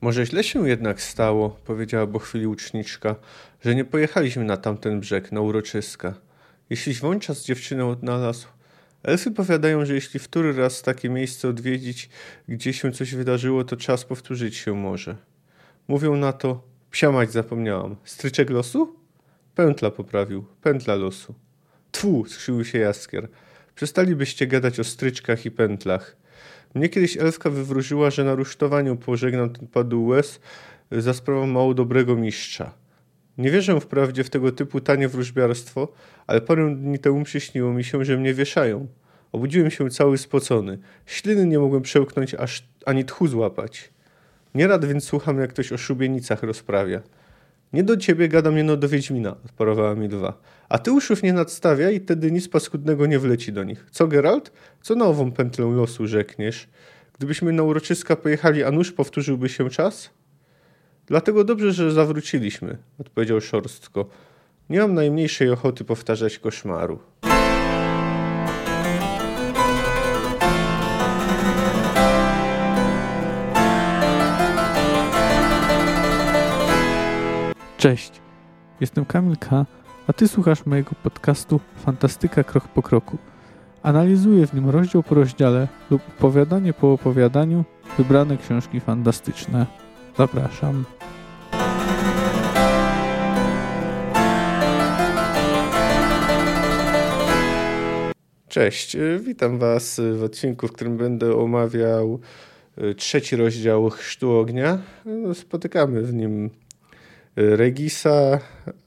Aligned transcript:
Może 0.00 0.26
źle 0.26 0.44
się 0.44 0.68
jednak 0.68 1.02
stało, 1.02 1.50
powiedziała 1.50 2.06
po 2.06 2.18
chwili 2.18 2.46
uczniczka, 2.46 3.16
że 3.64 3.74
nie 3.74 3.84
pojechaliśmy 3.84 4.44
na 4.44 4.56
tamten 4.56 5.00
brzeg, 5.00 5.32
na 5.32 5.40
uroczyska. 5.40 6.14
Jeśli 6.70 6.94
wącza 6.94 7.34
z 7.34 7.44
dziewczyną 7.44 7.90
odnalazł, 7.90 8.46
Elfy 9.02 9.30
powiadają, 9.30 9.84
że 9.84 9.94
jeśli 9.94 10.20
wtóry 10.20 10.52
raz 10.52 10.82
takie 10.82 11.08
miejsce 11.08 11.48
odwiedzić, 11.48 12.10
gdzie 12.48 12.72
się 12.72 12.92
coś 12.92 13.14
wydarzyło, 13.14 13.64
to 13.64 13.76
czas 13.76 14.04
powtórzyć 14.04 14.56
się 14.56 14.74
może. 14.74 15.16
Mówią 15.88 16.16
na 16.16 16.32
to, 16.32 16.62
psia 16.90 17.12
mać 17.12 17.32
zapomniałam, 17.32 17.96
stryczek 18.04 18.50
losu? 18.50 18.96
Pętla 19.54 19.90
poprawił, 19.90 20.44
pętla 20.62 20.94
losu. 20.94 21.34
Tfu, 21.92 22.24
skrzywił 22.28 22.64
się 22.64 22.78
Jaskier. 22.78 23.28
Przestalibyście 23.74 24.46
gadać 24.46 24.80
o 24.80 24.84
stryczkach 24.84 25.46
i 25.46 25.50
pętlach. 25.50 26.16
Mnie 26.74 26.88
kiedyś 26.88 27.16
elfka 27.16 27.50
wywróżyła, 27.50 28.10
że 28.10 28.24
na 28.24 28.34
rusztowaniu 28.34 28.96
pożegnam 28.96 29.50
ten 29.50 29.68
padł 29.68 30.06
łez 30.06 30.40
za 30.90 31.14
sprawą 31.14 31.46
mało 31.46 31.74
dobrego 31.74 32.16
mistrza. 32.16 32.74
Nie 33.38 33.50
wierzę 33.50 33.80
wprawdzie 33.80 34.24
w 34.24 34.30
tego 34.30 34.52
typu 34.52 34.80
tanie 34.80 35.08
wróżbiarstwo, 35.08 35.88
ale 36.26 36.40
parę 36.40 36.76
dni 36.76 36.98
temu 36.98 37.24
przyśniło 37.24 37.72
mi 37.72 37.84
się, 37.84 38.04
że 38.04 38.16
mnie 38.16 38.34
wieszają. 38.34 38.86
Obudziłem 39.32 39.70
się 39.70 39.90
cały 39.90 40.18
spocony. 40.18 40.78
Śliny 41.06 41.46
nie 41.46 41.58
mogłem 41.58 41.82
przełknąć, 41.82 42.34
aż 42.34 42.68
ani 42.86 43.04
tchu 43.04 43.26
złapać. 43.26 43.90
Nierad 44.54 44.84
więc 44.84 45.04
słucham, 45.04 45.38
jak 45.38 45.50
ktoś 45.50 45.72
o 45.72 45.78
szubienicach 45.78 46.42
rozprawia. 46.42 47.02
Nie 47.72 47.84
do 47.84 47.96
ciebie 47.96 48.28
gadam, 48.28 48.56
nie 48.56 48.64
no 48.64 48.76
do 48.76 48.88
Wiedźmina, 48.88 49.36
odparowała 49.44 49.94
mi 49.94 50.08
dwa. 50.08 50.40
A 50.68 50.78
ty 50.78 50.92
uszów 50.92 51.22
nie 51.22 51.32
nadstawia 51.32 51.90
i 51.90 52.00
wtedy 52.00 52.32
nic 52.32 52.48
paskudnego 52.48 53.06
nie 53.06 53.18
wleci 53.18 53.52
do 53.52 53.64
nich. 53.64 53.86
Co, 53.90 54.08
Geralt? 54.08 54.52
Co 54.82 54.94
na 54.94 55.04
ową 55.04 55.32
pętlę 55.32 55.66
losu 55.66 56.06
rzekniesz? 56.06 56.68
Gdybyśmy 57.18 57.52
na 57.52 57.62
uroczyska 57.62 58.16
pojechali, 58.16 58.64
a 58.64 58.70
nuż 58.70 58.92
powtórzyłby 58.92 59.48
się 59.48 59.70
czas? 59.70 60.10
Dlatego 61.06 61.44
dobrze, 61.44 61.72
że 61.72 61.92
zawróciliśmy, 61.92 62.78
odpowiedział 62.98 63.40
szorstko. 63.40 64.08
Nie 64.70 64.80
mam 64.80 64.94
najmniejszej 64.94 65.50
ochoty 65.50 65.84
powtarzać 65.84 66.38
koszmaru. 66.38 66.98
Cześć, 77.88 78.12
jestem 78.80 79.04
Kamil 79.04 79.36
K., 79.36 79.66
a 80.06 80.12
ty 80.12 80.28
słuchasz 80.28 80.66
mojego 80.66 80.90
podcastu 81.02 81.60
Fantastyka 81.76 82.44
Krok 82.44 82.68
po 82.68 82.82
Kroku. 82.82 83.18
Analizuję 83.82 84.46
w 84.46 84.54
nim 84.54 84.70
rozdział 84.70 85.02
po 85.02 85.14
rozdziale 85.14 85.68
lub 85.90 86.02
opowiadanie 86.08 86.72
po 86.72 86.92
opowiadaniu 86.92 87.64
wybrane 87.98 88.36
książki 88.36 88.80
fantastyczne. 88.80 89.66
Zapraszam. 90.18 90.84
Cześć, 98.48 98.96
y, 98.96 99.20
witam 99.24 99.58
Was 99.58 100.00
w 100.14 100.22
odcinku, 100.22 100.68
w 100.68 100.72
którym 100.72 100.96
będę 100.96 101.36
omawiał 101.36 102.20
y, 102.78 102.94
trzeci 102.94 103.36
rozdział 103.36 103.90
Chrztu 103.90 104.32
Ognia. 104.32 104.78
No, 105.04 105.34
spotykamy 105.34 106.02
w 106.02 106.14
nim 106.14 106.46
y, 106.46 106.67
Regisa, 107.38 108.38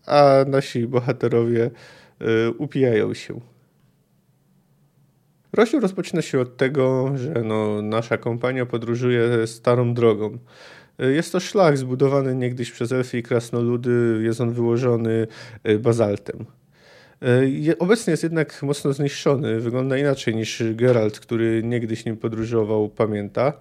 a 0.05 0.45
nasi 0.47 0.87
bohaterowie 0.87 1.71
upijają 2.57 3.13
się. 3.13 3.41
Rozdział 5.53 5.81
rozpoczyna 5.81 6.21
się 6.21 6.39
od 6.39 6.57
tego, 6.57 7.11
że 7.15 7.33
no, 7.45 7.81
nasza 7.81 8.17
kompania 8.17 8.65
podróżuje 8.65 9.47
starą 9.47 9.93
drogą. 9.93 10.37
Jest 10.99 11.31
to 11.31 11.39
szlak 11.39 11.77
zbudowany 11.77 12.35
niegdyś 12.35 12.71
przez 12.71 12.91
elfy 12.91 13.17
i 13.17 13.23
krasnoludy, 13.23 14.19
jest 14.23 14.41
on 14.41 14.53
wyłożony 14.53 15.27
bazaltem. 15.79 16.45
E, 17.69 17.77
obecnie 17.79 18.11
jest 18.11 18.23
jednak 18.23 18.63
mocno 18.63 18.93
zniszczony. 18.93 19.59
Wygląda 19.59 19.97
inaczej 19.97 20.35
niż 20.35 20.63
Geralt, 20.73 21.19
który 21.19 21.61
niegdyś 21.63 22.05
nim 22.05 22.17
podróżował, 22.17 22.89
pamięta. 22.89 23.53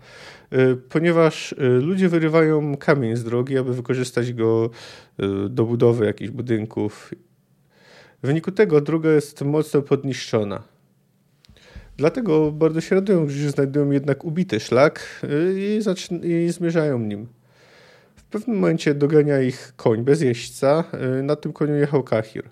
E, 0.52 0.76
ponieważ 0.76 1.52
e, 1.52 1.68
ludzie 1.68 2.08
wyrywają 2.08 2.76
kamień 2.76 3.16
z 3.16 3.24
drogi, 3.24 3.58
aby 3.58 3.74
wykorzystać 3.74 4.32
go 4.32 4.70
do 5.50 5.64
budowy 5.64 6.06
jakichś 6.06 6.30
budynków. 6.30 7.10
W 8.22 8.26
wyniku 8.26 8.52
tego 8.52 8.80
droga 8.80 9.10
jest 9.10 9.42
mocno 9.42 9.82
podniszczona. 9.82 10.62
Dlatego 11.96 12.52
bardzo 12.52 12.80
się 12.80 12.94
radują, 12.94 13.28
że 13.28 13.50
znajdują 13.50 13.90
jednak 13.90 14.24
ubity 14.24 14.60
szlak 14.60 15.26
i, 15.56 15.80
i 16.22 16.52
zmierzają 16.52 16.98
nim. 16.98 17.26
W 18.16 18.24
pewnym 18.24 18.56
momencie 18.56 18.94
dogania 18.94 19.40
ich 19.40 19.72
koń 19.76 20.04
bez 20.04 20.20
jeźdźca. 20.20 20.84
Na 21.22 21.36
tym 21.36 21.52
koniu 21.52 21.74
jechał 21.74 22.02
Kahir. 22.02 22.44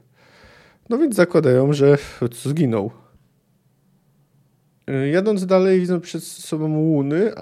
No 0.89 0.99
więc 0.99 1.15
zakładają, 1.15 1.73
że 1.73 1.99
zginął. 2.33 2.91
Y, 4.91 5.09
jadąc 5.09 5.47
dalej 5.47 5.81
widzą 5.81 6.01
przed 6.01 6.25
sobą 6.25 6.79
łuny, 6.79 7.33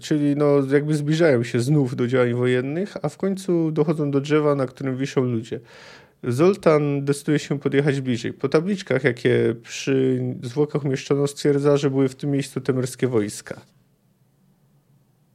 czyli 0.00 0.36
no 0.36 0.46
jakby 0.72 0.94
zbliżają 0.94 1.42
się 1.42 1.60
znów 1.60 1.96
do 1.96 2.06
działań 2.06 2.34
wojennych, 2.34 2.96
a 3.02 3.08
w 3.08 3.16
końcu 3.16 3.70
dochodzą 3.70 4.10
do 4.10 4.20
drzewa, 4.20 4.54
na 4.54 4.66
którym 4.66 4.96
wiszą 4.96 5.24
ludzie. 5.24 5.60
Zoltan 6.24 7.04
decyduje 7.04 7.38
się 7.38 7.58
podjechać 7.58 8.00
bliżej. 8.00 8.32
Po 8.32 8.48
tabliczkach, 8.48 9.04
jakie 9.04 9.54
przy 9.62 10.22
zwłokach 10.42 10.84
umieszczono, 10.84 11.26
stwierdza, 11.26 11.76
że 11.76 11.90
były 11.90 12.08
w 12.08 12.14
tym 12.14 12.30
miejscu 12.30 12.60
temerskie 12.60 13.08
wojska 13.08 13.60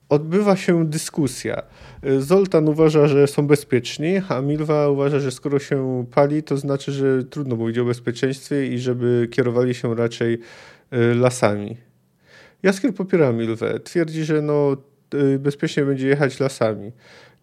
odbywa 0.09 0.55
się 0.55 0.85
dyskusja. 0.85 1.61
Zoltan 2.19 2.69
uważa, 2.69 3.07
że 3.07 3.27
są 3.27 3.47
bezpieczni, 3.47 4.21
a 4.29 4.41
Milwa 4.41 4.89
uważa, 4.89 5.19
że 5.19 5.31
skoro 5.31 5.59
się 5.59 6.05
pali, 6.11 6.43
to 6.43 6.57
znaczy, 6.57 6.91
że 6.91 7.23
trudno 7.23 7.55
mówić 7.55 7.77
o 7.77 7.85
bezpieczeństwie 7.85 8.67
i 8.67 8.79
żeby 8.79 9.27
kierowali 9.31 9.73
się 9.73 9.95
raczej 9.95 10.33
y, 10.33 11.15
lasami. 11.15 11.77
Jaskier 12.65 12.93
popiera 12.93 13.31
Milwę. 13.31 13.79
Twierdzi, 13.79 14.25
że 14.25 14.41
no, 14.41 14.77
y, 15.13 15.39
bezpiecznie 15.39 15.85
będzie 15.85 16.07
jechać 16.07 16.39
lasami. 16.39 16.91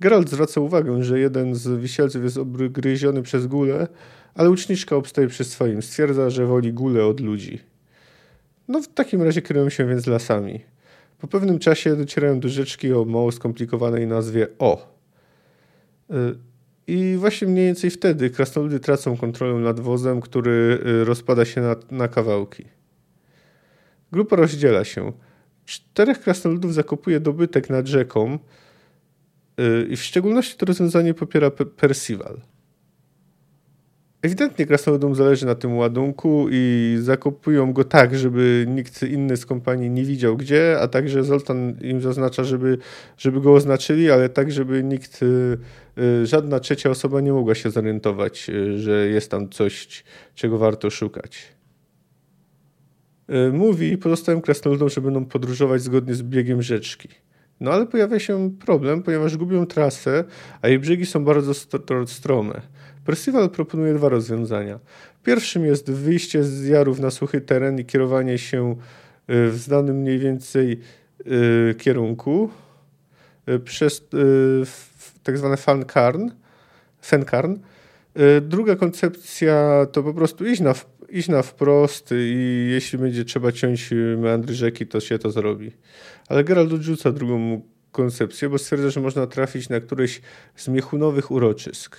Geralt 0.00 0.30
zwraca 0.30 0.60
uwagę, 0.60 1.04
że 1.04 1.18
jeden 1.20 1.54
z 1.54 1.80
wisielców 1.80 2.22
jest 2.22 2.38
obgryziony 2.38 3.22
przez 3.22 3.46
gulę, 3.46 3.88
ale 4.34 4.50
uczniczka 4.50 4.96
obstaje 4.96 5.28
przy 5.28 5.44
swoim. 5.44 5.82
Stwierdza, 5.82 6.30
że 6.30 6.46
woli 6.46 6.72
gulę 6.72 7.06
od 7.06 7.20
ludzi. 7.20 7.58
No 8.68 8.82
w 8.82 8.88
takim 8.88 9.22
razie 9.22 9.42
kierują 9.42 9.70
się 9.70 9.86
więc 9.86 10.06
lasami. 10.06 10.60
Po 11.18 11.28
pewnym 11.28 11.58
czasie 11.58 11.96
docierają 11.96 12.40
do 12.40 12.48
rzeczki 12.48 12.92
o 12.92 13.04
mało 13.04 13.32
skomplikowanej 13.32 14.06
nazwie 14.06 14.46
O. 14.58 14.96
Y, 16.10 16.14
I 16.86 17.16
właśnie 17.18 17.48
mniej 17.48 17.66
więcej 17.66 17.90
wtedy 17.90 18.30
krasnoludy 18.30 18.80
tracą 18.80 19.16
kontrolę 19.16 19.54
nad 19.54 19.80
wozem, 19.80 20.20
który 20.20 20.78
y, 20.86 21.04
rozpada 21.04 21.44
się 21.44 21.60
na, 21.60 21.76
na 21.90 22.08
kawałki. 22.08 22.81
Grupa 24.12 24.36
rozdziela 24.36 24.84
się. 24.84 25.12
Czterech 25.64 26.20
krasnoludów 26.20 26.74
zakopuje 26.74 27.20
dobytek 27.20 27.70
nad 27.70 27.86
rzeką 27.86 28.38
y, 29.60 29.86
i 29.90 29.96
w 29.96 30.02
szczególności 30.02 30.56
to 30.56 30.66
rozwiązanie 30.66 31.14
popiera 31.14 31.50
Percival. 31.50 32.40
Ewidentnie 34.22 34.66
krasnoludom 34.66 35.14
zależy 35.14 35.46
na 35.46 35.54
tym 35.54 35.76
ładunku 35.76 36.46
i 36.50 36.96
zakupują 37.00 37.72
go 37.72 37.84
tak, 37.84 38.18
żeby 38.18 38.64
nikt 38.68 39.02
inny 39.02 39.36
z 39.36 39.46
kompanii 39.46 39.90
nie 39.90 40.04
widział 40.04 40.36
gdzie, 40.36 40.78
a 40.80 40.88
także 40.88 41.24
Zoltan 41.24 41.76
im 41.80 42.00
zaznacza, 42.00 42.44
żeby, 42.44 42.78
żeby 43.18 43.40
go 43.40 43.54
oznaczyli, 43.54 44.10
ale 44.10 44.28
tak, 44.28 44.52
żeby 44.52 44.84
nikt, 44.84 45.22
y, 45.22 45.58
y, 45.98 46.26
żadna 46.26 46.60
trzecia 46.60 46.90
osoba 46.90 47.20
nie 47.20 47.32
mogła 47.32 47.54
się 47.54 47.70
zorientować, 47.70 48.50
że 48.76 49.08
jest 49.08 49.30
tam 49.30 49.48
coś, 49.48 50.04
czego 50.34 50.58
warto 50.58 50.90
szukać. 50.90 51.52
Mówi 53.52 53.98
pozostałym 53.98 54.40
krasnoludom, 54.40 54.88
że 54.88 55.00
będą 55.00 55.24
podróżować 55.24 55.82
zgodnie 55.82 56.14
z 56.14 56.22
biegiem 56.22 56.62
rzeczki. 56.62 57.08
No 57.60 57.72
ale 57.72 57.86
pojawia 57.86 58.18
się 58.18 58.50
problem, 58.66 59.02
ponieważ 59.02 59.36
gubią 59.36 59.66
trasę, 59.66 60.24
a 60.62 60.68
jej 60.68 60.78
brzegi 60.78 61.06
są 61.06 61.24
bardzo 61.24 61.54
strome. 62.06 62.60
Percival 63.04 63.50
proponuje 63.50 63.94
dwa 63.94 64.08
rozwiązania. 64.08 64.78
Pierwszym 65.24 65.64
jest 65.64 65.90
wyjście 65.90 66.44
z 66.44 66.66
jarów 66.66 67.00
na 67.00 67.10
suchy 67.10 67.40
teren 67.40 67.78
i 67.78 67.84
kierowanie 67.84 68.38
się 68.38 68.72
y, 68.72 68.76
w 69.50 69.56
znanym 69.56 69.96
mniej 69.96 70.18
więcej 70.18 70.80
y, 71.70 71.74
kierunku 71.74 72.50
y, 73.48 73.58
przez 73.58 74.08
tak 75.22 75.38
zwane 75.38 75.56
fankarn. 77.00 77.58
Druga 78.40 78.76
koncepcja 78.76 79.86
to 79.92 80.02
po 80.02 80.14
prostu 80.14 80.46
iść 80.46 80.60
na, 80.60 80.74
iść 81.12 81.28
na 81.28 81.42
wprost 81.42 82.10
i 82.12 82.68
jeśli 82.70 82.98
będzie 82.98 83.24
trzeba 83.24 83.52
ciąć 83.52 83.90
meandry 84.18 84.54
rzeki, 84.54 84.86
to 84.86 85.00
się 85.00 85.18
to 85.18 85.30
zrobi. 85.30 85.72
Ale 86.28 86.44
Geralt 86.44 86.72
odrzuca 86.72 87.12
drugą 87.12 87.62
koncepcję, 87.92 88.48
bo 88.48 88.58
stwierdza, 88.58 88.90
że 88.90 89.00
można 89.00 89.26
trafić 89.26 89.68
na 89.68 89.80
któreś 89.80 90.20
z 90.56 90.68
miechunowych 90.68 91.30
uroczysk. 91.30 91.96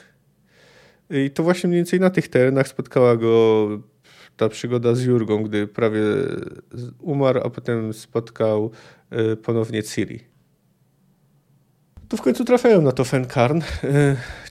I 1.10 1.31
to 1.31 1.44
właśnie 1.44 1.68
mniej 1.68 1.80
więcej 1.80 2.00
na 2.00 2.10
tych 2.10 2.27
terenach 2.27 2.68
spotkała 2.68 3.18
go 3.18 3.68
ta 4.38 4.50
przygoda 4.50 4.95
z 4.95 5.01
Jurgą, 5.01 5.44
gdy 5.44 5.68
prawie 5.68 6.01
umarł, 7.00 7.39
a 7.44 7.50
potem 7.50 7.94
spotkał 7.94 8.71
e, 9.10 9.36
ponownie 9.36 9.83
Ciri. 9.83 10.19
Tu 12.10 12.18
w 12.18 12.21
końcu 12.21 12.45
trafiają 12.45 12.81
na 12.81 12.92
to 12.92 13.04
Fenkarn, 13.04 13.62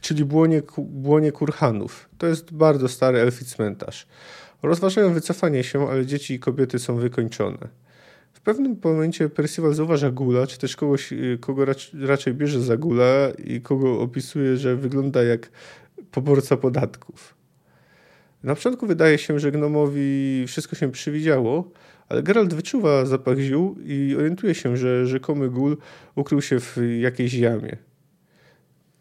czyli 0.01 0.25
błonie, 0.25 0.63
błonie 0.79 1.33
Kurhanów. 1.33 2.09
To 2.19 2.27
jest 2.27 2.53
bardzo 2.53 2.89
stary 2.89 3.19
elfi 3.19 3.45
cmentarz. 3.45 4.07
Rozważają 4.63 5.13
wycofanie 5.13 5.65
się, 5.65 5.89
ale 5.89 6.07
dzieci 6.07 6.35
i 6.35 6.39
kobiety 6.39 6.79
są 6.79 6.97
wykończone. 6.97 7.69
W 8.33 8.41
pewnym 8.41 8.77
momencie 8.85 9.29
Percival 9.29 9.75
zauważa 9.75 10.11
Gula, 10.11 10.47
czy 10.47 10.59
też 10.59 10.77
kogoś, 10.77 11.13
y, 11.13 11.39
kogo 11.41 11.65
raczej 12.01 12.35
bierze 12.35 12.63
za 12.63 12.77
Gula 12.77 13.31
i 13.45 13.61
kogo 13.61 14.01
opisuje, 14.01 14.57
że 14.57 14.77
wygląda 14.77 15.23
jak 15.23 15.51
poborca 16.11 16.57
podatków. 16.57 17.35
Na 18.43 18.55
początku 18.55 18.87
wydaje 18.87 19.19
się, 19.19 19.39
że 19.41 19.53
gnomowi 19.53 20.45
wszystko 20.47 20.77
się 20.77 20.93
przywidziało, 20.93 21.71
ale 22.09 22.23
Geralt 22.23 22.55
wyczuwa 22.55 23.07
zapach 23.07 23.39
ziół 23.39 23.77
i 23.85 24.17
orientuje 24.19 24.55
się, 24.55 24.77
że 24.77 25.07
rzekomy 25.07 25.51
gul 25.51 25.77
ukrył 26.15 26.43
się 26.43 26.61
w 26.61 26.77
jakiejś 27.01 27.35
jamie. 27.35 27.77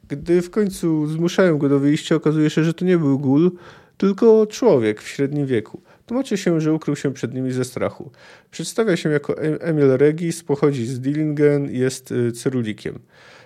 Gdy 0.08 0.42
w 0.42 0.50
końcu 0.50 1.08
zmuszają 1.08 1.58
go 1.58 1.70
do 1.70 1.80
wyjścia, 1.80 2.16
okazuje 2.16 2.50
się, 2.50 2.64
że 2.64 2.74
to 2.74 2.86
nie 2.86 2.98
był 2.98 3.20
gul, 3.20 3.52
tylko 4.02 4.48
człowiek 4.48 5.02
w 5.02 5.08
średnim 5.08 5.46
wieku. 5.46 5.82
Tłumaczy 6.06 6.38
się, 6.38 6.62
że 6.62 6.74
ukrył 6.74 6.96
się 6.96 7.14
przed 7.14 7.34
nimi 7.34 7.52
ze 7.52 7.66
strachu. 7.66 8.12
Przedstawia 8.52 8.98
się 8.98 9.10
jako 9.10 9.38
Emil 9.42 9.98
Regis, 9.98 10.44
pochodzi 10.44 10.86
z 10.86 11.00
Dillingen 11.00 11.72
jest 11.72 12.12
y, 12.12 12.32
cerulikiem. 12.32 13.00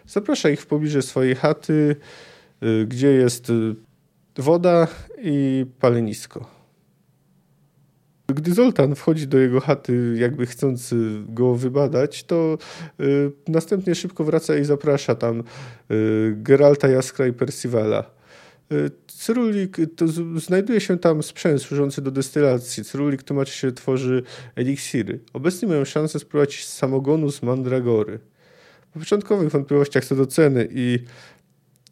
Zaprasza 0.07 0.49
ich 0.49 0.61
w 0.61 0.65
pobliże 0.65 1.01
swojej 1.01 1.35
chaty, 1.35 1.95
y, 2.63 2.85
gdzie 2.87 3.07
jest 3.07 3.49
y, 3.49 3.75
woda 4.37 4.87
i 5.21 5.65
palenisko. 5.79 6.49
Gdy 8.27 8.53
Zoltan 8.53 8.95
wchodzi 8.95 9.27
do 9.27 9.37
jego 9.37 9.59
chaty, 9.59 10.15
jakby 10.17 10.45
chcąc 10.45 10.93
go 11.27 11.55
wybadać, 11.55 12.23
to 12.23 12.57
y, 12.99 13.31
następnie 13.47 13.95
szybko 13.95 14.23
wraca 14.23 14.57
i 14.57 14.65
zaprasza 14.65 15.15
tam 15.15 15.43
y, 15.91 16.33
Geralta 16.37 16.87
Jaskra 16.87 17.27
i 17.27 17.33
Percivala. 17.33 18.15
Y, 18.71 18.91
Cyrulik, 19.25 19.77
to 19.95 20.07
znajduje 20.39 20.81
się 20.81 20.97
tam 20.97 21.23
sprzęt 21.23 21.61
służący 21.61 22.01
do 22.01 22.11
destylacji. 22.11 22.83
Cyrulik 22.83 23.23
tłumaczy 23.23 23.53
się, 23.53 23.71
tworzy 23.71 24.23
eliksiry. 24.55 25.19
Obecnie 25.33 25.67
mają 25.67 25.85
szansę 25.85 26.19
spróbować 26.19 26.65
samogonu 26.65 27.31
z 27.31 27.41
mandragory. 27.41 28.19
Po 28.93 28.99
początkowych 28.99 29.49
wątpliwościach 29.49 30.05
co 30.05 30.15
do 30.15 30.25
ceny 30.25 30.67
i 30.71 30.99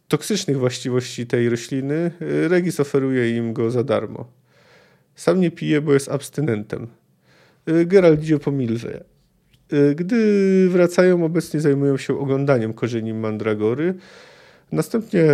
toksycznych 0.07 0.59
właściwości 0.59 1.27
tej 1.27 1.49
rośliny, 1.49 2.11
y, 2.21 2.47
Regis 2.47 2.79
oferuje 2.79 3.37
im 3.37 3.53
go 3.53 3.71
za 3.71 3.83
darmo. 3.83 4.25
Sam 5.15 5.41
nie 5.41 5.51
pije, 5.51 5.81
bo 5.81 5.93
jest 5.93 6.09
abstynentem. 6.09 6.87
Y, 7.69 7.85
Geralt 7.85 8.23
idzie 8.23 8.39
po 8.39 8.51
Milwę. 8.51 9.03
Y, 9.73 9.95
gdy 9.95 10.69
wracają, 10.69 11.25
obecnie 11.25 11.59
zajmują 11.59 11.97
się 11.97 12.19
oglądaniem 12.19 12.73
korzeni 12.73 13.13
mandragory. 13.13 13.93
Następnie 14.73 15.25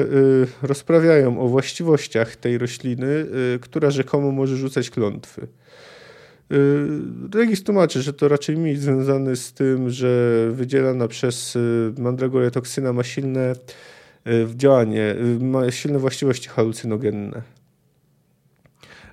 rozprawiają 0.61 1.39
o 1.39 1.47
właściwościach 1.47 2.35
tej 2.35 2.57
rośliny, 2.57 3.25
która 3.61 3.91
rzekomo 3.91 4.31
może 4.31 4.57
rzucać 4.57 4.89
klątwy. 4.89 5.47
Regis 7.33 7.63
tłumaczy, 7.63 8.01
że 8.01 8.13
to 8.13 8.27
raczej 8.27 8.57
mit 8.57 8.81
związany 8.81 9.35
z 9.35 9.53
tym, 9.53 9.89
że 9.89 10.47
wydzielana 10.51 11.07
przez 11.07 11.57
mandragorę 11.97 12.51
toksyna 12.51 12.93
ma 12.93 13.03
silne 13.03 13.55
Y, 14.27 14.47
działanie, 14.55 15.15
y, 15.15 15.39
ma 15.39 15.71
silne 15.71 15.99
właściwości 15.99 16.49
halucynogenne. 16.49 17.41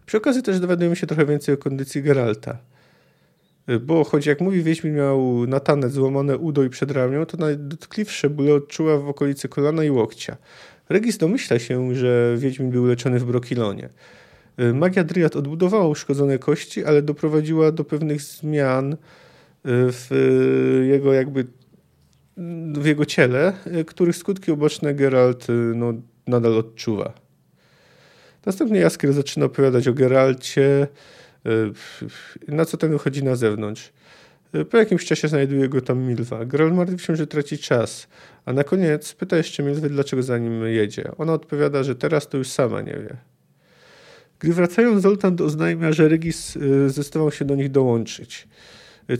Przy 0.06 0.16
okazji 0.16 0.42
też 0.42 0.60
dowiadujemy 0.60 0.96
się 0.96 1.06
trochę 1.06 1.26
więcej 1.26 1.54
o 1.54 1.58
kondycji 1.58 2.02
Geralta. 2.02 2.58
Y, 3.70 3.80
bo 3.80 4.04
choć 4.04 4.26
jak 4.26 4.40
mówi 4.40 4.62
Wiedźmin 4.62 4.94
miał 4.94 5.46
na 5.46 5.60
tanec 5.60 5.92
złamane 5.92 6.38
udo 6.38 6.64
i 6.64 6.70
przedramię, 6.70 7.26
to 7.26 7.36
najdotkliwsze 7.36 8.30
bóle 8.30 8.54
odczuła 8.54 8.98
w 8.98 9.08
okolicy 9.08 9.48
kolana 9.48 9.84
i 9.84 9.90
łokcia. 9.90 10.36
Regis 10.88 11.18
domyśla 11.18 11.58
się, 11.58 11.94
że 11.94 12.34
Wiedźmin 12.38 12.70
był 12.70 12.86
leczony 12.86 13.18
w 13.18 13.24
Brokilonie. 13.24 13.88
Magia 14.74 15.04
Dryad 15.04 15.36
odbudowała 15.36 15.88
uszkodzone 15.88 16.38
kości, 16.38 16.84
ale 16.84 17.02
doprowadziła 17.02 17.72
do 17.72 17.84
pewnych 17.84 18.22
zmian 18.22 18.96
w 19.64 20.08
jego 20.88 21.12
jakby 21.12 21.46
w 22.74 22.86
jego 22.86 23.04
ciele, 23.04 23.52
y, 23.66 23.84
których 23.84 24.16
skutki 24.16 24.52
uboczne 24.52 24.94
Geralt 24.94 25.50
y, 25.50 25.52
no, 25.52 25.94
nadal 26.26 26.58
odczuwa. 26.58 27.12
Następnie 28.46 28.80
Jaskier 28.80 29.12
zaczyna 29.12 29.46
opowiadać 29.46 29.88
o 29.88 29.92
Geralcie, 29.92 30.62
y, 30.82 30.88
na 32.48 32.64
co 32.64 32.76
ten 32.76 32.90
wychodzi 32.90 33.24
na 33.24 33.36
zewnątrz. 33.36 33.92
Po 34.70 34.76
jakimś 34.76 35.04
czasie 35.04 35.28
znajduje 35.28 35.68
go 35.68 35.80
tam 35.80 36.02
Milwa. 36.02 36.44
Geralt 36.44 36.74
martwi 36.74 36.98
się, 36.98 37.16
że 37.16 37.26
traci 37.26 37.58
czas, 37.58 38.08
a 38.44 38.52
na 38.52 38.64
koniec 38.64 39.14
pyta 39.14 39.36
jeszcze 39.36 39.62
Milwy, 39.62 39.90
dlaczego 39.90 40.22
za 40.22 40.38
nim 40.38 40.64
jedzie. 40.64 41.10
Ona 41.18 41.32
odpowiada, 41.32 41.82
że 41.82 41.94
teraz 41.94 42.28
to 42.28 42.38
już 42.38 42.48
sama 42.48 42.80
nie 42.80 42.92
wie. 42.92 43.16
Gdy 44.38 44.52
wracają, 44.52 45.00
Zoltan 45.00 45.36
oznajmia, 45.40 45.92
że 45.92 46.08
Regis 46.08 46.58
zdecydował 46.86 47.32
się 47.32 47.44
do 47.44 47.54
nich 47.54 47.70
dołączyć. 47.70 48.48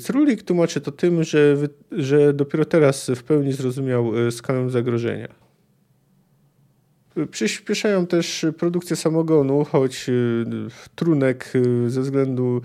Crulik 0.05 0.43
tłumaczy 0.43 0.81
to 0.81 0.93
tym, 0.93 1.25
że, 1.25 1.56
że 1.93 2.32
dopiero 2.32 2.64
teraz 2.64 3.11
w 3.17 3.22
pełni 3.22 3.52
zrozumiał 3.52 4.12
skalę 4.31 4.70
zagrożenia. 4.70 5.45
Przyspieszają 7.31 8.07
też 8.07 8.47
produkcję 8.59 8.97
samogonu, 8.97 9.65
choć 9.65 10.09
e, 10.09 10.13
trunek 10.95 11.53
e, 11.55 11.91
ze 11.91 12.01
względu 12.01 12.61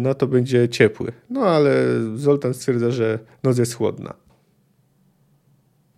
na 0.00 0.14
to 0.14 0.26
będzie 0.26 0.68
ciepły. 0.68 1.12
No 1.30 1.40
ale 1.40 1.84
Zoltan 2.14 2.54
stwierdza, 2.54 2.90
że 2.90 3.18
noc 3.42 3.58
jest 3.58 3.74
chłodna. 3.74 4.14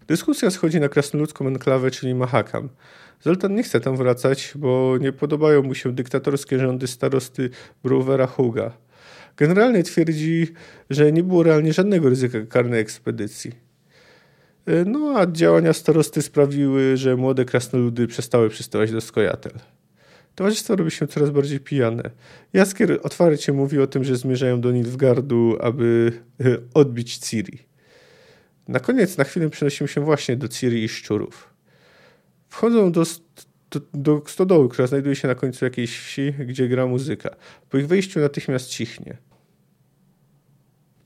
Dyskusja 0.08 0.50
schodzi 0.50 0.80
na 0.80 0.88
krasnoludzką 0.88 1.46
enklawę, 1.46 1.90
czyli 1.90 2.14
Mahakam. 2.14 2.68
Zoltan 3.20 3.54
nie 3.54 3.62
chce 3.62 3.80
tam 3.80 3.96
wracać, 3.96 4.52
bo 4.56 4.94
nie 5.00 5.12
podobają 5.12 5.62
mu 5.62 5.74
się 5.74 5.92
dyktatorskie 5.92 6.58
rządy 6.58 6.86
starosty 6.86 7.50
Browera 7.84 8.26
Huga. 8.26 8.72
Generalnie 9.36 9.82
twierdzi, 9.82 10.46
że 10.90 11.12
nie 11.12 11.22
było 11.22 11.42
realnie 11.42 11.72
żadnego 11.72 12.08
ryzyka 12.08 12.38
karnej 12.48 12.80
ekspedycji. 12.80 13.67
E, 14.68 14.84
no 14.84 15.18
a 15.18 15.26
działania 15.26 15.72
starosty 15.72 16.22
sprawiły, 16.22 16.96
że 16.96 17.16
młode 17.16 17.44
krasnoludy 17.44 18.06
przestały 18.06 18.48
przystawać 18.48 18.92
do 18.92 19.00
skojatel. 19.00 19.52
Towarzystwo 20.34 20.76
robi 20.76 20.90
się 20.90 21.06
coraz 21.06 21.30
bardziej 21.30 21.60
pijane. 21.60 22.10
Jaskier 22.52 23.00
otwarcie 23.02 23.52
mówi 23.52 23.78
o 23.78 23.86
tym, 23.86 24.04
że 24.04 24.16
zmierzają 24.16 24.60
do 24.60 24.72
Nilfgardu, 24.72 25.56
aby 25.60 26.12
e, 26.40 26.44
odbić 26.74 27.16
Ciri. 27.16 27.58
Na 28.68 28.80
koniec 28.80 29.16
na 29.16 29.24
chwilę 29.24 29.50
przenosimy 29.50 29.88
się 29.88 30.00
właśnie 30.00 30.36
do 30.36 30.48
Ciri 30.48 30.84
i 30.84 30.88
szczurów. 30.88 31.54
Wchodzą 32.48 32.92
do 32.92 33.04
do, 33.70 33.80
do 33.94 34.22
stodoły, 34.26 34.68
która 34.68 34.88
znajduje 34.88 35.16
się 35.16 35.28
na 35.28 35.34
końcu 35.34 35.64
jakiejś 35.64 35.98
wsi, 35.98 36.32
gdzie 36.32 36.68
gra 36.68 36.86
muzyka. 36.86 37.36
Po 37.70 37.78
ich 37.78 37.86
wejściu 37.86 38.20
natychmiast 38.20 38.68
cichnie. 38.68 39.16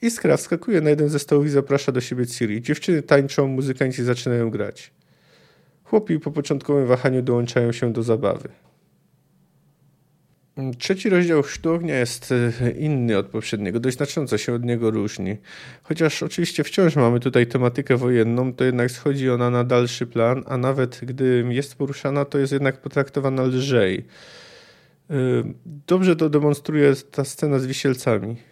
Iskra 0.02 0.36
wskakuje 0.36 0.80
na 0.80 0.90
jeden 0.90 1.08
ze 1.08 1.18
stołów 1.18 1.46
i 1.46 1.48
zaprasza 1.48 1.92
do 1.92 2.00
siebie 2.00 2.26
Ciri. 2.26 2.62
Dziewczyny 2.62 3.02
tańczą, 3.02 3.48
muzykanci 3.48 4.04
zaczynają 4.04 4.50
grać. 4.50 4.90
Chłopi 5.84 6.20
po 6.20 6.30
początkowym 6.30 6.86
wahaniu 6.86 7.22
dołączają 7.22 7.72
się 7.72 7.92
do 7.92 8.02
zabawy. 8.02 8.48
Trzeci 10.78 11.08
rozdział 11.08 11.42
Sztugnia 11.42 11.98
jest 11.98 12.32
e, 12.32 12.70
inny 12.70 13.18
od 13.18 13.26
poprzedniego, 13.26 13.80
dość 13.80 13.96
znacząco 13.96 14.38
się 14.38 14.54
od 14.54 14.64
niego 14.64 14.90
różni. 14.90 15.36
Chociaż 15.82 16.22
oczywiście 16.22 16.64
wciąż 16.64 16.96
mamy 16.96 17.20
tutaj 17.20 17.46
tematykę 17.46 17.96
wojenną, 17.96 18.54
to 18.54 18.64
jednak 18.64 18.90
schodzi 18.90 19.30
ona 19.30 19.50
na 19.50 19.64
dalszy 19.64 20.06
plan, 20.06 20.44
a 20.46 20.56
nawet 20.56 21.00
gdy 21.02 21.44
jest 21.48 21.74
poruszana, 21.74 22.24
to 22.24 22.38
jest 22.38 22.52
jednak 22.52 22.80
potraktowana 22.80 23.42
lżej. 23.42 24.04
E, 25.10 25.14
dobrze 25.86 26.16
to 26.16 26.30
demonstruje 26.30 26.94
ta 27.10 27.24
scena 27.24 27.58
z 27.58 27.66
wisielcami. 27.66 28.51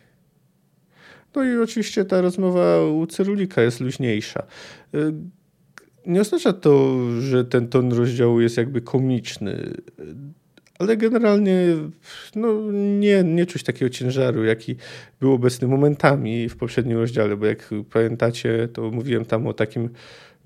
No 1.37 1.45
i 1.45 1.59
oczywiście 1.59 2.05
ta 2.05 2.21
rozmowa 2.21 2.87
u 2.87 3.07
Cyrulika 3.07 3.63
jest 3.63 3.81
luźniejsza. 3.81 4.43
Y, 4.95 5.13
nie 6.07 6.21
oznacza 6.21 6.53
to, 6.53 6.97
że 7.21 7.45
ten 7.45 7.69
ton 7.69 7.93
rozdziału 7.93 8.41
jest 8.41 8.57
jakby 8.57 8.81
komiczny, 8.81 9.75
ale 10.81 10.97
generalnie 10.97 11.57
no, 12.37 12.73
nie, 12.73 13.25
nie 13.25 13.47
czuć 13.47 13.63
takiego 13.63 13.91
ciężaru, 13.91 14.45
jaki 14.45 14.77
był 15.21 15.33
obecny 15.33 15.69
momentami 15.69 16.49
w 16.49 16.57
poprzednim 16.57 16.99
rozdziale, 16.99 17.37
bo 17.37 17.47
jak 17.47 17.71
pamiętacie, 17.93 18.69
to 18.73 18.91
mówiłem 18.91 19.25
tam 19.25 19.47
o 19.47 19.53
takim 19.53 19.91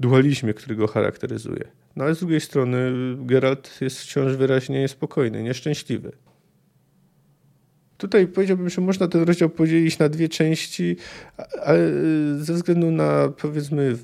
dualizmie, 0.00 0.55
który 0.55 0.76
go 0.76 0.87
charakteryzuje. 0.87 1.64
No 1.97 2.05
ale 2.05 2.14
z 2.14 2.19
drugiej 2.19 2.41
strony 2.41 2.93
Geralt 3.19 3.81
jest 3.81 4.00
wciąż 4.00 4.33
wyraźnie 4.33 4.81
niespokojny, 4.81 5.43
nieszczęśliwy. 5.43 6.12
Tutaj 8.05 8.27
powiedziałbym, 8.27 8.69
że 8.69 8.81
można 8.81 9.09
ten 9.09 9.23
rozdział 9.23 9.49
podzielić 9.49 9.99
na 9.99 10.09
dwie 10.09 10.29
części, 10.29 10.97
ale 11.65 11.79
ze 12.39 12.55
względu 12.55 12.91
na 12.91 13.29
powiedzmy 13.29 13.97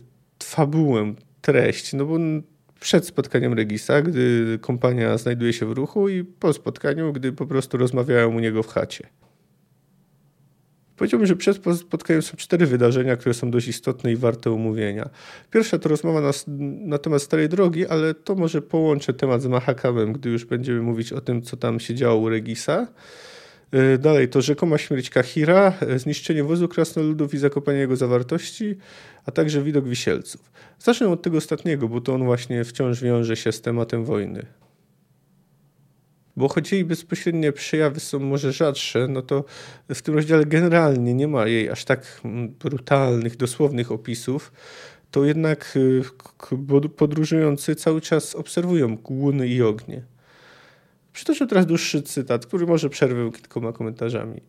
fabułę, 0.42 1.14
treść, 1.40 1.92
no 1.92 2.04
bo 2.04 2.18
przed 2.80 3.06
spotkaniem 3.06 3.54
Regisa, 3.54 4.02
gdy 4.02 4.58
kompania 4.60 5.18
znajduje 5.18 5.52
się 5.52 5.66
w 5.66 5.72
ruchu 5.72 6.08
i 6.08 6.24
po 6.24 6.52
spotkaniu, 6.52 7.12
gdy 7.12 7.32
po 7.32 7.46
prostu 7.46 7.76
rozmawiają 7.76 8.36
u 8.36 8.40
niego 8.40 8.62
w 8.62 8.68
chacie. 8.68 9.06
Powiedziałbym, 10.96 11.26
że 11.26 11.36
przed 11.36 11.62
spotkaniem 11.76 12.22
są 12.22 12.36
cztery 12.36 12.66
wydarzenia, 12.66 13.16
które 13.16 13.34
są 13.34 13.50
dość 13.50 13.68
istotne 13.68 14.12
i 14.12 14.16
warte 14.16 14.50
omówienia. 14.50 15.10
Pierwsza 15.50 15.78
to 15.78 15.88
rozmowa 15.88 16.20
na, 16.20 16.30
na 16.86 16.98
temat 16.98 17.22
Starej 17.22 17.48
Drogi, 17.48 17.86
ale 17.86 18.14
to 18.14 18.34
może 18.34 18.62
połączę 18.62 19.14
temat 19.14 19.42
z 19.42 19.46
Mahakamem, 19.46 20.12
gdy 20.12 20.30
już 20.30 20.44
będziemy 20.44 20.82
mówić 20.82 21.12
o 21.12 21.20
tym, 21.20 21.42
co 21.42 21.56
tam 21.56 21.80
się 21.80 21.94
działo 21.94 22.20
u 22.20 22.28
Regisa. 22.28 22.86
E, 23.72 23.98
dalej 23.98 24.28
to 24.28 24.42
rzekoma 24.42 24.78
śmierć 24.78 25.10
Kahira, 25.10 25.72
e, 25.80 25.98
zniszczenie 25.98 26.44
wozu 26.44 26.68
krasnoludów 26.68 27.34
i 27.34 27.38
zakopanie 27.38 27.78
jego 27.78 27.96
zawartości, 27.96 28.76
a 29.26 29.30
także 29.30 29.62
widok 29.62 29.88
wisielców. 29.88 30.50
Zacznę 30.78 31.08
od 31.08 31.22
tego 31.22 31.38
ostatniego, 31.38 31.88
bo 31.88 32.00
to 32.00 32.14
on 32.14 32.24
właśnie 32.24 32.64
wciąż 32.64 33.02
wiąże 33.02 33.36
się 33.36 33.52
z 33.52 33.60
tematem 33.60 34.04
wojny. 34.04 34.46
Bo 36.36 36.48
choć 36.48 36.72
jej 36.72 36.84
bezpośrednie 36.84 37.52
przejawy 37.52 38.00
są 38.00 38.18
może 38.18 38.52
rzadsze, 38.52 39.08
no 39.08 39.22
to 39.22 39.44
w 39.94 40.02
tym 40.02 40.14
rozdziale 40.14 40.46
generalnie 40.46 41.14
nie 41.14 41.28
ma 41.28 41.46
jej 41.46 41.70
aż 41.70 41.84
tak 41.84 42.20
mm, 42.24 42.48
brutalnych, 42.48 43.36
dosłownych 43.36 43.92
opisów, 43.92 44.52
to 45.10 45.24
jednak 45.24 45.76
y, 45.76 46.02
podróżujący 46.96 47.74
cały 47.74 48.00
czas 48.00 48.34
obserwują 48.34 48.96
głuny 48.96 49.48
i 49.48 49.62
ognie. 49.62 50.02
Przytoczę 51.20 51.46
teraz 51.46 51.66
dłuższy 51.66 52.02
cytat, 52.02 52.46
który 52.46 52.66
może 52.66 52.90
przerwę 52.90 53.30
kilkoma 53.32 53.72
komentarzami. 53.72 54.40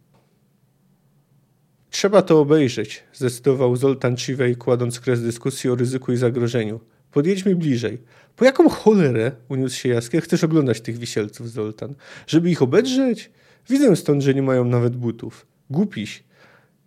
Trzeba 1.90 2.22
to 2.22 2.40
obejrzeć, 2.40 3.04
zdecydował 3.14 3.76
Zoltan 3.76 4.18
Chiwej, 4.18 4.56
kładąc 4.56 5.00
kres 5.00 5.22
dyskusji 5.22 5.70
o 5.70 5.76
ryzyku 5.76 6.12
i 6.12 6.18
zagrożeniu. 6.18 6.80
Podjedźmy 7.12 7.56
bliżej. 7.56 8.02
Po 8.36 8.46
jaką 8.46 8.70
cholerę, 8.70 9.32
uniósł 9.50 9.76
się 9.76 9.90
Jaskier, 9.90 10.24
chcesz 10.24 10.44
oglądać 10.44 10.82
tych 10.82 10.98
wisielców, 10.98 11.52
Zoltan? 11.52 11.96
Żeby 12.28 12.50
ich 12.50 12.62
obedrzeć? 12.62 13.32
Widzę 13.70 13.96
stąd, 13.96 14.24
że 14.24 14.34
nie 14.34 14.42
mają 14.42 14.66
nawet 14.66 14.96
butów. 14.96 15.46
Głupiś. 15.70 16.24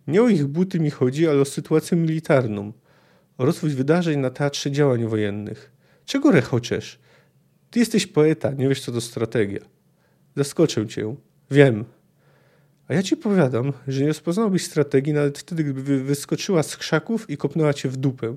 Nie 0.06 0.22
o 0.22 0.28
ich 0.28 0.46
buty 0.46 0.80
mi 0.80 0.90
chodzi, 0.90 1.28
ale 1.28 1.40
o 1.40 1.44
sytuację 1.44 1.96
militarną. 1.96 2.72
O 3.38 3.44
rozwój 3.44 3.70
wydarzeń 3.70 4.20
na 4.20 4.30
teatrze 4.30 4.70
działań 4.70 5.06
wojennych. 5.06 5.72
Czego 6.04 6.30
rechoczesz? 6.30 6.98
Ty 7.70 7.80
jesteś 7.80 8.06
poeta, 8.06 8.52
nie 8.52 8.68
wiesz 8.68 8.80
co 8.80 8.92
to 8.92 9.00
strategia. 9.00 9.73
Zaskoczę 10.36 10.86
cię. 10.86 11.16
Wiem. 11.50 11.84
A 12.88 12.94
ja 12.94 13.02
ci 13.02 13.16
powiadam, 13.16 13.72
że 13.88 14.00
nie 14.00 14.08
rozpoznałbyś 14.08 14.64
strategii 14.64 15.12
nawet 15.12 15.38
wtedy, 15.38 15.64
gdyby 15.64 16.04
wyskoczyła 16.04 16.62
z 16.62 16.76
krzaków 16.76 17.30
i 17.30 17.36
kopnęła 17.36 17.74
cię 17.74 17.88
w 17.88 17.96
dupę. 17.96 18.36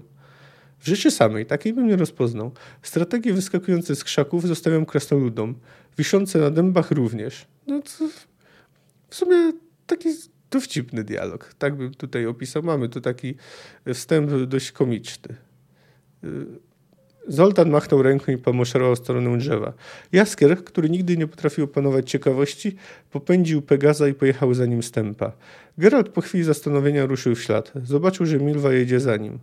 W 0.79 0.87
życiu 0.87 1.11
samej 1.11 1.45
takiej 1.45 1.73
bym 1.73 1.87
nie 1.87 1.95
rozpoznał. 1.95 2.51
Strategie 2.81 3.33
wyskakujące 3.33 3.95
z 3.95 4.03
krzaków 4.03 4.47
zostawiam 4.47 4.85
krasnoludom. 4.85 5.55
Wiszące 5.97 6.39
na 6.39 6.51
dębach 6.51 6.91
również. 6.91 7.45
No 7.67 7.81
to 7.81 8.09
w 9.09 9.15
sumie 9.15 9.53
taki 9.85 10.09
dowcipny 10.51 11.03
dialog. 11.03 11.53
Tak 11.57 11.75
bym 11.75 11.93
tutaj 11.93 12.25
opisał. 12.25 12.63
Mamy 12.63 12.89
tu 12.89 13.01
taki 13.01 13.35
wstęp 13.93 14.31
dość 14.31 14.71
komiczny. 14.71 15.35
Zoltan 17.27 17.69
machnął 17.69 18.03
ręką 18.03 18.31
i 18.31 18.37
pomaszerował 18.37 18.95
stronę 18.95 19.37
drzewa. 19.37 19.73
Jaskier, 20.11 20.63
który 20.63 20.89
nigdy 20.89 21.17
nie 21.17 21.27
potrafił 21.27 21.63
opanować 21.63 22.11
ciekawości, 22.11 22.75
popędził 23.11 23.61
Pegaza 23.61 24.07
i 24.07 24.13
pojechał 24.13 24.53
za 24.53 24.65
nim 24.65 24.83
stępa. 24.83 25.31
Geralt 25.77 26.09
po 26.09 26.21
chwili 26.21 26.43
zastanowienia 26.43 27.05
ruszył 27.05 27.35
w 27.35 27.41
ślad. 27.41 27.71
Zobaczył, 27.83 28.25
że 28.25 28.37
Milwa 28.37 28.73
jedzie 28.73 28.99
za 28.99 29.17
nim. 29.17 29.39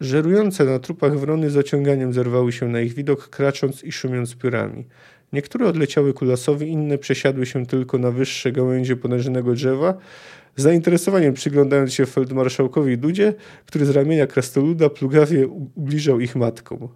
Żerujące 0.00 0.64
na 0.64 0.78
trupach 0.78 1.18
wrony 1.18 1.50
z 1.50 1.56
ociąganiem 1.56 2.12
zerwały 2.12 2.52
się 2.52 2.68
na 2.68 2.80
ich 2.80 2.94
widok, 2.94 3.28
kracząc 3.28 3.84
i 3.84 3.92
szumiąc 3.92 4.36
piórami. 4.36 4.84
Niektóre 5.32 5.66
odleciały 5.66 6.14
ku 6.14 6.24
lasowi, 6.24 6.68
inne 6.68 6.98
przesiadły 6.98 7.46
się 7.46 7.66
tylko 7.66 7.98
na 7.98 8.10
wyższe 8.10 8.52
gałęzie 8.52 8.96
ponężonego 8.96 9.52
drzewa, 9.52 9.94
z 10.56 10.62
zainteresowaniem 10.62 11.34
przyglądając 11.34 11.94
się 11.94 12.06
feldmarszałkowi 12.06 12.98
Dudzie, 12.98 13.34
który 13.66 13.86
z 13.86 13.90
ramienia 13.90 14.26
krastoluda 14.26 14.90
plugawie 14.90 15.48
ubliżał 15.48 16.20
ich 16.20 16.36
matkom. 16.36 16.88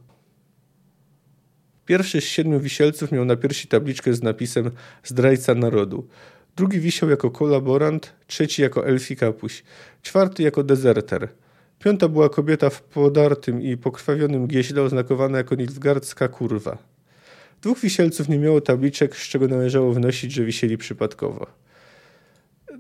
Pierwszy 1.87 2.21
z 2.21 2.25
siedmiu 2.25 2.61
wisielców 2.61 3.13
miał 3.13 3.25
na 3.25 3.37
piersi 3.37 3.69
tabliczkę 3.69 4.15
z 4.15 4.23
napisem 4.23 4.71
Zdrajca 5.05 5.55
narodu. 5.55 6.09
Drugi 6.57 6.81
wisiał 6.81 7.11
jako 7.11 7.31
kolaborant, 7.31 8.15
trzeci 8.27 8.63
jako 8.63 8.87
elfi 8.87 9.17
kapuś, 9.17 9.63
czwarty 10.03 10.43
jako 10.43 10.63
dezerter– 10.63 11.29
Piąta 11.85 12.09
była 12.09 12.29
kobieta 12.29 12.71
w 12.71 12.83
podartym 12.83 13.63
i 13.63 13.77
pokrwawionym 13.77 14.47
gieźle 14.47 14.83
oznakowana 14.83 15.39
jako 15.39 15.55
nilfgardzka 15.55 16.29
kurwa. 16.29 16.79
Dwóch 17.63 17.81
wisielców 17.81 18.29
nie 18.29 18.39
miało 18.39 18.61
tabliczek, 18.61 19.17
z 19.17 19.29
czego 19.29 19.49
należało 19.49 19.93
wnosić, 19.93 20.33
że 20.33 20.45
wisieli 20.45 20.79
przypadkowo. 20.79 21.47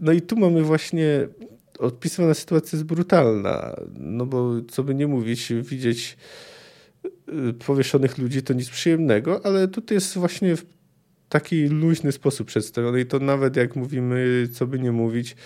No 0.00 0.12
i 0.12 0.20
tu 0.22 0.36
mamy 0.36 0.62
właśnie 0.62 1.28
odpisywana 1.78 2.34
sytuacja 2.34 2.76
jest 2.76 2.86
brutalna, 2.86 3.76
no 3.98 4.26
bo 4.26 4.50
co 4.70 4.84
by 4.84 4.94
nie 4.94 5.06
mówić, 5.06 5.52
widzieć 5.62 6.16
y, 7.50 7.52
powieszonych 7.66 8.18
ludzi 8.18 8.42
to 8.42 8.54
nic 8.54 8.70
przyjemnego, 8.70 9.46
ale 9.46 9.68
tutaj 9.68 9.96
jest 9.96 10.18
właśnie 10.18 10.54
taki 11.28 11.68
luźny 11.68 12.12
sposób 12.12 12.46
przedstawiony 12.46 13.00
i 13.00 13.06
to 13.06 13.18
nawet 13.18 13.56
jak 13.56 13.76
mówimy, 13.76 14.48
co 14.52 14.66
by 14.66 14.78
nie 14.78 14.92
mówić, 14.92 15.36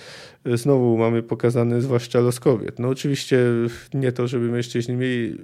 znowu 0.55 0.99
mamy 0.99 1.23
pokazany 1.23 1.81
zwłaszcza 1.83 2.21
los 2.21 2.41
kobiet. 2.41 2.79
No 2.79 2.89
oczywiście 2.89 3.39
nie 3.95 4.13
to, 4.13 4.29
żeby 4.29 4.51
mężczyźni 4.51 4.97
mieli 4.97 5.39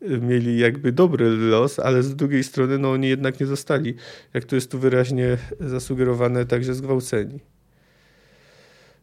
mieli 0.00 0.58
jakby 0.58 0.92
dobry 0.92 1.30
los, 1.30 1.78
ale 1.78 2.02
z 2.02 2.16
drugiej 2.16 2.44
strony 2.44 2.78
no 2.78 2.90
oni 2.90 3.08
jednak 3.08 3.40
nie 3.40 3.46
zostali, 3.46 3.94
jak 4.34 4.44
to 4.44 4.54
jest 4.54 4.70
tu 4.70 4.78
wyraźnie 4.78 5.36
zasugerowane, 5.60 6.46
także 6.46 6.74
zgwałceni. 6.74 7.40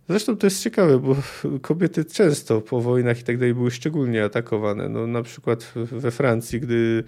Zresztą 0.10 0.38
to 0.38 0.48
jest 0.48 0.64
ciekawe, 0.64 1.00
bo 1.00 1.16
kobiety 1.62 2.06
często 2.06 2.62
po 2.62 2.82
wojnach 2.82 3.20
i 3.20 3.24
tak 3.24 3.38
dalej 3.38 3.54
były 3.54 3.72
szczególnie 3.72 4.24
atakowane. 4.24 4.90
No, 4.90 5.08
na 5.08 5.24
przykład 5.24 5.72
we 5.76 6.12
Francji, 6.12 6.60
gdy 6.60 7.04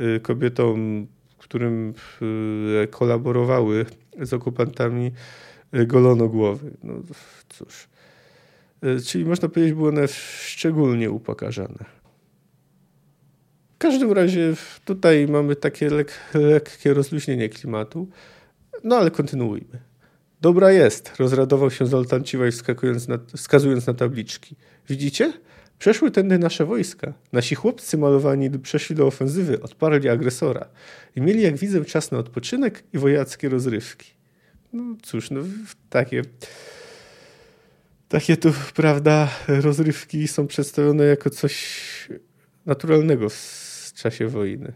y, 0.00 0.20
kobietom 0.20 1.06
którym 1.38 1.94
e, 2.82 2.86
kolaborowały 2.86 3.86
z 4.22 4.32
okupantami, 4.32 5.12
e, 5.72 5.86
golono 5.86 6.28
głowy. 6.28 6.70
No 6.82 6.94
cóż. 7.48 7.88
Czyli 9.06 9.24
można 9.24 9.48
powiedzieć, 9.48 9.74
były 9.74 9.88
one 9.88 10.08
szczególnie 10.08 11.10
upokarzane. 11.10 11.84
W 13.74 13.78
każdym 13.78 14.12
razie 14.12 14.54
tutaj 14.84 15.26
mamy 15.28 15.56
takie 15.56 15.90
lek 15.90 16.12
lekkie 16.34 16.94
rozluźnienie 16.94 17.48
klimatu. 17.48 18.08
No 18.84 18.96
ale 18.96 19.10
kontynuujmy. 19.10 19.87
Dobra 20.40 20.72
jest, 20.72 21.16
rozradował 21.18 21.70
się 21.70 21.86
Zoltan 21.86 22.24
Ciwaj 22.24 22.50
wskazując 23.36 23.86
na 23.86 23.94
tabliczki. 23.94 24.56
Widzicie? 24.88 25.32
Przeszły 25.78 26.10
tędy 26.10 26.38
nasze 26.38 26.64
wojska. 26.64 27.12
Nasi 27.32 27.54
chłopcy 27.54 27.98
malowani 27.98 28.50
przeszli 28.50 28.96
do 28.96 29.06
ofensywy, 29.06 29.62
odparli 29.62 30.08
agresora 30.08 30.68
i 31.16 31.20
mieli, 31.20 31.42
jak 31.42 31.56
widzę, 31.56 31.84
czas 31.84 32.10
na 32.10 32.18
odpoczynek 32.18 32.84
i 32.92 32.98
wojackie 32.98 33.48
rozrywki. 33.48 34.10
No 34.72 34.96
cóż, 35.02 35.30
no 35.30 35.40
takie... 35.90 36.22
Takie 38.08 38.36
tu, 38.36 38.52
prawda, 38.74 39.28
rozrywki 39.48 40.28
są 40.28 40.46
przedstawione 40.46 41.04
jako 41.04 41.30
coś 41.30 42.08
naturalnego 42.66 43.28
w 43.28 43.92
czasie 43.94 44.28
wojny. 44.28 44.72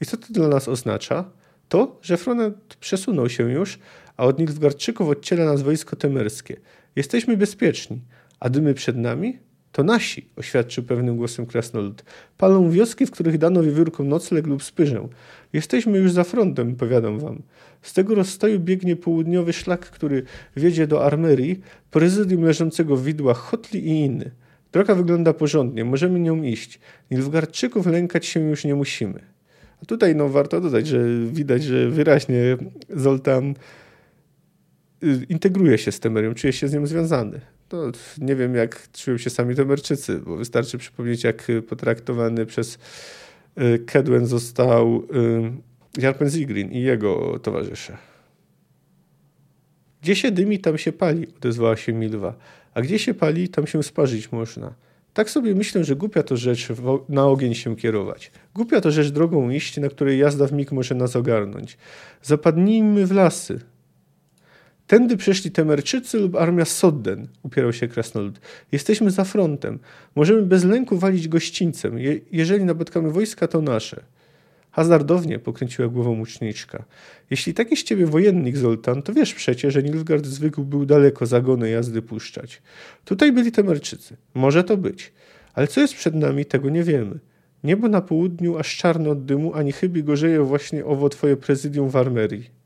I 0.00 0.06
co 0.06 0.16
to 0.16 0.26
dla 0.30 0.48
nas 0.48 0.68
oznacza? 0.68 1.30
To, 1.68 1.98
że 2.02 2.16
front 2.16 2.76
przesunął 2.80 3.28
się 3.28 3.50
już, 3.50 3.78
a 4.16 4.24
od 4.24 4.38
Nilfgaardczyków 4.38 5.08
odciela 5.08 5.44
nas 5.44 5.62
wojsko 5.62 5.96
temerskie. 5.96 6.56
Jesteśmy 6.96 7.36
bezpieczni, 7.36 8.00
a 8.40 8.50
dymy 8.50 8.74
przed 8.74 8.96
nami 8.96 9.38
to 9.74 9.82
nasi, 9.82 10.28
oświadczył 10.36 10.84
pewnym 10.84 11.16
głosem 11.16 11.46
krasnolud. 11.46 12.04
Palą 12.38 12.70
wioski, 12.70 13.06
w 13.06 13.10
których 13.10 13.38
dano 13.38 13.62
wiewiórkom 13.62 14.08
nocleg 14.08 14.46
lub 14.46 14.62
spyżę. 14.62 15.08
Jesteśmy 15.52 15.98
już 15.98 16.12
za 16.12 16.24
frontem, 16.24 16.76
powiadam 16.76 17.18
wam. 17.18 17.42
Z 17.82 17.92
tego 17.92 18.14
rozstaju 18.14 18.60
biegnie 18.60 18.96
południowy 18.96 19.52
szlak, 19.52 19.80
który 19.80 20.22
wiedzie 20.56 20.86
do 20.86 21.04
armerii, 21.04 21.60
prezydium 21.90 22.42
leżącego 22.42 22.96
w 22.96 23.04
widłach 23.04 23.38
Hotli 23.38 23.88
i 23.88 23.90
inny. 23.90 24.30
Droga 24.72 24.94
wygląda 24.94 25.32
porządnie, 25.32 25.84
możemy 25.84 26.20
nią 26.20 26.42
iść. 26.42 26.80
Nilfgaardczyków 27.10 27.86
lękać 27.86 28.26
się 28.26 28.40
już 28.40 28.64
nie 28.64 28.74
musimy. 28.74 29.20
A 29.82 29.86
tutaj 29.86 30.16
no, 30.16 30.28
warto 30.28 30.60
dodać, 30.60 30.86
że 30.86 31.04
widać, 31.32 31.62
że 31.62 31.88
wyraźnie 31.90 32.56
Zoltan 32.90 33.54
integruje 35.28 35.78
się 35.78 35.92
z 35.92 36.00
Temerią, 36.00 36.34
czuje 36.34 36.52
się 36.52 36.68
z 36.68 36.72
nią 36.72 36.86
związany. 36.86 37.40
No, 37.72 37.92
nie 38.18 38.36
wiem, 38.36 38.54
jak 38.54 38.88
czują 38.92 39.18
się 39.18 39.30
sami 39.30 39.54
Temerczycy, 39.54 40.18
bo 40.18 40.36
wystarczy 40.36 40.78
przypomnieć, 40.78 41.24
jak 41.24 41.46
potraktowany 41.68 42.46
przez 42.46 42.78
y, 43.58 43.78
Kedwen 43.78 44.26
został 44.26 45.02
y, 45.96 46.02
Jarpen 46.02 46.30
Zigrin 46.30 46.72
i 46.72 46.82
jego 46.82 47.38
towarzysze. 47.38 47.96
Gdzie 50.02 50.16
się 50.16 50.30
dymi, 50.30 50.58
tam 50.58 50.78
się 50.78 50.92
pali, 50.92 51.26
odezwała 51.36 51.76
się 51.76 51.92
Milwa. 51.92 52.34
A 52.74 52.82
gdzie 52.82 52.98
się 52.98 53.14
pali, 53.14 53.48
tam 53.48 53.66
się 53.66 53.82
sparzyć 53.82 54.32
można. 54.32 54.74
Tak 55.14 55.30
sobie 55.30 55.54
myślę, 55.54 55.84
że 55.84 55.96
głupia 55.96 56.22
to 56.22 56.36
rzecz 56.36 56.68
na 57.08 57.26
ogień 57.26 57.54
się 57.54 57.76
kierować. 57.76 58.30
Głupia 58.54 58.80
to 58.80 58.90
rzecz 58.90 59.08
drogą 59.08 59.50
iść, 59.50 59.76
na 59.76 59.88
której 59.88 60.18
jazda 60.18 60.46
w 60.46 60.52
mig 60.52 60.72
może 60.72 60.94
nas 60.94 61.16
ogarnąć. 61.16 61.76
Zapadnijmy 62.22 63.06
w 63.06 63.12
lasy, 63.12 63.60
Tędy 64.86 65.16
przeszli 65.16 65.50
Temerczycy 65.50 66.18
lub 66.18 66.36
armia 66.36 66.64
Sodden, 66.64 67.28
upierał 67.42 67.72
się 67.72 67.88
krasnolud. 67.88 68.40
Jesteśmy 68.72 69.10
za 69.10 69.24
frontem. 69.24 69.78
Możemy 70.14 70.42
bez 70.42 70.64
lęku 70.64 70.98
walić 70.98 71.28
gościńcem. 71.28 71.98
Je 71.98 72.20
jeżeli 72.32 72.64
napotkamy 72.64 73.10
wojska, 73.10 73.48
to 73.48 73.60
nasze. 73.60 74.02
Hazardownie 74.70 75.38
pokręciła 75.38 75.88
głową 75.88 76.18
łuczniczka. 76.18 76.84
Jeśli 77.30 77.54
taki 77.54 77.76
z 77.76 77.84
ciebie 77.84 78.06
wojennik, 78.06 78.56
Zoltan, 78.56 79.02
to 79.02 79.12
wiesz 79.12 79.34
przecie, 79.34 79.70
że 79.70 79.82
Nilfgaard 79.82 80.26
zwykł 80.26 80.64
był 80.64 80.86
daleko 80.86 81.26
zagony 81.26 81.70
jazdy 81.70 82.02
puszczać. 82.02 82.62
Tutaj 83.04 83.32
byli 83.32 83.52
Temerczycy. 83.52 84.16
Może 84.34 84.64
to 84.64 84.76
być. 84.76 85.12
Ale 85.54 85.66
co 85.66 85.80
jest 85.80 85.94
przed 85.94 86.14
nami, 86.14 86.44
tego 86.44 86.70
nie 86.70 86.82
wiemy. 86.82 87.18
Niebo 87.64 87.88
na 87.88 88.00
południu 88.00 88.58
aż 88.58 88.76
czarne 88.76 89.10
od 89.10 89.24
dymu, 89.24 89.54
ani 89.54 89.72
chybi 89.72 90.04
gorzeje 90.04 90.40
właśnie 90.40 90.84
owo 90.84 91.08
twoje 91.08 91.36
prezydium 91.36 91.88
w 91.88 91.96
Armerii. 91.96 92.63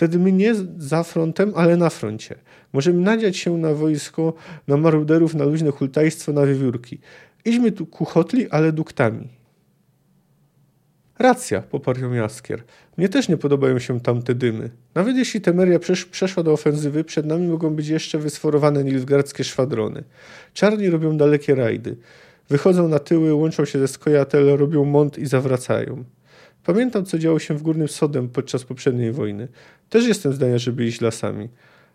Wtedy 0.00 0.18
my 0.18 0.32
nie 0.32 0.54
za 0.78 1.02
frontem, 1.02 1.52
ale 1.56 1.76
na 1.76 1.90
froncie. 1.90 2.34
Możemy 2.72 3.00
nadziać 3.00 3.36
się 3.36 3.58
na 3.58 3.74
wojsko, 3.74 4.34
na 4.68 4.76
maruderów, 4.76 5.34
na 5.34 5.44
luźne 5.44 5.70
hultajstwo, 5.70 6.32
na 6.32 6.46
wiewiórki. 6.46 6.98
Idźmy 7.44 7.72
tu 7.72 7.86
kuchotli, 7.86 8.50
ale 8.50 8.72
duktami. 8.72 9.28
Racja, 11.18 11.62
poparł 11.62 12.00
ją 12.00 12.12
Jaskier. 12.12 12.62
Mnie 12.96 13.08
też 13.08 13.28
nie 13.28 13.36
podobają 13.36 13.78
się 13.78 14.00
tamte 14.00 14.34
dymy. 14.34 14.70
Nawet 14.94 15.16
jeśli 15.16 15.40
Temeria 15.40 15.78
przesz 15.78 16.04
przeszła 16.04 16.42
do 16.42 16.52
ofensywy, 16.52 17.04
przed 17.04 17.26
nami 17.26 17.48
mogą 17.48 17.74
być 17.74 17.88
jeszcze 17.88 18.18
wysforowane 18.18 18.84
nilfgardzkie 18.84 19.44
szwadrony. 19.44 20.04
Czarni 20.52 20.90
robią 20.90 21.16
dalekie 21.16 21.54
rajdy. 21.54 21.96
Wychodzą 22.48 22.88
na 22.88 22.98
tyły, 22.98 23.34
łączą 23.34 23.64
się 23.64 23.78
ze 23.78 23.88
Skojatel, 23.88 24.56
robią 24.56 24.84
mont 24.84 25.18
i 25.18 25.26
zawracają. 25.26 26.04
Pamiętam, 26.64 27.04
co 27.04 27.18
działo 27.18 27.38
się 27.38 27.54
w 27.54 27.62
Górnym 27.62 27.88
Sodem 27.88 28.28
podczas 28.28 28.64
poprzedniej 28.64 29.12
wojny. 29.12 29.48
Też 29.88 30.06
jestem 30.06 30.32
zdania, 30.32 30.58
żeby 30.58 30.86
iść 30.86 31.00
lasami. 31.00 31.48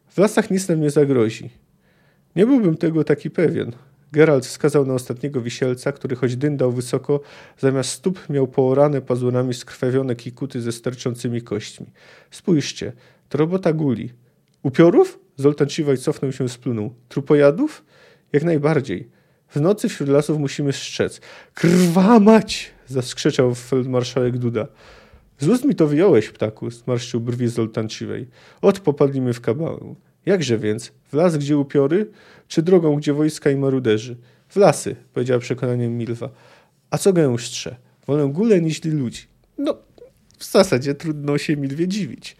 W 0.07 0.17
lasach 0.17 0.51
nic 0.51 0.67
nam 0.67 0.81
nie 0.81 0.89
zagrozi. 0.89 1.49
Nie 2.35 2.45
byłbym 2.45 2.77
tego 2.77 3.03
taki 3.03 3.29
pewien. 3.29 3.71
Geralt 4.11 4.45
wskazał 4.45 4.85
na 4.85 4.93
ostatniego 4.93 5.41
wisielca, 5.41 5.91
który 5.91 6.15
choć 6.15 6.35
dyndał 6.35 6.71
wysoko, 6.71 7.21
zamiast 7.59 7.89
stóp 7.89 8.29
miał 8.29 8.47
poorane 8.47 9.01
pazurami 9.01 9.53
skrwawione 9.53 10.15
kikuty 10.15 10.61
ze 10.61 10.71
sterczącymi 10.71 11.41
kośćmi. 11.41 11.85
Spójrzcie, 12.31 12.93
to 13.29 13.37
robota 13.37 13.73
guli. 13.73 14.13
Upiorów? 14.63 15.19
Zoltan 15.35 15.67
Ciwaj 15.67 15.97
cofnął 15.97 16.31
się 16.31 16.49
splunął. 16.49 16.93
Trupojadów? 17.09 17.85
Jak 18.33 18.43
najbardziej. 18.43 19.09
W 19.47 19.61
nocy 19.61 19.89
wśród 19.89 20.09
lasów 20.09 20.39
musimy 20.39 20.73
strzec. 20.73 21.21
Krwa 21.53 22.19
mać! 22.19 22.74
Zaskrzeczał 22.87 23.55
feldmarszałek 23.55 24.37
Duda. 24.37 24.67
Z 25.39 25.47
ust 25.47 25.65
mi 25.65 25.75
to 25.75 25.87
wyjąłeś, 25.87 26.29
ptaku, 26.29 26.71
zmarszczył 26.71 27.19
brwi 27.19 27.47
Zoltan 27.47 27.89
Ciwej. 27.89 28.27
Ot, 28.61 28.79
popadliśmy 28.79 29.33
w 29.33 29.41
kabałę. 29.41 29.95
Jakże 30.25 30.57
więc? 30.57 30.91
W 31.11 31.13
las, 31.13 31.37
gdzie 31.37 31.57
upiory, 31.57 32.11
czy 32.47 32.61
drogą, 32.61 32.95
gdzie 32.95 33.13
wojska 33.13 33.51
i 33.51 33.55
maruderzy? 33.55 34.17
W 34.49 34.55
lasy, 34.55 34.95
powiedziała 35.13 35.39
przekonaniem 35.39 35.97
Milwa. 35.97 36.29
A 36.89 36.97
co 36.97 37.13
gęszcze? 37.13 37.75
Wolę 38.07 38.29
gule 38.33 38.61
niż 38.61 38.83
ludzi. 38.83 39.21
No, 39.57 39.77
w 40.37 40.45
zasadzie 40.51 40.95
trudno 40.95 41.37
się 41.37 41.57
Milwie 41.57 41.87
dziwić. 41.87 42.37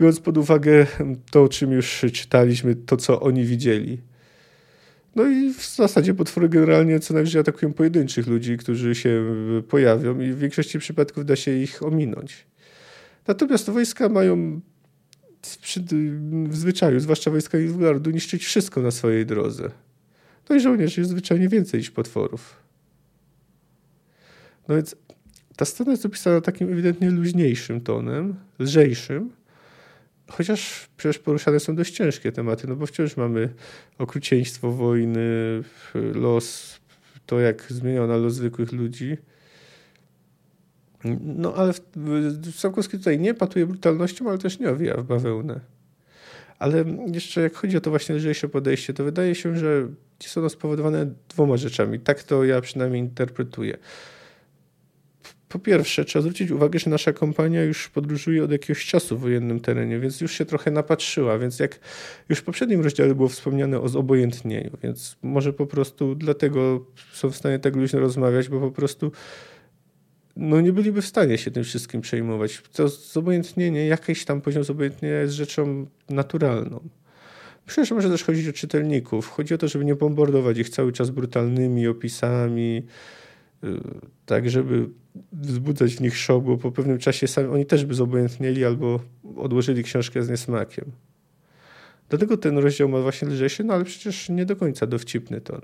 Biorąc 0.00 0.20
pod 0.20 0.38
uwagę 0.38 0.86
to, 1.30 1.42
o 1.42 1.48
czym 1.48 1.72
już 1.72 2.04
czytaliśmy, 2.12 2.74
to, 2.74 2.96
co 2.96 3.20
oni 3.20 3.44
widzieli. 3.44 4.00
No 5.16 5.26
i 5.26 5.54
w 5.54 5.76
zasadzie 5.76 6.14
potwory 6.14 6.48
generalnie 6.48 7.00
co 7.00 7.14
najwyżej 7.14 7.40
atakują 7.40 7.72
pojedynczych 7.72 8.26
ludzi, 8.26 8.56
którzy 8.56 8.94
się 8.94 9.24
pojawią 9.68 10.20
i 10.20 10.32
w 10.32 10.38
większości 10.38 10.78
przypadków 10.78 11.24
da 11.24 11.36
się 11.36 11.50
ich 11.56 11.82
ominąć. 11.82 12.46
Natomiast 13.26 13.70
wojska 13.70 14.08
mają 14.08 14.60
w 16.48 16.56
zwyczaju, 16.56 17.00
zwłaszcza 17.00 17.30
wojska 17.30 17.58
Nilfgaardu, 17.58 18.10
niszczyć 18.10 18.44
wszystko 18.44 18.82
na 18.82 18.90
swojej 18.90 19.26
drodze. 19.26 19.70
No 20.48 20.56
i 20.56 20.60
żołnierzy 20.60 21.00
jest 21.00 21.10
zwyczajnie 21.10 21.48
więcej 21.48 21.80
niż 21.80 21.90
potworów. 21.90 22.56
No 24.68 24.74
więc 24.74 24.96
ta 25.56 25.64
scena 25.64 25.90
jest 25.90 26.06
opisana 26.06 26.40
takim 26.40 26.72
ewidentnie 26.72 27.10
luźniejszym 27.10 27.80
tonem, 27.80 28.34
lżejszym, 28.58 29.30
chociaż 30.32 30.88
przecież 30.96 31.18
poruszane 31.18 31.60
są 31.60 31.76
dość 31.76 31.94
ciężkie 31.94 32.32
tematy, 32.32 32.68
no 32.68 32.76
bo 32.76 32.86
wciąż 32.86 33.16
mamy 33.16 33.48
okrucieństwo 33.98 34.72
wojny, 34.72 35.20
los, 35.94 36.80
to 37.26 37.40
jak 37.40 37.66
zmieniona 37.68 38.16
los 38.16 38.34
zwykłych 38.34 38.72
ludzi. 38.72 39.16
No 41.20 41.54
ale 41.54 41.72
Sapkowski 42.54 42.98
tutaj 42.98 43.18
nie 43.18 43.34
patuje 43.34 43.66
brutalnością, 43.66 44.28
ale 44.28 44.38
też 44.38 44.58
nie 44.58 44.70
owija 44.70 44.96
w 44.96 45.04
bawełnę. 45.04 45.60
Ale 46.58 46.84
jeszcze 47.12 47.40
jak 47.40 47.54
chodzi 47.54 47.76
o 47.76 47.80
to 47.80 47.90
właśnie 47.90 48.14
lżejsze 48.14 48.48
podejście, 48.48 48.94
to 48.94 49.04
wydaje 49.04 49.34
się, 49.34 49.56
że 49.56 49.88
są 50.20 50.40
one 50.40 50.50
spowodowane 50.50 51.06
dwoma 51.28 51.56
rzeczami. 51.56 52.00
Tak 52.00 52.22
to 52.22 52.44
ja 52.44 52.60
przynajmniej 52.60 53.02
interpretuję. 53.02 53.78
Po 55.50 55.58
pierwsze, 55.58 56.04
trzeba 56.04 56.22
zwrócić 56.22 56.50
uwagę, 56.50 56.78
że 56.78 56.90
nasza 56.90 57.12
kompania 57.12 57.64
już 57.64 57.88
podróżuje 57.88 58.44
od 58.44 58.50
jakiegoś 58.52 58.86
czasu 58.86 59.18
w 59.18 59.20
wojennym 59.20 59.60
terenie, 59.60 59.98
więc 59.98 60.20
już 60.20 60.32
się 60.32 60.44
trochę 60.44 60.70
napatrzyła. 60.70 61.38
Więc 61.38 61.58
jak 61.58 61.80
już 62.28 62.38
w 62.38 62.42
poprzednim 62.42 62.80
rozdziale 62.80 63.14
było 63.14 63.28
wspomniane 63.28 63.80
o 63.80 63.88
zobojętnieniu, 63.88 64.70
więc 64.82 65.16
może 65.22 65.52
po 65.52 65.66
prostu 65.66 66.14
dlatego 66.14 66.86
są 67.12 67.30
w 67.30 67.36
stanie 67.36 67.58
tak 67.58 67.76
luźno 67.76 68.00
rozmawiać, 68.00 68.48
bo 68.48 68.60
po 68.60 68.70
prostu 68.70 69.12
no 70.36 70.60
nie 70.60 70.72
byliby 70.72 71.02
w 71.02 71.06
stanie 71.06 71.38
się 71.38 71.50
tym 71.50 71.64
wszystkim 71.64 72.00
przejmować. 72.00 72.62
To 72.72 72.88
zobojętnienie, 72.88 73.86
jakiś 73.86 74.24
tam 74.24 74.40
poziom 74.40 74.64
zobojętnienia 74.64 75.20
jest 75.20 75.34
rzeczą 75.34 75.86
naturalną. 76.08 76.80
Myślę, 77.66 77.84
że 77.84 77.94
może 77.94 78.10
też 78.10 78.24
chodzić 78.24 78.48
o 78.48 78.52
czytelników. 78.52 79.28
Chodzi 79.28 79.54
o 79.54 79.58
to, 79.58 79.68
żeby 79.68 79.84
nie 79.84 79.94
bombardować 79.94 80.58
ich 80.58 80.68
cały 80.68 80.92
czas 80.92 81.10
brutalnymi 81.10 81.88
opisami, 81.88 82.86
tak 84.26 84.50
żeby 84.50 84.88
wzbudzać 85.32 85.94
w 85.94 86.00
nich 86.00 86.16
szok, 86.16 86.44
bo 86.44 86.58
po 86.58 86.72
pewnym 86.72 86.98
czasie 86.98 87.28
sami 87.28 87.48
oni 87.48 87.66
też 87.66 87.84
by 87.84 87.94
zobojętnieli 87.94 88.64
albo 88.64 89.00
odłożyli 89.36 89.82
książkę 89.82 90.22
z 90.22 90.30
niesmakiem. 90.30 90.84
Dlatego 92.08 92.36
ten 92.36 92.58
rozdział 92.58 92.88
ma 92.88 93.00
właśnie 93.00 93.28
lżejszy, 93.28 93.64
no 93.64 93.74
ale 93.74 93.84
przecież 93.84 94.28
nie 94.28 94.46
do 94.46 94.56
końca 94.56 94.86
dowcipny 94.86 95.40
ton. 95.40 95.60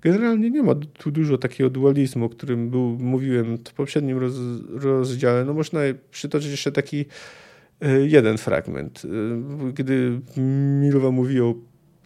Generalnie 0.00 0.50
nie 0.50 0.62
ma 0.62 0.74
tu 0.74 1.10
dużo 1.10 1.38
takiego 1.38 1.70
dualizmu, 1.70 2.24
o 2.24 2.28
którym 2.28 2.70
był, 2.70 2.98
mówiłem 2.98 3.56
w 3.56 3.72
poprzednim 3.72 4.18
roz, 4.18 4.34
rozdziale. 4.68 5.44
No 5.44 5.54
można 5.54 5.80
przytoczyć 6.10 6.50
jeszcze 6.50 6.72
taki 6.72 7.04
e, 7.80 8.00
jeden 8.00 8.38
fragment, 8.38 9.02
e, 9.04 9.72
gdy 9.72 10.20
Milwa 10.80 11.10
mówi 11.10 11.40
o 11.40 11.54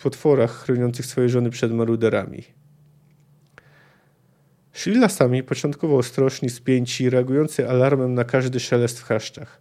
potworach 0.02 0.52
chroniących 0.52 1.06
swoje 1.06 1.28
żony 1.28 1.50
przed 1.50 1.72
maruderami. 1.72 2.42
Szli 4.76 4.98
lasami, 4.98 5.42
początkowo 5.42 5.96
ostrożni, 5.96 6.50
spięci, 6.50 7.10
reagujący 7.10 7.68
alarmem 7.68 8.14
na 8.14 8.24
każdy 8.24 8.60
szelest 8.60 9.00
w 9.00 9.04
chaszczach. 9.04 9.60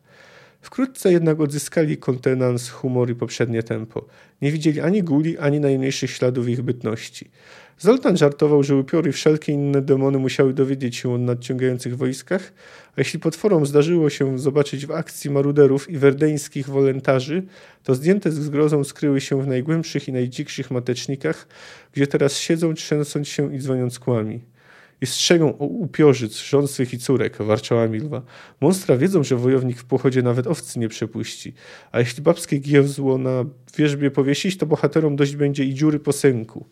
Wkrótce 0.62 1.12
jednak 1.12 1.40
odzyskali 1.40 1.98
kontenans, 1.98 2.70
humor 2.70 3.10
i 3.10 3.16
poprzednie 3.16 3.64
tempo. 3.64 4.06
Nie 4.42 4.52
widzieli 4.52 4.80
ani 4.80 5.04
guli, 5.04 5.38
ani 5.38 5.60
najmniejszych 5.60 6.12
śladów 6.12 6.50
ich 6.50 6.62
bytności. 6.62 7.30
Zoltan 7.78 8.18
żartował, 8.18 8.64
że 8.64 8.76
upiory 8.76 9.10
i 9.10 9.14
wszelkie 9.14 9.52
inne 9.52 9.82
demony 9.82 10.18
musiały 10.18 10.54
dowiedzieć 10.54 10.96
się 10.96 11.14
o 11.14 11.18
nadciągających 11.18 11.98
wojskach, 11.98 12.54
a 12.88 13.02
jeśli 13.02 13.20
potworom 13.20 13.66
zdarzyło 13.66 14.10
się 14.10 14.40
zobaczyć 14.40 14.86
w 14.86 14.92
akcji 14.92 15.32
maruderów 15.32 15.90
i 15.90 15.98
werdeńskich 15.98 16.70
wolontarzy, 16.70 17.44
to 17.84 17.96
zdjęte 17.96 18.32
z 18.32 18.36
zgrozą 18.36 18.84
skryły 18.84 19.22
się 19.22 19.42
w 19.42 19.48
najgłębszych 19.48 20.08
i 20.08 20.14
najdzikszych 20.14 20.72
matecznikach, 20.72 21.48
gdzie 21.94 22.08
teraz 22.08 22.38
siedzą, 22.38 22.74
trzęsąc 22.74 23.28
się 23.28 23.56
i 23.56 23.60
dzwoniąc 23.60 24.00
kłami 24.00 24.55
i 25.02 25.06
strzegą 25.06 25.58
o 25.58 25.66
upiorzy, 25.66 26.30
swych 26.68 26.94
i 26.94 27.00
córek, 27.00 27.38
warczała 27.38 27.88
Milwa. 27.88 28.22
Monstra 28.62 28.98
wiedzą, 28.98 29.24
że 29.24 29.36
wojownik 29.36 29.78
w 29.78 29.86
pochodzie 29.86 30.22
nawet 30.22 30.48
owcy 30.48 30.80
nie 30.80 30.90
przepuści, 30.90 31.54
a 31.92 32.00
jeśli 32.00 32.24
babskie 32.24 32.60
giewzło 32.60 33.18
na 33.18 33.46
wierzbie 33.78 34.12
powiesić, 34.12 34.58
to 34.58 34.66
bohaterom 34.66 35.16
dość 35.16 35.36
będzie 35.36 35.64
i 35.64 35.74
dziury 35.74 36.00
po 36.00 36.12
sęku. 36.12 36.66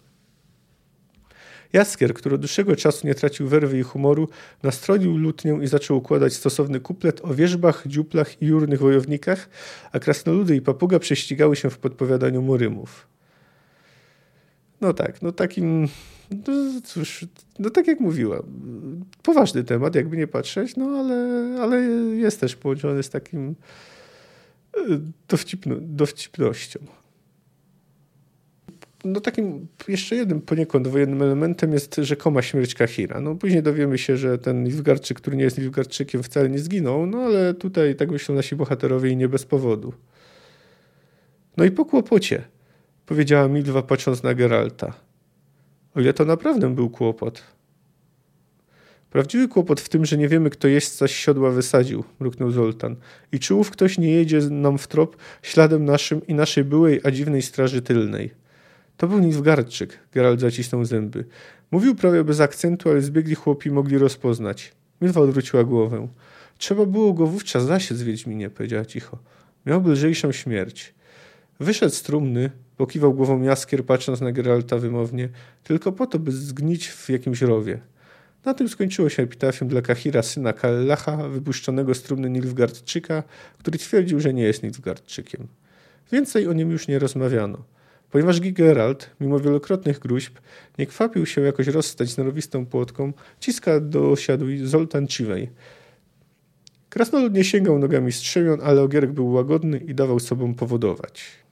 Jaskier, 1.74 2.14
który 2.14 2.36
od 2.36 2.42
dłuższego 2.42 2.76
czasu 2.76 3.08
nie 3.08 3.16
tracił 3.16 3.48
werwy 3.48 3.80
i 3.80 3.84
humoru, 3.84 4.30
nastroił 4.64 5.18
lutnię 5.18 5.60
i 5.62 5.68
zaczął 5.68 5.98
układać 5.98 6.34
stosowny 6.34 6.80
kuplet 6.80 7.22
o 7.24 7.34
wierzbach, 7.34 7.84
dziuplach 7.86 8.42
i 8.42 8.46
jurnych 8.46 8.80
wojownikach, 8.80 9.50
a 9.92 10.00
krasnoludy 10.00 10.56
i 10.56 10.62
papuga 10.62 11.00
prześcigały 11.00 11.56
się 11.56 11.70
w 11.70 11.78
podpowiadaniu 11.78 12.42
murymów. 12.42 13.08
No 14.82 14.94
tak, 14.94 15.22
no 15.22 15.32
takim 15.32 15.88
no 16.48 16.82
cóż, 16.84 17.26
no 17.60 17.70
tak 17.70 17.88
jak 17.88 18.00
mówiła, 18.00 18.44
poważny 19.24 19.64
temat, 19.64 19.96
jakby 19.96 20.18
nie 20.18 20.28
patrzeć, 20.28 20.76
no 20.76 20.86
ale, 20.86 21.16
ale 21.62 21.82
jest 22.16 22.40
też 22.40 22.56
połączony 22.56 23.04
z 23.04 23.10
takim 23.10 23.56
e, 24.78 25.00
dowcipno, 25.28 25.76
dowcipnością. 25.80 26.80
No 29.04 29.22
takim 29.22 29.68
jeszcze 29.88 30.16
jednym 30.16 30.42
poniekąd 30.42 30.88
wojennym 30.88 31.22
elementem 31.22 31.74
jest 31.74 31.96
rzekoma 31.96 32.42
śmierć 32.42 32.76
Kahira. 32.76 33.22
No 33.22 33.36
później 33.36 33.64
dowiemy 33.64 33.98
się, 33.98 34.18
że 34.18 34.38
ten 34.38 34.64
Nilfgaardczyk, 34.64 35.18
który 35.18 35.38
nie 35.38 35.44
jest 35.44 35.58
Nilfgaardczykiem 35.58 36.24
wcale 36.24 36.50
nie 36.50 36.60
zginął, 36.60 37.06
no 37.06 37.18
ale 37.18 37.54
tutaj 37.54 37.96
tak 37.96 38.12
myślą 38.12 38.36
nasi 38.36 38.56
bohaterowie 38.56 39.10
i 39.10 39.18
nie 39.18 39.30
bez 39.30 39.46
powodu. 39.46 39.94
No 41.58 41.66
i 41.66 41.72
po 41.72 41.86
kłopocie, 41.86 42.44
powiedziała 43.06 43.48
Milwa 43.48 43.82
patrząc 43.82 44.24
na 44.24 44.34
Geralta. 44.34 44.94
O 45.96 46.02
ile 46.02 46.14
to 46.14 46.26
naprawdę 46.26 46.76
był 46.76 46.90
kłopot. 46.90 47.44
Prawdziwy 49.10 49.48
kłopot 49.48 49.82
w 49.82 49.90
tym, 49.90 50.06
że 50.06 50.18
nie 50.18 50.28
wiemy, 50.28 50.50
kto 50.50 50.68
jeźdźca 50.68 51.08
z 51.08 51.12
siodła 51.12 51.50
wysadził, 51.52 52.04
mruknął 52.20 52.52
Zoltan. 52.52 52.96
I 53.32 53.40
czy 53.40 53.56
ów 53.56 53.72
ktoś 53.72 53.98
nie 53.98 54.12
jedzie 54.12 54.40
nam 54.40 54.78
w 54.78 54.88
trop 54.88 55.18
śladem 55.42 55.86
naszym 55.86 56.28
i 56.28 56.34
naszej 56.34 56.64
byłej, 56.64 57.02
a 57.04 57.12
dziwnej 57.12 57.42
straży 57.42 57.82
tylnej? 57.82 58.32
To 58.98 59.08
był 59.08 59.20
Nilfgaardczyk, 59.20 60.00
Geralt 60.12 60.40
zacisnął 60.40 60.86
zęby. 60.86 61.26
Mówił 61.72 61.96
prawie 61.96 62.24
bez 62.24 62.40
akcentu, 62.40 62.90
ale 62.90 63.02
zbiegli 63.02 63.36
chłopi 63.36 63.72
mogli 63.72 63.98
rozpoznać. 63.98 64.72
Milwa 65.02 65.22
odwróciła 65.22 65.64
głowę. 65.64 66.08
Trzeba 66.58 66.86
było 66.86 67.14
go 67.14 67.28
wówczas 67.28 67.66
zasiec, 67.66 68.02
Wiedźminie, 68.02 68.50
powiedziała 68.50 68.86
cicho. 68.86 69.18
Miał 69.66 69.88
lżejszą 69.88 70.32
śmierć. 70.32 70.94
Wyszedł 71.64 71.96
z 71.96 72.02
trumny, 72.02 72.52
pokiwał 72.78 73.14
głową 73.14 73.42
jaskier, 73.42 73.86
patrząc 73.86 74.22
na 74.22 74.32
Geralta 74.32 74.78
wymownie, 74.78 75.30
tylko 75.64 75.92
po 75.92 76.08
to, 76.08 76.20
by 76.20 76.32
zgnić 76.32 76.88
w 76.90 77.10
jakimś 77.10 77.42
rowie. 77.42 77.80
Na 78.46 78.54
tym 78.54 78.70
skończyło 78.70 79.10
się 79.10 79.24
epitafium 79.24 79.70
dla 79.70 79.82
Kahira, 79.82 80.22
syna 80.22 80.54
Kallacha, 80.54 81.30
wypuszczonego 81.30 81.94
z 81.94 82.02
trumny 82.04 82.30
Nilfgaardczyka, 82.30 83.24
który 83.58 83.78
twierdził, 83.78 84.20
że 84.20 84.34
nie 84.34 84.44
jest 84.44 84.64
Nilfgaardczykiem. 84.64 85.48
Więcej 86.12 86.48
o 86.48 86.54
nim 86.54 86.72
już 86.72 86.88
nie 86.88 87.00
rozmawiano. 87.00 87.64
Ponieważ 88.12 88.40
Geralt, 88.40 89.10
mimo 89.20 89.40
wielokrotnych 89.40 90.00
gruźb, 90.00 90.38
nie 90.78 90.86
kwapił 90.86 91.26
się 91.26 91.42
jakoś 91.42 91.68
rozstać 91.68 92.10
z 92.10 92.18
norowistą 92.18 92.66
płotką, 92.66 93.14
ciska 93.40 93.80
dosiadł 93.80 94.46
Zoltan 94.64 95.08
Ciwej. 95.08 95.50
Krasnolud 96.90 97.34
nie 97.34 97.44
sięgał 97.44 97.80
nogami 97.80 98.12
strzemion, 98.12 98.60
ale 98.64 98.82
ogierek 98.82 99.12
był 99.12 99.32
łagodny 99.32 99.78
i 99.78 99.96
dawał 99.96 100.20
sobą 100.20 100.54
powodować. 100.54 101.43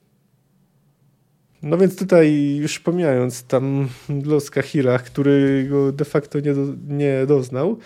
No 1.64 1.78
więc 1.78 1.96
tutaj 1.96 2.56
już 2.56 2.80
pomijając 2.80 3.44
tam 3.44 3.88
los 4.26 4.50
Kahira, 4.50 5.00
który 5.00 5.68
go 5.70 5.92
de 5.92 6.06
facto 6.06 6.40
nie, 6.40 6.54
do, 6.54 6.62
nie 6.88 7.26
doznał, 7.26 7.78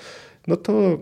no 0.47 0.57
to 0.57 0.99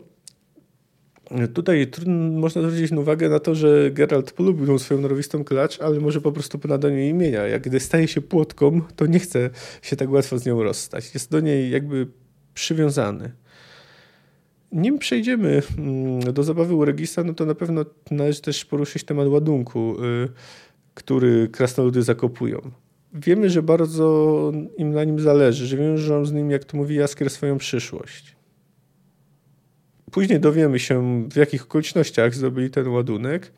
Tutaj 1.54 1.88
można 2.32 2.62
zwrócić 2.62 2.92
uwagę 2.92 3.30
na 3.30 3.40
to, 3.40 3.56
że 3.56 3.92
Geralt 3.92 4.32
polubił 4.32 4.68
tą 4.68 4.80
swoją 4.80 5.02
norowistą 5.02 5.44
klacz, 5.44 5.82
ale 5.82 6.00
może 6.00 6.22
po 6.22 6.32
prostu 6.32 6.60
po 6.60 6.68
nadaniu 6.68 7.00
imienia. 7.00 7.48
Jak 7.48 7.62
gdy 7.62 7.80
staje 7.80 8.08
się 8.08 8.22
płotką, 8.22 8.82
to 8.96 9.06
nie 9.06 9.20
chce 9.20 9.50
się 9.82 9.96
tak 9.96 10.12
łatwo 10.12 10.40
z 10.40 10.46
nią 10.46 10.64
rozstać. 10.64 11.14
Jest 11.14 11.32
do 11.32 11.40
niej 11.40 11.72
jakby 11.72 12.08
przywiązany. 12.54 13.32
Nim 14.72 15.00
przejdziemy 15.00 15.62
mm, 15.78 16.34
do 16.34 16.44
zabawy 16.44 16.76
u 16.76 16.86
Regisa, 16.86 17.24
no 17.24 17.34
to 17.34 17.46
na 17.46 17.56
pewno 17.56 17.86
należy 18.12 18.42
też 18.42 18.66
poruszyć 18.66 19.04
temat 19.04 19.28
ładunku, 19.28 19.96
y, 20.04 20.30
który 20.94 21.48
krasnoludy 21.48 22.04
zakopują. 22.04 22.72
Wiemy, 23.14 23.50
że 23.50 23.64
bardzo 23.64 24.52
im 24.78 24.92
na 24.94 25.04
nim 25.04 25.20
zależy, 25.20 25.68
że 25.68 25.78
wiążą 25.78 26.26
z 26.26 26.32
nim, 26.32 26.52
jak 26.52 26.66
to 26.66 26.78
mówi 26.78 26.96
Jaskier, 26.96 27.30
swoją 27.30 27.58
przyszłość. 27.58 28.36
Później 30.12 30.40
dowiemy 30.40 30.80
się, 30.80 31.24
w 31.32 31.36
jakich 31.36 31.64
okolicznościach 31.64 32.36
zdobyli 32.36 32.70
ten 32.70 32.88
ładunek. 32.88 33.52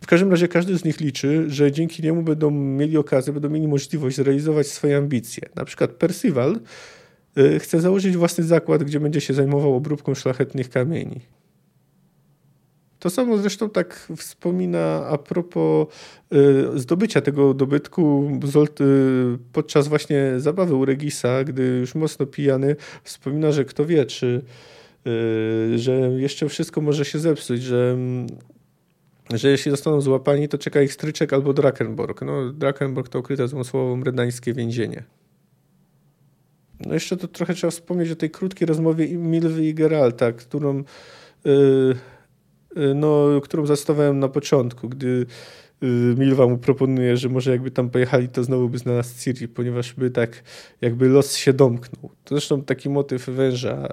W 0.00 0.06
każdym 0.06 0.30
razie 0.30 0.48
każdy 0.48 0.78
z 0.78 0.84
nich 0.84 1.00
liczy, 1.00 1.44
że 1.50 1.72
dzięki 1.72 2.02
niemu 2.02 2.22
będą 2.22 2.50
mieli 2.50 2.96
okazję, 2.96 3.32
będą 3.32 3.48
mieli 3.50 3.68
możliwość 3.68 4.16
zrealizować 4.16 4.66
swoje 4.66 4.96
ambicje. 4.96 5.48
Na 5.54 5.64
przykład 5.64 5.90
Percival 5.90 6.60
y, 7.38 7.58
chce 7.58 7.80
założyć 7.80 8.16
własny 8.16 8.44
zakład, 8.44 8.84
gdzie 8.84 9.00
będzie 9.00 9.20
się 9.20 9.34
zajmował 9.34 9.74
obróbką 9.74 10.14
szlachetnych 10.14 10.70
kamieni. 10.70 11.20
To 13.04 13.10
samo 13.10 13.38
zresztą 13.38 13.70
tak 13.70 14.08
wspomina 14.16 15.06
a 15.06 15.18
propos 15.18 15.88
y, 16.74 16.78
zdobycia 16.78 17.20
tego 17.20 17.54
dobytku 17.54 18.30
y, 18.80 19.38
podczas 19.52 19.88
właśnie 19.88 20.32
zabawy 20.36 20.74
u 20.74 20.84
Regisa, 20.84 21.44
gdy 21.44 21.62
już 21.62 21.94
mocno 21.94 22.26
pijany, 22.26 22.76
wspomina, 23.02 23.52
że 23.52 23.64
kto 23.64 23.86
wie, 23.86 24.06
czy 24.06 24.42
Y, 25.06 25.78
że 25.78 25.92
jeszcze 25.92 26.48
wszystko 26.48 26.80
może 26.80 27.04
się 27.04 27.18
zepsuć, 27.18 27.62
że, 27.62 27.96
że 29.34 29.50
jeśli 29.50 29.70
zostaną 29.70 30.00
złapani, 30.00 30.48
to 30.48 30.58
czeka 30.58 30.82
ich 30.82 30.92
stryczek 30.92 31.32
albo 31.32 31.52
Drakenborg. 31.52 32.22
No, 32.22 32.52
Drakenborg 32.52 33.08
to 33.08 33.18
ukryte 33.18 33.48
zmysłową 33.48 34.04
redańskie 34.04 34.52
więzienie. 34.52 35.04
No 36.80 36.94
jeszcze 36.94 37.16
to 37.16 37.28
trochę 37.28 37.54
trzeba 37.54 37.70
wspomnieć 37.70 38.10
o 38.10 38.16
tej 38.16 38.30
krótkiej 38.30 38.66
rozmowie 38.66 39.08
Milwy 39.08 39.66
i 39.66 39.74
Geralta, 39.74 40.32
którą, 40.32 40.84
yy, 41.44 41.96
no, 42.94 43.40
którą 43.42 43.66
zastawałem 43.66 44.18
na 44.18 44.28
początku, 44.28 44.88
gdy 44.88 45.26
Y, 45.84 46.14
Milwa 46.18 46.46
mu 46.46 46.58
proponuje, 46.58 47.16
że 47.16 47.28
może 47.28 47.50
jakby 47.50 47.70
tam 47.70 47.90
pojechali, 47.90 48.28
to 48.28 48.44
znowu 48.44 48.68
by 48.68 48.78
znalazł 48.78 49.20
Ciri, 49.20 49.48
ponieważ 49.48 49.94
by 49.94 50.10
tak 50.10 50.42
jakby 50.80 51.08
los 51.08 51.36
się 51.36 51.52
domknął. 51.52 52.10
To 52.24 52.34
zresztą 52.34 52.62
taki 52.62 52.90
motyw 52.90 53.26
węża 53.26 53.88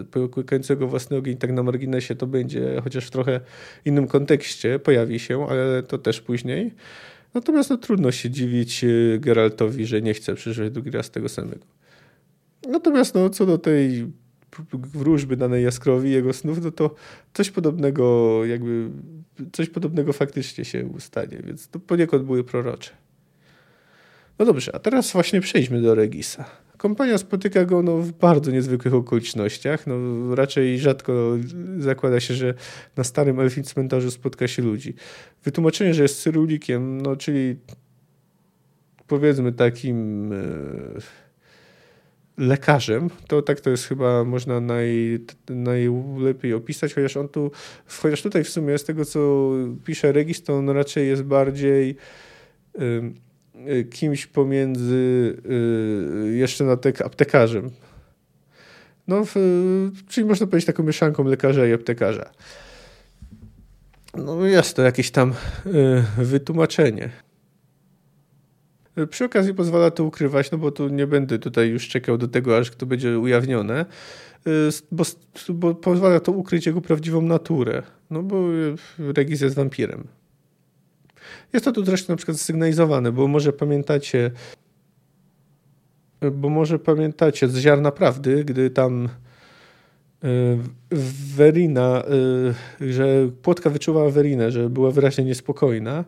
y, 0.00 0.04
połykającego 0.04 0.88
własny 0.88 1.16
ogień 1.16 1.36
tak 1.36 1.52
na 1.52 1.62
marginesie 1.62 2.14
to 2.14 2.26
będzie, 2.26 2.80
chociaż 2.84 3.06
w 3.06 3.10
trochę 3.10 3.40
innym 3.84 4.06
kontekście 4.06 4.78
pojawi 4.78 5.18
się, 5.18 5.46
ale 5.48 5.82
to 5.82 5.98
też 5.98 6.20
później. 6.20 6.74
Natomiast 7.34 7.70
no, 7.70 7.76
trudno 7.76 8.12
się 8.12 8.30
dziwić 8.30 8.84
y, 8.84 9.18
Geraltowi, 9.20 9.86
że 9.86 10.02
nie 10.02 10.14
chce 10.14 10.34
przeżywać 10.34 10.72
drugi 10.72 10.90
raz 10.90 11.10
tego 11.10 11.28
samego. 11.28 11.66
Natomiast 12.68 13.14
no, 13.14 13.30
co 13.30 13.46
do 13.46 13.58
tej 13.58 14.06
wróżby 14.72 15.36
danej 15.36 15.64
Jaskrowi, 15.64 16.10
jego 16.10 16.32
snów, 16.32 16.64
no 16.64 16.70
to 16.70 16.94
coś 17.34 17.50
podobnego 17.50 18.44
jakby, 18.44 18.90
coś 19.52 19.68
podobnego 19.68 20.12
faktycznie 20.12 20.64
się 20.64 20.86
ustanie, 20.86 21.38
więc 21.44 21.68
to 21.68 21.80
poniekąd 21.80 22.24
były 22.24 22.44
prorocze. 22.44 22.90
No 24.38 24.46
dobrze, 24.46 24.74
a 24.74 24.78
teraz 24.78 25.12
właśnie 25.12 25.40
przejdźmy 25.40 25.82
do 25.82 25.94
Regisa. 25.94 26.44
Kompania 26.76 27.18
spotyka 27.18 27.64
go 27.64 27.82
no, 27.82 27.98
w 27.98 28.12
bardzo 28.12 28.50
niezwykłych 28.50 28.94
okolicznościach. 28.94 29.86
No, 29.86 29.94
raczej 30.34 30.78
rzadko 30.78 31.36
zakłada 31.78 32.20
się, 32.20 32.34
że 32.34 32.54
na 32.96 33.04
starym 33.04 33.40
elfim 33.40 33.64
cmentarzu 33.64 34.10
spotka 34.10 34.48
się 34.48 34.62
ludzi. 34.62 34.94
Wytłumaczenie, 35.44 35.94
że 35.94 36.02
jest 36.02 36.22
cyrulikiem, 36.22 37.00
no 37.00 37.16
czyli 37.16 37.56
powiedzmy 39.06 39.52
takim... 39.52 40.30
Yy 40.30 41.25
lekarzem, 42.38 43.10
to 43.26 43.42
tak 43.42 43.60
to 43.60 43.70
jest 43.70 43.86
chyba 43.86 44.24
można 44.24 44.60
naj, 44.60 45.18
najlepiej 45.48 46.54
opisać, 46.54 46.94
chociaż 46.94 47.16
on 47.16 47.28
tu, 47.28 47.50
chociaż 47.86 48.22
tutaj 48.22 48.44
w 48.44 48.48
sumie 48.48 48.78
z 48.78 48.84
tego, 48.84 49.04
co 49.04 49.50
pisze 49.84 50.12
Regis, 50.12 50.42
to 50.42 50.56
on 50.56 50.68
raczej 50.68 51.08
jest 51.08 51.22
bardziej 51.22 51.96
y, 52.80 53.84
kimś 53.84 54.26
pomiędzy 54.26 55.36
y, 56.30 56.36
jeszcze 56.36 56.64
na 56.64 56.76
tek 56.76 57.00
aptekarzem. 57.00 57.70
No, 59.08 59.24
w, 59.24 59.34
czyli 60.08 60.26
można 60.26 60.46
powiedzieć 60.46 60.66
taką 60.66 60.82
mieszanką 60.82 61.24
lekarza 61.24 61.66
i 61.66 61.72
aptekarza. 61.72 62.30
No 64.16 64.46
jest 64.46 64.76
to 64.76 64.82
jakieś 64.82 65.10
tam 65.10 65.34
y, 65.66 66.24
wytłumaczenie. 66.24 67.10
Przy 69.10 69.24
okazji 69.24 69.54
pozwala 69.54 69.90
to 69.90 70.04
ukrywać, 70.04 70.50
no 70.50 70.58
bo 70.58 70.70
tu 70.70 70.88
nie 70.88 71.06
będę 71.06 71.38
tutaj 71.38 71.68
już 71.68 71.88
czekał 71.88 72.18
do 72.18 72.28
tego, 72.28 72.58
aż 72.58 72.70
to 72.70 72.86
będzie 72.86 73.18
ujawnione, 73.18 73.86
y, 74.46 74.50
bo, 74.92 75.04
bo 75.48 75.74
pozwala 75.74 76.20
to 76.20 76.32
ukryć 76.32 76.66
jego 76.66 76.80
prawdziwą 76.80 77.22
naturę. 77.22 77.82
No 78.10 78.22
bo 78.22 78.44
Regis 78.98 79.40
jest 79.40 79.56
wampirem. 79.56 80.06
Jest 81.52 81.64
to 81.64 81.72
tu 81.72 81.84
zresztą 81.84 82.12
na 82.12 82.16
przykład 82.16 82.40
sygnalizowane, 82.40 83.12
bo 83.12 83.28
może 83.28 83.52
pamiętacie, 83.52 84.30
bo 86.32 86.48
może 86.48 86.78
pamiętacie 86.78 87.48
z 87.48 87.56
ziarna 87.56 87.92
prawdy, 87.92 88.44
gdy 88.44 88.70
tam 88.70 89.08
y, 90.24 90.58
Verina, 91.36 92.02
y, 92.80 92.92
że 92.92 93.28
płotka 93.42 93.70
wyczuwała 93.70 94.10
Werinę, 94.10 94.50
że 94.50 94.70
była 94.70 94.90
wyraźnie 94.90 95.24
niespokojna 95.24 96.04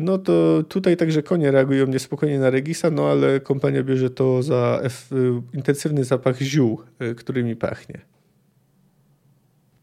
no 0.00 0.18
to 0.18 0.62
tutaj 0.68 0.96
także 0.96 1.22
konie 1.22 1.50
reagują 1.50 1.86
niespokojnie 1.86 2.38
na 2.38 2.50
Regisa, 2.50 2.90
no 2.90 3.10
ale 3.10 3.40
kompania 3.40 3.82
bierze 3.82 4.10
to 4.10 4.42
za 4.42 4.82
y, 5.12 5.56
intensywny 5.56 6.04
zapach 6.04 6.38
ziół, 6.40 6.80
y, 7.02 7.14
którymi 7.14 7.56
pachnie. 7.56 8.00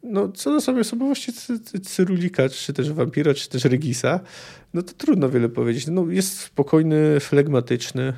No, 0.04 0.30
co 0.30 0.52
do 0.52 0.62
samej 0.62 0.82
osobowości 0.82 1.32
Cyrulika, 1.84 2.50
czy 2.50 2.74
też 2.74 2.92
wampira, 2.92 3.34
czy 3.34 3.50
też 3.50 3.66
Regisa, 3.66 4.20
no 4.74 4.82
to 4.82 4.94
trudno 4.94 5.30
wiele 5.30 5.50
powiedzieć. 5.50 5.88
No, 5.88 6.06
jest 6.10 6.40
spokojny, 6.40 7.20
flegmatyczny. 7.20 8.14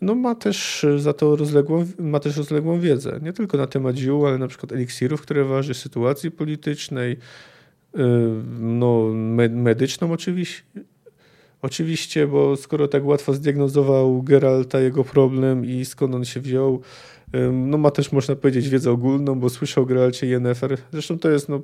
No, 0.00 0.14
ma 0.14 0.34
też 0.34 0.86
za 0.98 1.12
to 1.12 1.36
rozległą, 1.36 1.86
ma 1.98 2.20
też 2.20 2.36
rozległą 2.36 2.80
wiedzę. 2.80 3.20
Nie 3.22 3.32
tylko 3.32 3.56
na 3.58 3.66
temat 3.66 3.96
ziół, 3.96 4.26
ale 4.26 4.38
na 4.38 4.48
przykład 4.48 4.72
eliksirów, 4.72 5.22
które 5.22 5.44
waży, 5.44 5.74
sytuacji 5.74 6.30
politycznej, 6.30 7.16
no, 8.60 9.10
medyczną 9.50 10.12
oczywiście. 10.12 10.62
Oczywiście, 11.62 12.26
bo 12.26 12.56
skoro 12.56 12.88
tak 12.88 13.04
łatwo 13.04 13.34
zdiagnozował 13.34 14.22
Geralta 14.22 14.80
jego 14.80 15.04
problem 15.04 15.64
i 15.64 15.84
skąd 15.84 16.14
on 16.14 16.24
się 16.24 16.40
wziął, 16.40 16.80
no 17.52 17.78
ma 17.78 17.90
też, 17.90 18.12
można 18.12 18.36
powiedzieć, 18.36 18.68
wiedzę 18.68 18.90
ogólną, 18.90 19.40
bo 19.40 19.48
słyszał 19.48 19.84
o 19.84 19.86
Geralcie 19.86 20.26
Yennefer. 20.26 20.78
Zresztą 20.92 21.18
to 21.18 21.30
jest 21.30 21.48
no, 21.48 21.60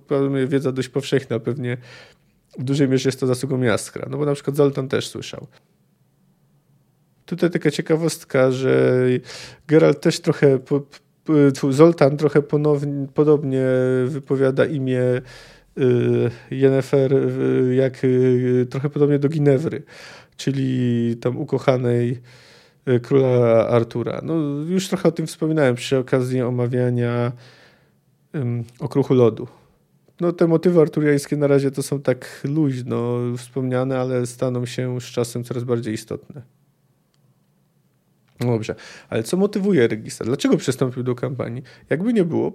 wiedza 0.46 0.72
dość 0.72 0.88
powszechna. 0.88 1.38
Pewnie 1.38 1.76
w 2.58 2.64
dużej 2.64 2.88
mierze 2.88 3.08
jest 3.08 3.20
to 3.20 3.26
zasługą 3.26 3.60
Jaskra, 3.60 4.08
no 4.10 4.18
bo 4.18 4.24
na 4.24 4.34
przykład 4.34 4.56
Zoltan 4.56 4.88
też 4.88 5.08
słyszał. 5.08 5.46
Tutaj 7.26 7.50
taka 7.50 7.70
ciekawostka, 7.70 8.50
że 8.50 9.04
Geralt 9.68 10.00
też 10.00 10.20
trochę, 10.20 10.58
Zoltan 11.70 12.16
trochę 12.16 12.42
ponownie, 12.42 13.06
podobnie 13.14 13.64
wypowiada 14.06 14.64
imię 14.64 15.02
y, 15.78 16.30
Yennefer, 16.50 17.12
y, 17.12 17.74
jak 17.74 18.04
y, 18.04 18.66
trochę 18.70 18.90
podobnie 18.90 19.18
do 19.18 19.28
Ginewry, 19.28 19.82
czyli 20.36 21.16
tam 21.16 21.36
ukochanej 21.36 22.20
króla 23.02 23.68
Artura. 23.68 24.20
No, 24.24 24.34
już 24.68 24.88
trochę 24.88 25.08
o 25.08 25.12
tym 25.12 25.26
wspominałem 25.26 25.74
przy 25.74 25.98
okazji 25.98 26.42
omawiania 26.42 27.32
um, 28.34 28.64
okruchu 28.78 29.14
lodu. 29.14 29.46
No, 30.20 30.32
te 30.32 30.46
motywy 30.46 30.80
arturiańskie 30.80 31.36
na 31.36 31.46
razie 31.46 31.70
to 31.70 31.82
są 31.82 32.00
tak 32.00 32.40
luźno 32.44 33.18
wspomniane, 33.36 33.98
ale 33.98 34.26
staną 34.26 34.66
się 34.66 35.00
z 35.00 35.04
czasem 35.04 35.44
coraz 35.44 35.64
bardziej 35.64 35.94
istotne. 35.94 36.42
No 38.40 38.46
dobrze, 38.46 38.74
ale 39.08 39.22
co 39.22 39.36
motywuje 39.36 39.88
Regista? 39.88 40.24
Dlaczego 40.24 40.56
przystąpił 40.56 41.02
do 41.02 41.14
kampanii? 41.14 41.62
Jakby 41.90 42.12
nie 42.12 42.24
było, 42.24 42.52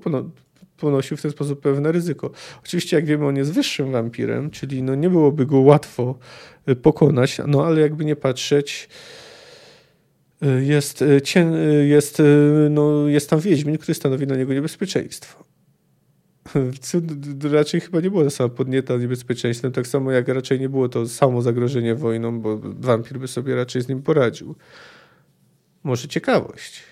ponosił 0.77 1.17
w 1.17 1.21
ten 1.21 1.31
sposób 1.31 1.61
pewne 1.61 1.91
ryzyko. 1.91 2.31
Oczywiście, 2.63 2.95
jak 2.95 3.05
wiemy, 3.05 3.25
on 3.25 3.35
jest 3.35 3.51
wyższym 3.51 3.91
wampirem, 3.91 4.49
czyli 4.49 4.83
no 4.83 4.95
nie 4.95 5.09
byłoby 5.09 5.45
go 5.45 5.59
łatwo 5.59 6.17
y, 6.69 6.75
pokonać, 6.75 7.41
no 7.47 7.65
ale 7.65 7.81
jakby 7.81 8.05
nie 8.05 8.15
patrzeć, 8.15 8.89
y, 10.43 10.65
jest, 10.65 11.01
y, 11.01 11.21
jest, 11.87 12.21
no, 12.69 13.07
jest 13.07 13.29
tam 13.29 13.39
Wiedźmin, 13.39 13.77
który 13.77 13.95
stanowi 13.95 14.27
dla 14.27 14.37
niego 14.37 14.53
niebezpieczeństwo. 14.53 15.43
Raczej 17.51 17.81
chyba 17.81 18.01
nie 18.01 18.11
było 18.11 18.29
sama 18.29 18.49
podnieta 18.49 18.97
niebezpieczeństwem, 18.97 19.71
tak 19.71 19.87
samo 19.87 20.11
jak 20.11 20.27
raczej 20.27 20.59
nie 20.59 20.69
było 20.69 20.89
to 20.89 21.07
samo 21.07 21.41
zagrożenie 21.41 21.95
wojną, 21.95 22.41
bo 22.41 22.59
wampir 22.63 23.19
by 23.19 23.27
sobie 23.27 23.55
raczej 23.55 23.81
z 23.81 23.87
nim 23.87 24.01
poradził 24.03 24.55
może 25.85 26.07
ciekawość. 26.07 26.83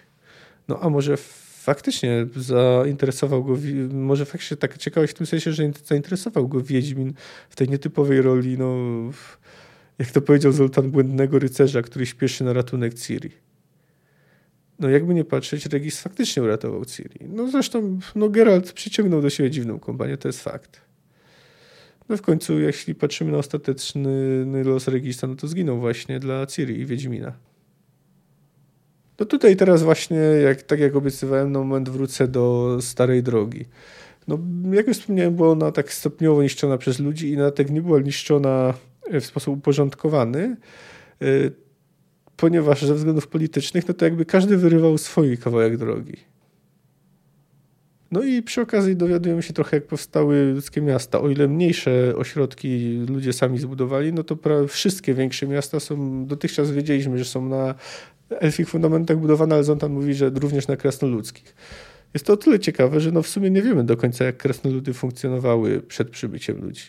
No 0.67 0.79
a 0.81 0.89
może 0.89 1.17
faktycznie 1.63 2.27
zainteresował 2.35 3.43
go, 3.43 3.57
może 3.91 4.25
faktycznie 4.25 4.57
taka 4.57 4.77
ciekawość 4.77 5.13
w 5.13 5.17
tym 5.17 5.27
sensie, 5.27 5.53
że 5.53 5.71
zainteresował 5.85 6.47
go 6.47 6.61
Wiedźmin 6.61 7.13
w 7.49 7.55
tej 7.55 7.69
nietypowej 7.69 8.21
roli, 8.21 8.57
no 8.57 8.75
jak 9.99 10.11
to 10.11 10.21
powiedział 10.21 10.51
Zoltan, 10.51 10.91
błędnego 10.91 11.39
rycerza, 11.39 11.81
który 11.81 12.05
śpieszy 12.05 12.43
na 12.43 12.53
ratunek 12.53 12.93
Ciri. 12.93 13.31
No 14.79 14.89
jakby 14.89 15.13
nie 15.13 15.23
patrzeć, 15.23 15.65
Regis 15.65 16.01
faktycznie 16.01 16.43
uratował 16.43 16.85
Ciri. 16.85 17.19
No 17.29 17.51
zresztą 17.51 17.99
no 18.15 18.29
Geralt 18.29 18.73
przyciągnął 18.73 19.21
do 19.21 19.29
siebie 19.29 19.51
dziwną 19.51 19.79
kompanię, 19.79 20.17
to 20.17 20.27
jest 20.27 20.43
fakt. 20.43 20.81
No 22.09 22.17
w 22.17 22.21
końcu, 22.21 22.59
jeśli 22.59 22.95
patrzymy 22.95 23.31
na 23.31 23.37
ostateczny 23.37 24.63
los 24.63 24.87
Regista, 24.87 25.27
no 25.27 25.35
to 25.35 25.47
zginął 25.47 25.79
właśnie 25.79 26.19
dla 26.19 26.45
Ciri 26.45 26.79
i 26.79 26.85
Wiedźmina. 26.85 27.33
No 29.19 29.25
tutaj 29.25 29.55
teraz 29.55 29.83
właśnie, 29.83 30.17
jak, 30.17 30.61
tak 30.61 30.79
jak 30.79 30.95
obiecywałem, 30.95 31.51
na 31.51 31.59
moment 31.59 31.89
wrócę 31.89 32.27
do 32.27 32.77
starej 32.81 33.23
drogi. 33.23 33.65
No, 34.27 34.39
jak 34.71 34.87
już 34.87 34.97
wspomniałem, 34.97 35.35
była 35.35 35.49
ona 35.49 35.71
tak 35.71 35.93
stopniowo 35.93 36.43
niszczona 36.43 36.77
przez 36.77 36.99
ludzi 36.99 37.31
i 37.31 37.37
na 37.37 37.51
tak 37.51 37.69
nie 37.69 37.81
była 37.81 37.99
niszczona 37.99 38.73
w 39.11 39.25
sposób 39.25 39.57
uporządkowany, 39.57 40.57
y, 41.23 41.51
ponieważ 42.37 42.85
ze 42.85 42.95
względów 42.95 43.27
politycznych, 43.27 43.87
no 43.87 43.93
to 43.93 44.05
jakby 44.05 44.25
każdy 44.25 44.57
wyrywał 44.57 44.97
swój 44.97 45.37
kawałek 45.37 45.77
drogi. 45.77 46.17
No 48.11 48.23
i 48.23 48.41
przy 48.41 48.61
okazji 48.61 48.95
dowiadujemy 48.95 49.43
się 49.43 49.53
trochę, 49.53 49.77
jak 49.77 49.87
powstały 49.87 50.53
ludzkie 50.53 50.81
miasta. 50.81 51.21
O 51.21 51.29
ile 51.29 51.47
mniejsze 51.47 52.13
ośrodki 52.17 52.97
ludzie 53.09 53.33
sami 53.33 53.59
zbudowali, 53.59 54.13
no 54.13 54.23
to 54.23 54.37
wszystkie 54.67 55.13
większe 55.13 55.47
miasta 55.47 55.79
są, 55.79 56.25
dotychczas 56.25 56.71
wiedzieliśmy, 56.71 57.17
że 57.17 57.25
są 57.25 57.49
na 57.49 57.75
elfich 58.29 58.69
fundamentach 58.69 59.17
budowane, 59.17 59.55
ale 59.55 59.63
Zontan 59.63 59.93
mówi, 59.93 60.13
że 60.13 60.29
również 60.29 60.67
na 60.67 60.77
krasnoludzkich. 60.77 61.55
Jest 62.13 62.25
to 62.25 62.33
o 62.33 62.37
tyle 62.37 62.59
ciekawe, 62.59 62.99
że 62.99 63.11
no 63.11 63.21
w 63.21 63.27
sumie 63.27 63.49
nie 63.49 63.61
wiemy 63.61 63.83
do 63.83 63.97
końca, 63.97 64.25
jak 64.25 64.37
krasnoludy 64.37 64.93
funkcjonowały 64.93 65.81
przed 65.81 66.09
przybyciem 66.09 66.61
ludzi. 66.61 66.83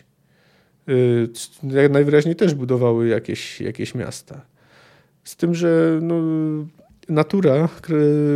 Y, 0.89 1.29
jak 1.63 1.91
najwyraźniej 1.91 2.35
też 2.35 2.53
budowały 2.53 3.07
jakieś, 3.07 3.61
jakieś 3.61 3.95
miasta. 3.95 4.41
Z 5.23 5.35
tym, 5.35 5.55
że 5.55 5.99
no, 6.01 6.15
natura 7.09 7.69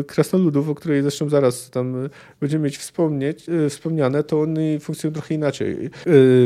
krasnoludów, 0.08 0.70
o 0.70 0.76
której 0.76 1.02
zresztą 1.02 1.30
zaraz 1.30 1.70
tam 1.70 2.10
będziemy 2.40 2.64
mieć 2.66 2.78
wspomnieć, 2.78 3.50
e, 3.50 3.70
wspomniane, 3.70 4.24
to 4.24 4.42
one 4.42 4.80
funkcjonują 4.80 5.14
trochę 5.14 5.36
inaczej. 5.36 5.90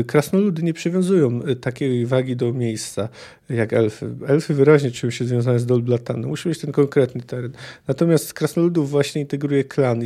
E, 0.00 0.04
krasnoludy 0.04 0.62
nie 0.62 0.74
przywiązują 0.74 1.40
takiej 1.60 2.06
wagi 2.06 2.36
do 2.36 2.52
miejsca 2.52 3.08
jak 3.48 3.72
elfy. 3.72 4.14
Elfy 4.26 4.54
wyraźnie 4.54 4.90
czują 4.90 5.10
się 5.10 5.24
związane 5.24 5.58
z 5.58 5.66
Dolblatanem. 5.66 6.28
Musi 6.28 6.48
mieć 6.48 6.58
ten 6.58 6.72
konkretny 6.72 7.22
teren. 7.22 7.52
Natomiast 7.88 8.34
krasnoludów 8.34 8.90
właśnie 8.90 9.20
integruje 9.20 9.64
klan, 9.64 10.00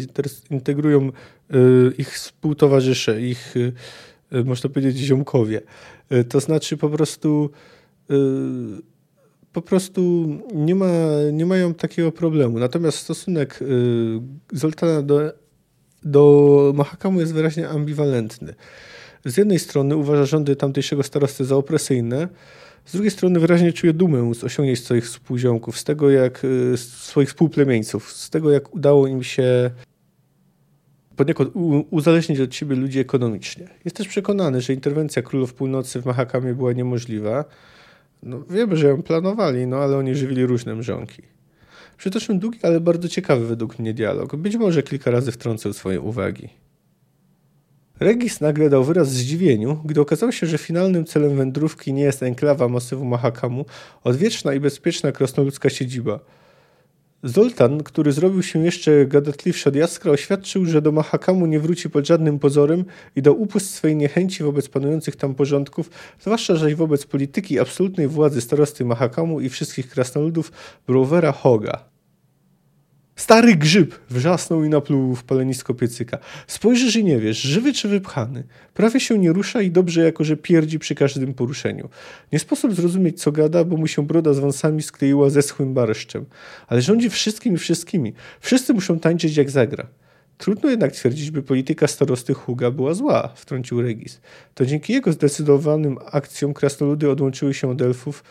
integrują 0.50 1.12
ich 1.98 2.12
współtowarzysze, 2.14 3.20
ich 3.20 3.54
można 4.44 4.70
powiedzieć 4.70 4.96
ziomkowie. 4.96 5.60
To 6.28 6.40
znaczy 6.40 6.76
po 6.76 6.88
prostu 6.88 7.50
po 9.58 9.62
prostu 9.62 10.28
nie, 10.54 10.74
ma, 10.74 10.92
nie 11.32 11.46
mają 11.46 11.74
takiego 11.74 12.12
problemu. 12.12 12.58
Natomiast 12.58 12.98
stosunek 12.98 13.62
y, 13.62 13.66
Zoltana 14.52 15.02
do, 15.02 15.32
do 16.02 16.72
Mahakamu 16.76 17.20
jest 17.20 17.34
wyraźnie 17.34 17.68
ambiwalentny. 17.68 18.54
Z 19.24 19.36
jednej 19.36 19.58
strony 19.58 19.96
uważa 19.96 20.24
rządy 20.24 20.56
tamtejszego 20.56 21.02
starosty 21.02 21.44
za 21.44 21.56
opresyjne, 21.56 22.28
z 22.84 22.92
drugiej 22.92 23.10
strony 23.10 23.40
wyraźnie 23.40 23.72
czuje 23.72 23.92
dumę 23.92 24.34
z 24.34 24.44
osiągnięć 24.44 24.84
swoich 24.84 25.04
współziomków, 25.04 25.78
z 25.78 25.84
tego 25.84 26.10
jak 26.10 26.46
swoich 26.76 27.28
współplemieńców, 27.28 28.12
z 28.12 28.30
tego 28.30 28.50
jak 28.50 28.74
udało 28.74 29.06
im 29.06 29.22
się 29.22 29.70
poniekąd 31.16 31.50
uzależnić 31.90 32.40
od 32.40 32.54
siebie 32.54 32.76
ludzi 32.76 32.98
ekonomicznie. 32.98 33.68
Jest 33.84 33.96
też 33.96 34.08
przekonany, 34.08 34.60
że 34.60 34.72
interwencja 34.72 35.22
królów 35.22 35.54
północy 35.54 36.02
w 36.02 36.06
Mahakamie 36.06 36.54
była 36.54 36.72
niemożliwa, 36.72 37.44
no, 38.22 38.40
wiemy, 38.50 38.76
że 38.76 38.88
ją 38.88 39.02
planowali, 39.02 39.66
no 39.66 39.76
ale 39.76 39.96
oni 39.96 40.14
żywili 40.14 40.46
różne 40.46 40.74
mrzonki. 40.74 41.22
Przytoczmy 41.96 42.38
długi, 42.38 42.58
ale 42.62 42.80
bardzo 42.80 43.08
ciekawy 43.08 43.46
według 43.46 43.78
mnie 43.78 43.94
dialog. 43.94 44.36
Być 44.36 44.56
może 44.56 44.82
kilka 44.82 45.10
razy 45.10 45.32
wtrącał 45.32 45.72
swoje 45.72 46.00
uwagi. 46.00 46.48
Regis 48.00 48.40
nagle 48.40 48.70
dał 48.70 48.84
wyraz 48.84 49.10
zdziwieniu, 49.10 49.82
gdy 49.84 50.00
okazało 50.00 50.32
się, 50.32 50.46
że 50.46 50.58
finalnym 50.58 51.04
celem 51.04 51.36
wędrówki 51.36 51.92
nie 51.92 52.02
jest 52.02 52.22
enklawa 52.22 52.68
masywu 52.68 53.04
Mahakamu, 53.04 53.64
odwieczna 54.04 54.54
i 54.54 54.60
bezpieczna 54.60 55.12
krasnoludzka 55.12 55.70
siedziba– 55.70 56.20
Zoltan, 57.22 57.82
który 57.82 58.12
zrobił 58.12 58.42
się 58.42 58.64
jeszcze 58.64 59.06
gadatliwszy 59.06 59.68
od 59.68 59.76
Jaskra, 59.76 60.12
oświadczył, 60.12 60.66
że 60.66 60.82
do 60.82 60.92
Mahakamu 60.92 61.46
nie 61.46 61.60
wróci 61.60 61.90
pod 61.90 62.06
żadnym 62.06 62.38
pozorem 62.38 62.84
i 63.16 63.22
dał 63.22 63.42
upust 63.42 63.74
swej 63.74 63.96
niechęci 63.96 64.42
wobec 64.42 64.68
panujących 64.68 65.16
tam 65.16 65.34
porządków, 65.34 65.90
zwłaszcza 66.20 66.56
zaś 66.56 66.74
wobec 66.74 67.06
polityki 67.06 67.58
absolutnej 67.58 68.08
władzy 68.08 68.40
starosty 68.40 68.84
Mahakamu 68.84 69.40
i 69.40 69.48
wszystkich 69.48 69.88
krasnoludów 69.88 70.52
Brovera 70.86 71.32
Hoga. 71.32 71.97
Stary 73.18 73.56
grzyb! 73.56 73.94
Wrzasnął 74.10 74.64
i 74.64 74.68
napluł 74.68 75.14
w 75.14 75.24
palenisko 75.24 75.74
piecyka. 75.74 76.18
Spojrzysz 76.46 76.96
i 76.96 77.04
nie 77.04 77.18
wiesz, 77.18 77.40
żywy 77.40 77.72
czy 77.72 77.88
wypchany. 77.88 78.44
Prawie 78.74 79.00
się 79.00 79.18
nie 79.18 79.32
rusza 79.32 79.62
i 79.62 79.70
dobrze 79.70 80.00
jako, 80.00 80.24
że 80.24 80.36
pierdzi 80.36 80.78
przy 80.78 80.94
każdym 80.94 81.34
poruszeniu. 81.34 81.88
Nie 82.32 82.38
sposób 82.38 82.74
zrozumieć, 82.74 83.22
co 83.22 83.32
gada, 83.32 83.64
bo 83.64 83.76
mu 83.76 83.86
się 83.86 84.06
broda 84.06 84.34
z 84.34 84.38
wąsami 84.38 84.82
skleiła 84.82 85.30
ze 85.30 85.42
schłym 85.42 85.74
barszczem. 85.74 86.24
Ale 86.66 86.82
rządzi 86.82 87.10
wszystkimi 87.10 87.58
wszystkimi. 87.58 88.12
Wszyscy 88.40 88.74
muszą 88.74 88.98
tańczyć 88.98 89.36
jak 89.36 89.50
zagra. 89.50 89.86
Trudno 90.38 90.70
jednak 90.70 90.92
twierdzić, 90.92 91.30
by 91.30 91.42
polityka 91.42 91.86
starosty 91.86 92.34
Huga 92.34 92.70
była 92.70 92.94
zła, 92.94 93.32
wtrącił 93.36 93.82
Regis. 93.82 94.20
To 94.54 94.66
dzięki 94.66 94.92
jego 94.92 95.12
zdecydowanym 95.12 95.98
akcjom 96.12 96.54
krasnoludy 96.54 97.10
odłączyły 97.10 97.54
się 97.54 97.70
od 97.70 97.82
elfów, 97.82 98.24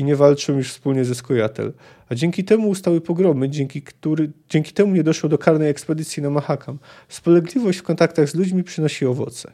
i 0.00 0.04
nie 0.04 0.16
walczą 0.16 0.56
już 0.56 0.72
wspólnie 0.72 1.04
ze 1.04 1.14
Skojatel. 1.14 1.72
A 2.08 2.14
dzięki 2.14 2.44
temu 2.44 2.68
ustały 2.68 3.00
pogromy, 3.00 3.48
dzięki, 3.48 3.82
który, 3.82 4.30
dzięki 4.48 4.72
temu 4.72 4.94
nie 4.94 5.02
doszło 5.02 5.28
do 5.28 5.38
karnej 5.38 5.70
ekspedycji 5.70 6.22
na 6.22 6.30
Mahakam. 6.30 6.78
Spolegliwość 7.08 7.78
w 7.78 7.82
kontaktach 7.82 8.28
z 8.28 8.34
ludźmi 8.34 8.64
przynosi 8.64 9.06
owoce. 9.06 9.52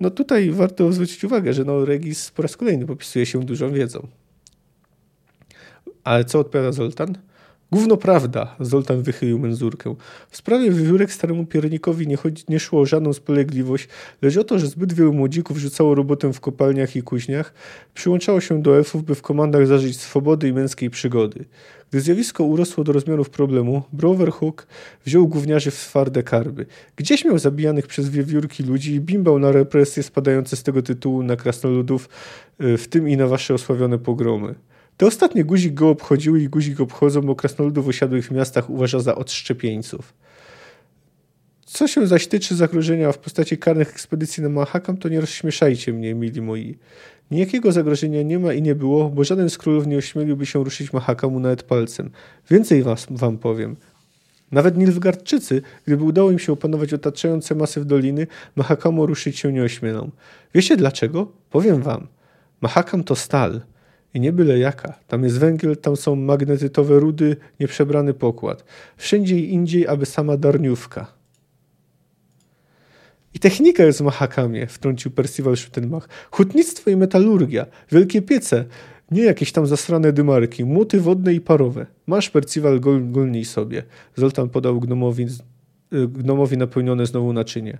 No 0.00 0.10
tutaj 0.10 0.50
warto 0.50 0.92
zwrócić 0.92 1.24
uwagę, 1.24 1.52
że 1.52 1.64
no 1.64 1.84
Regis 1.84 2.30
po 2.30 2.42
raz 2.42 2.56
kolejny 2.56 2.86
popisuje 2.86 3.26
się 3.26 3.44
dużą 3.44 3.72
wiedzą. 3.72 4.08
Ale 6.04 6.24
co 6.24 6.38
odpowiada 6.38 6.72
Zoltan? 6.72 7.18
Gówno 7.72 7.96
prawda, 7.96 8.56
Zoltan 8.60 9.02
wychylił 9.02 9.38
menzurkę. 9.38 9.94
W 10.30 10.36
sprawie 10.36 10.70
wiewiórek 10.70 11.12
staremu 11.12 11.46
piernikowi 11.46 12.06
nie, 12.06 12.16
chodzi, 12.16 12.44
nie 12.48 12.60
szło 12.60 12.80
o 12.80 12.86
żadną 12.86 13.12
spolegliwość, 13.12 13.88
lecz 14.22 14.36
o 14.36 14.44
to, 14.44 14.58
że 14.58 14.66
zbyt 14.66 14.92
wielu 14.92 15.12
młodzików 15.12 15.58
rzucało 15.58 15.94
robotę 15.94 16.32
w 16.32 16.40
kopalniach 16.40 16.96
i 16.96 17.02
kuźniach, 17.02 17.54
przyłączało 17.94 18.40
się 18.40 18.62
do 18.62 18.76
elfów, 18.76 19.04
by 19.04 19.14
w 19.14 19.22
komandach 19.22 19.66
zażyć 19.66 20.00
swobody 20.00 20.48
i 20.48 20.52
męskiej 20.52 20.90
przygody. 20.90 21.44
Gdy 21.90 22.00
zjawisko 22.00 22.44
urosło 22.44 22.84
do 22.84 22.92
rozmiarów 22.92 23.30
problemu, 23.30 23.82
Broverhook 23.92 24.66
wziął 25.04 25.28
gówniarzy 25.28 25.70
w 25.70 25.76
twarde 25.76 26.22
karby. 26.22 26.66
Gdzieś 26.96 27.24
miał 27.24 27.38
zabijanych 27.38 27.86
przez 27.86 28.08
wiewiórki 28.08 28.62
ludzi 28.62 28.94
i 28.94 29.00
bimbał 29.00 29.38
na 29.38 29.52
represje 29.52 30.02
spadające 30.02 30.56
z 30.56 30.62
tego 30.62 30.82
tytułu 30.82 31.22
na 31.22 31.36
krasnoludów, 31.36 32.08
y, 32.62 32.76
w 32.76 32.88
tym 32.88 33.08
i 33.08 33.16
na 33.16 33.26
wasze 33.26 33.54
osławione 33.54 33.98
pogromy. 33.98 34.54
Te 34.98 35.06
ostatnie 35.06 35.44
guzik 35.44 35.74
go 35.74 35.88
obchodziły 35.88 36.42
i 36.42 36.48
guzik 36.48 36.80
obchodzą, 36.80 37.20
bo 37.20 37.34
krasnoludów 37.34 37.88
osiadłych 37.88 38.26
w 38.26 38.30
miastach 38.30 38.70
uważa 38.70 39.00
za 39.00 39.14
odszczepieńców. 39.14 40.14
Co 41.66 41.88
się 41.88 42.06
zaś 42.06 42.26
tyczy 42.26 42.56
zagrożenia 42.56 43.12
w 43.12 43.18
postaci 43.18 43.58
karnych 43.58 43.90
ekspedycji 43.90 44.42
na 44.42 44.48
Mahakam, 44.48 44.96
to 44.96 45.08
nie 45.08 45.20
rozśmieszajcie 45.20 45.92
mnie, 45.92 46.14
mili 46.14 46.42
moi. 46.42 46.78
Nijakiego 47.30 47.72
zagrożenia 47.72 48.22
nie 48.22 48.38
ma 48.38 48.52
i 48.52 48.62
nie 48.62 48.74
było, 48.74 49.10
bo 49.10 49.24
żaden 49.24 49.50
z 49.50 49.58
królów 49.58 49.86
nie 49.86 49.96
ośmieliłby 49.96 50.46
się 50.46 50.64
ruszyć 50.64 50.92
Mahakamu 50.92 51.40
nawet 51.40 51.62
palcem. 51.62 52.10
Więcej 52.50 52.82
was, 52.82 53.06
wam 53.10 53.38
powiem. 53.38 53.76
Nawet 54.52 54.76
Nilfgardczycy, 54.76 55.62
gdyby 55.86 56.04
udało 56.04 56.30
im 56.30 56.38
się 56.38 56.52
opanować 56.52 56.92
otaczające 56.92 57.54
masyw 57.54 57.86
doliny, 57.86 58.26
Mahakamu 58.56 59.06
ruszyć 59.06 59.38
się 59.38 59.52
nie 59.52 59.62
ośmielą. 59.62 60.10
Wiecie 60.54 60.76
dlaczego? 60.76 61.32
Powiem 61.50 61.82
wam. 61.82 62.06
Mahakam 62.60 63.04
to 63.04 63.16
stal. 63.16 63.60
I 64.14 64.20
nie 64.20 64.32
byle 64.32 64.58
jaka. 64.58 64.94
Tam 65.06 65.24
jest 65.24 65.38
węgiel, 65.38 65.76
tam 65.76 65.96
są 65.96 66.16
magnetytowe 66.16 67.00
rudy, 67.00 67.36
nieprzebrany 67.60 68.14
pokład. 68.14 68.64
Wszędzie 68.96 69.40
indziej, 69.40 69.86
aby 69.86 70.06
sama 70.06 70.36
darniówka. 70.36 71.18
I 73.34 73.38
technika 73.38 73.84
jest 73.84 73.98
w 73.98 74.02
Mahakamie, 74.02 74.66
wtrącił 74.66 75.10
Percival 75.10 75.56
Schuttenbach. 75.56 76.08
Hutnictwo 76.30 76.90
i 76.90 76.96
metalurgia, 76.96 77.66
wielkie 77.92 78.22
piece, 78.22 78.64
nie 79.10 79.22
jakieś 79.22 79.52
tam 79.52 79.66
zasrane 79.66 80.12
dymarki, 80.12 80.64
młoty 80.64 81.00
wodne 81.00 81.34
i 81.34 81.40
parowe. 81.40 81.86
Masz, 82.06 82.30
Percival, 82.30 82.80
gol, 82.80 83.10
golnij 83.10 83.44
sobie. 83.44 83.82
Zoltan 84.16 84.48
podał 84.48 84.80
gnomowi, 84.80 85.26
gnomowi 85.92 86.56
napełnione 86.56 87.06
znowu 87.06 87.32
naczynie. 87.32 87.78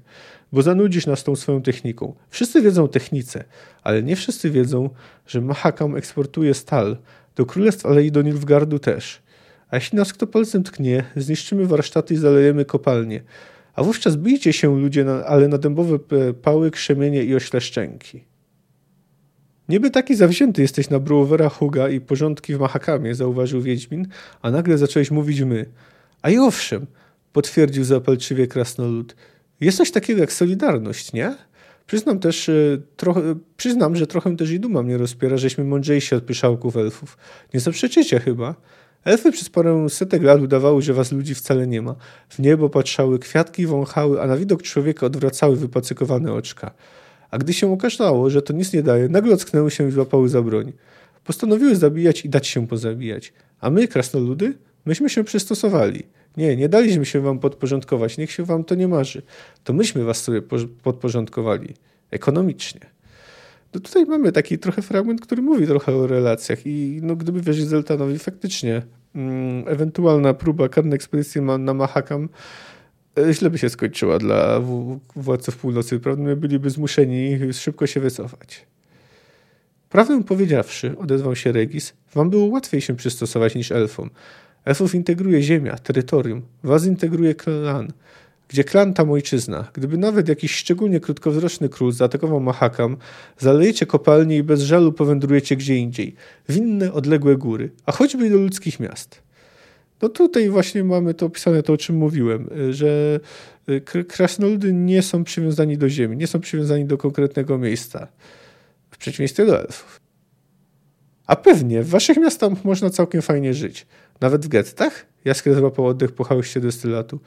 Bo 0.52 0.62
zanudzisz 0.62 1.06
nas 1.06 1.24
tą 1.24 1.36
swoją 1.36 1.62
techniką. 1.62 2.14
Wszyscy 2.28 2.62
wiedzą 2.62 2.84
o 2.84 2.88
technice, 2.88 3.44
ale 3.82 4.02
nie 4.02 4.16
wszyscy 4.16 4.50
wiedzą, 4.50 4.90
że 5.26 5.40
Mahakam 5.40 5.96
eksportuje 5.96 6.54
stal 6.54 6.96
do 7.36 7.46
Królestw, 7.46 7.86
ale 7.86 8.04
i 8.04 8.12
do 8.12 8.22
Nilfgardu 8.22 8.78
też. 8.78 9.22
A 9.70 9.76
jeśli 9.76 9.96
nas 9.96 10.12
kto 10.12 10.26
palcem 10.26 10.62
tknie, 10.62 11.04
zniszczymy 11.16 11.66
warsztaty 11.66 12.14
i 12.14 12.16
zalejemy 12.16 12.64
kopalnie. 12.64 13.22
A 13.74 13.82
wówczas 13.82 14.16
bijcie 14.16 14.52
się 14.52 14.80
ludzie, 14.80 15.04
na, 15.04 15.24
ale 15.24 15.48
na 15.48 15.58
dębowe 15.58 15.98
pały, 16.42 16.70
krzemienie 16.70 17.24
i 17.24 17.34
ośleszczenki. 17.34 18.24
Niby 19.68 19.90
taki 19.90 20.16
zawzięty 20.16 20.62
jesteś 20.62 20.90
na 20.90 20.98
Brewera 20.98 21.48
Huga 21.48 21.88
i 21.88 22.00
porządki 22.00 22.54
w 22.54 22.60
Mahakamie, 22.60 23.14
zauważył 23.14 23.62
Wiedźmin, 23.62 24.06
a 24.42 24.50
nagle 24.50 24.78
zacząłeś 24.78 25.10
mówić 25.10 25.40
my. 25.40 25.66
A 26.22 26.30
i 26.30 26.38
owszem, 26.38 26.86
potwierdził 27.32 27.84
zapalczywie 27.84 28.46
krasnolud. 28.46 29.16
Jest 29.60 29.78
coś 29.78 29.90
takiego 29.90 30.20
jak 30.20 30.32
solidarność, 30.32 31.12
nie? 31.12 31.36
Przyznam 31.86 32.18
też, 32.18 32.48
e, 32.48 32.52
trochę, 32.96 33.34
przyznam, 33.56 33.96
że 33.96 34.06
trochę 34.06 34.36
też 34.36 34.50
i 34.50 34.60
duma 34.60 34.82
mnie 34.82 34.98
rozpiera, 34.98 35.36
żeśmy 35.36 35.64
mądrzejsi 35.64 36.14
od 36.14 36.24
pyszałków 36.24 36.76
elfów. 36.76 37.18
Nie 37.54 37.60
zaprzeczycie 37.60 38.20
chyba? 38.20 38.54
Elfy 39.04 39.32
przez 39.32 39.48
parę 39.48 39.88
setek 39.88 40.22
lat 40.22 40.40
udawały, 40.40 40.82
że 40.82 40.94
was 40.94 41.12
ludzi 41.12 41.34
wcale 41.34 41.66
nie 41.66 41.82
ma. 41.82 41.94
W 42.28 42.38
niebo 42.38 42.68
patrzały, 42.68 43.18
kwiatki 43.18 43.66
wąchały, 43.66 44.22
a 44.22 44.26
na 44.26 44.36
widok 44.36 44.62
człowieka 44.62 45.06
odwracały 45.06 45.56
wypacykowane 45.56 46.32
oczka. 46.32 46.70
A 47.30 47.38
gdy 47.38 47.52
się 47.52 47.72
okazało, 47.72 48.30
że 48.30 48.42
to 48.42 48.52
nic 48.52 48.72
nie 48.72 48.82
daje, 48.82 49.08
nagle 49.08 49.34
ocknęły 49.34 49.70
się 49.70 49.88
i 49.88 49.90
złapały 49.90 50.28
za 50.28 50.42
broń. 50.42 50.72
Postanowiły 51.24 51.76
zabijać 51.76 52.24
i 52.24 52.28
dać 52.28 52.46
się 52.46 52.66
pozabijać. 52.66 53.32
A 53.60 53.70
my, 53.70 53.88
krasnoludy, 53.88 54.54
myśmy 54.88 55.10
się 55.10 55.24
przystosowali. 55.24 56.02
Nie, 56.36 56.56
nie 56.56 56.68
daliśmy 56.68 57.06
się 57.06 57.20
wam 57.20 57.38
podporządkować, 57.38 58.18
niech 58.18 58.30
się 58.30 58.44
wam 58.44 58.64
to 58.64 58.74
nie 58.74 58.88
marzy. 58.88 59.22
To 59.64 59.72
myśmy 59.72 60.04
was 60.04 60.22
sobie 60.22 60.42
podporządkowali. 60.82 61.74
Ekonomicznie. 62.10 62.80
No 63.74 63.80
tutaj 63.80 64.04
mamy 64.04 64.32
taki 64.32 64.58
trochę 64.58 64.82
fragment, 64.82 65.20
który 65.20 65.42
mówi 65.42 65.66
trochę 65.66 65.96
o 65.96 66.06
relacjach 66.06 66.66
i 66.66 67.00
no, 67.02 67.16
gdyby 67.16 67.40
wierzyć 67.40 67.66
Zeltanowi, 67.66 68.18
faktycznie 68.18 68.82
mm, 69.14 69.68
ewentualna 69.68 70.34
próba 70.34 70.68
karnej 70.68 70.94
ekspedycji 70.94 71.40
na 71.40 71.74
Mahakam 71.74 72.28
e, 73.18 73.34
źle 73.34 73.50
by 73.50 73.58
się 73.58 73.68
skończyła 73.68 74.18
dla 74.18 74.60
władców 75.16 75.56
północy. 75.56 76.00
Prawdopodobnie 76.00 76.36
byliby 76.36 76.70
zmuszeni 76.70 77.38
szybko 77.52 77.86
się 77.86 78.00
wycofać. 78.00 78.66
Prawdę 79.88 80.24
powiedziawszy, 80.24 80.98
odezwał 80.98 81.36
się 81.36 81.52
Regis, 81.52 81.92
wam 82.14 82.30
było 82.30 82.46
łatwiej 82.46 82.80
się 82.80 82.96
przystosować 82.96 83.54
niż 83.54 83.72
elfom. 83.72 84.10
Elfów 84.68 84.94
integruje 84.94 85.42
ziemia, 85.42 85.78
terytorium, 85.78 86.42
was 86.62 86.86
integruje 86.86 87.34
klan 87.34 87.92
gdzie 88.48 88.64
klan 88.64 88.94
tam 88.94 89.10
ojczyzna. 89.10 89.70
Gdyby 89.72 89.98
nawet 89.98 90.28
jakiś 90.28 90.54
szczególnie 90.54 91.00
krótkowzroczny 91.00 91.68
król 91.68 91.92
zaatakował 91.92 92.40
Mahakam, 92.40 92.96
zalejecie 93.38 93.86
kopalnie 93.86 94.36
i 94.36 94.42
bez 94.42 94.60
żalu 94.60 94.92
powędrujecie 94.92 95.56
gdzie 95.56 95.76
indziej, 95.76 96.14
w 96.48 96.56
inne, 96.56 96.92
odległe 96.92 97.36
góry, 97.36 97.70
a 97.86 97.92
choćby 97.92 98.26
i 98.26 98.30
do 98.30 98.36
ludzkich 98.36 98.80
miast. 98.80 99.22
No 100.02 100.08
tutaj 100.08 100.50
właśnie 100.50 100.84
mamy 100.84 101.14
to 101.14 101.26
opisane, 101.26 101.62
to 101.62 101.72
o 101.72 101.76
czym 101.76 101.96
mówiłem, 101.96 102.48
że 102.70 103.20
y, 103.68 104.04
krasnoludy 104.04 104.72
nie 104.72 105.02
są 105.02 105.24
przywiązani 105.24 105.78
do 105.78 105.88
ziemi, 105.88 106.16
nie 106.16 106.26
są 106.26 106.40
przywiązani 106.40 106.84
do 106.84 106.98
konkretnego 106.98 107.58
miejsca, 107.58 108.08
w 108.90 108.98
przeciwieństwie 108.98 109.46
do 109.46 109.60
elfów. 109.60 110.00
A 111.28 111.36
pewnie, 111.36 111.82
w 111.82 111.88
waszych 111.88 112.16
miastach 112.16 112.64
można 112.64 112.90
całkiem 112.90 113.22
fajnie 113.22 113.54
żyć. 113.54 113.86
Nawet 114.20 114.46
w 114.46 114.48
gettach? 114.48 115.06
Jaskier 115.24 115.54
złapał 115.54 115.86
oddech 115.86 116.12
po 116.12 116.24
hałyście 116.24 116.60
destylatu. 116.60 117.20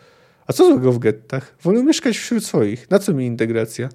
A 0.48 0.54
co 0.54 0.66
złego 0.66 0.92
w 0.92 1.00
gettach? 1.00 1.56
Wolę 1.64 1.84
mieszkać 1.84 2.18
wśród 2.18 2.46
swoich. 2.46 2.90
Na 2.90 3.00
co 3.00 3.14
mi 3.14 3.26
integracja? 3.26 3.90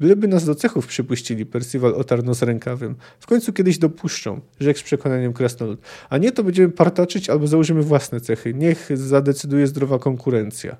Byleby 0.00 0.28
nas 0.28 0.44
do 0.44 0.54
cechów 0.54 0.86
przypuścili, 0.86 1.46
Percival 1.46 1.94
otarł 1.94 2.34
z 2.34 2.42
rękawem. 2.42 2.96
W 3.20 3.26
końcu 3.26 3.52
kiedyś 3.52 3.78
dopuszczą, 3.78 4.40
rzekł 4.60 4.80
z 4.80 4.82
przekonaniem 4.82 5.32
krasnolud. 5.32 5.80
A 6.08 6.18
nie, 6.18 6.32
to 6.32 6.44
będziemy 6.44 6.68
partaczyć 6.68 7.30
albo 7.30 7.46
założymy 7.46 7.82
własne 7.82 8.20
cechy. 8.20 8.54
Niech 8.54 8.88
zadecyduje 8.94 9.66
zdrowa 9.66 9.98
konkurencja. 9.98 10.76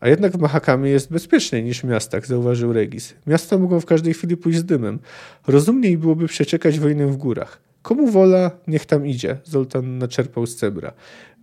A 0.00 0.08
jednak 0.08 0.32
w 0.32 0.40
Mahakamie 0.40 0.90
jest 0.90 1.10
bezpieczniej 1.10 1.64
niż 1.64 1.80
w 1.80 1.84
miastach, 1.84 2.26
zauważył 2.26 2.72
Regis. 2.72 3.14
Miasta 3.26 3.58
mogą 3.58 3.80
w 3.80 3.86
każdej 3.86 4.14
chwili 4.14 4.36
pójść 4.36 4.58
z 4.58 4.64
dymem. 4.64 4.98
Rozumniej 5.46 5.98
byłoby 5.98 6.26
przeczekać 6.26 6.78
wojnę 6.78 7.06
w 7.06 7.16
górach. 7.16 7.71
Komu 7.82 8.10
wola, 8.10 8.50
niech 8.66 8.86
tam 8.86 9.06
idzie, 9.06 9.38
Zoltan 9.44 9.98
naczerpał 9.98 10.46
z 10.46 10.56
cebra. 10.56 10.92